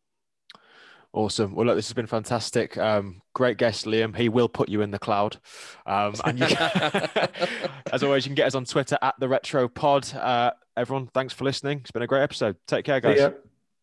Awesome. 1.13 1.53
Well, 1.53 1.67
look, 1.67 1.75
this 1.75 1.87
has 1.87 1.93
been 1.93 2.07
fantastic. 2.07 2.75
Um, 2.75 3.21
great 3.33 3.57
guest, 3.57 3.85
Liam. 3.85 4.15
He 4.17 4.29
will 4.29 4.49
put 4.49 4.67
you 4.67 4.81
in 4.81 4.89
the 4.89 4.97
cloud. 4.97 5.37
Um, 5.85 6.15
and 6.25 6.39
you 6.39 6.47
can, 6.47 7.09
as 7.93 8.01
always, 8.01 8.25
you 8.25 8.29
can 8.29 8.35
get 8.35 8.47
us 8.47 8.55
on 8.55 8.65
Twitter 8.65 8.97
at 8.99 9.13
the 9.19 9.29
Retro 9.29 9.69
Pod. 9.69 10.11
Uh, 10.15 10.51
everyone, 10.75 11.05
thanks 11.13 11.31
for 11.31 11.43
listening. 11.43 11.79
It's 11.79 11.91
been 11.91 12.01
a 12.01 12.07
great 12.07 12.23
episode. 12.23 12.55
Take 12.65 12.85
care, 12.85 12.99
guys. 12.99 13.31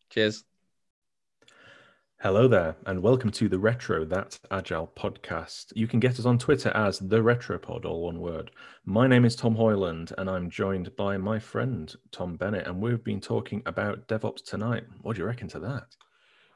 Cheers. 0.09 0.43
Hello 2.21 2.49
there, 2.49 2.75
and 2.85 3.01
welcome 3.01 3.31
to 3.31 3.47
the 3.47 3.57
Retro 3.57 4.03
That 4.03 4.37
Agile 4.51 4.91
podcast. 4.95 5.73
You 5.73 5.87
can 5.87 6.01
get 6.01 6.19
us 6.19 6.25
on 6.25 6.37
Twitter 6.37 6.69
as 6.75 6.99
the 6.99 7.17
Retropod, 7.17 7.85
all 7.85 8.03
one 8.03 8.19
word. 8.19 8.51
My 8.85 9.07
name 9.07 9.23
is 9.23 9.37
Tom 9.37 9.55
Hoyland, 9.55 10.11
and 10.17 10.29
I'm 10.29 10.49
joined 10.49 10.95
by 10.97 11.17
my 11.17 11.39
friend 11.39 11.91
Tom 12.11 12.35
Bennett, 12.35 12.67
and 12.67 12.79
we've 12.79 13.03
been 13.03 13.21
talking 13.21 13.63
about 13.65 14.07
DevOps 14.07 14.43
tonight. 14.43 14.83
What 15.01 15.15
do 15.15 15.21
you 15.21 15.25
reckon 15.25 15.47
to 15.47 15.59
that? 15.61 15.95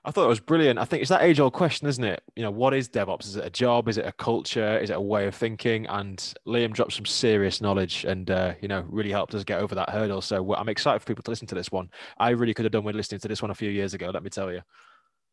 I 0.05 0.11
thought 0.11 0.25
it 0.25 0.29
was 0.29 0.39
brilliant. 0.39 0.77
I 0.77 0.85
think 0.85 1.01
it's 1.01 1.09
that 1.09 1.23
age 1.23 1.39
old 1.39 1.53
question, 1.53 1.87
isn't 1.87 2.03
it? 2.03 2.21
You 2.35 2.43
know, 2.43 2.51
what 2.51 2.75
is 2.75 2.87
DevOps? 2.87 3.25
Is 3.25 3.37
it 3.37 3.45
a 3.45 3.49
job? 3.49 3.89
Is 3.89 3.97
it 3.97 4.05
a 4.05 4.11
culture? 4.11 4.77
Is 4.77 4.91
it 4.91 4.95
a 4.95 5.01
way 5.01 5.25
of 5.25 5.33
thinking? 5.33 5.87
And 5.87 6.17
Liam 6.47 6.73
dropped 6.73 6.93
some 6.93 7.07
serious 7.07 7.59
knowledge 7.59 8.05
and, 8.05 8.29
uh, 8.29 8.53
you 8.61 8.67
know, 8.67 8.85
really 8.87 9.09
helped 9.09 9.33
us 9.33 9.43
get 9.43 9.59
over 9.59 9.73
that 9.73 9.89
hurdle. 9.89 10.21
So 10.21 10.53
I'm 10.53 10.69
excited 10.69 10.99
for 10.99 11.07
people 11.07 11.23
to 11.23 11.31
listen 11.31 11.47
to 11.47 11.55
this 11.55 11.71
one. 11.71 11.89
I 12.19 12.29
really 12.29 12.53
could 12.53 12.65
have 12.65 12.71
done 12.71 12.83
with 12.83 12.95
listening 12.95 13.19
to 13.21 13.27
this 13.27 13.41
one 13.41 13.49
a 13.49 13.55
few 13.55 13.71
years 13.71 13.95
ago, 13.95 14.11
let 14.13 14.23
me 14.23 14.29
tell 14.29 14.51
you. 14.51 14.61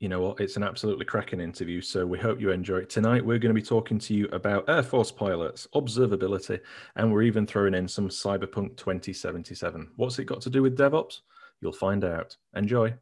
You 0.00 0.08
know 0.08 0.22
what? 0.22 0.40
It's 0.40 0.56
an 0.56 0.64
absolutely 0.64 1.04
cracking 1.04 1.40
interview. 1.40 1.82
So 1.82 2.06
we 2.06 2.18
hope 2.18 2.40
you 2.40 2.50
enjoy 2.50 2.78
it. 2.78 2.90
Tonight, 2.90 3.24
we're 3.24 3.38
going 3.38 3.54
to 3.54 3.60
be 3.60 3.64
talking 3.64 3.98
to 3.98 4.14
you 4.14 4.26
about 4.32 4.68
Air 4.70 4.82
Force 4.82 5.12
pilots, 5.12 5.68
observability, 5.74 6.58
and 6.96 7.12
we're 7.12 7.22
even 7.22 7.46
throwing 7.46 7.74
in 7.74 7.86
some 7.86 8.08
Cyberpunk 8.08 8.78
2077. 8.78 9.90
What's 9.96 10.18
it 10.18 10.24
got 10.24 10.40
to 10.40 10.50
do 10.50 10.62
with 10.62 10.78
DevOps? 10.78 11.18
You'll 11.60 11.72
find 11.72 12.04
out. 12.04 12.36
Enjoy. 12.56 12.94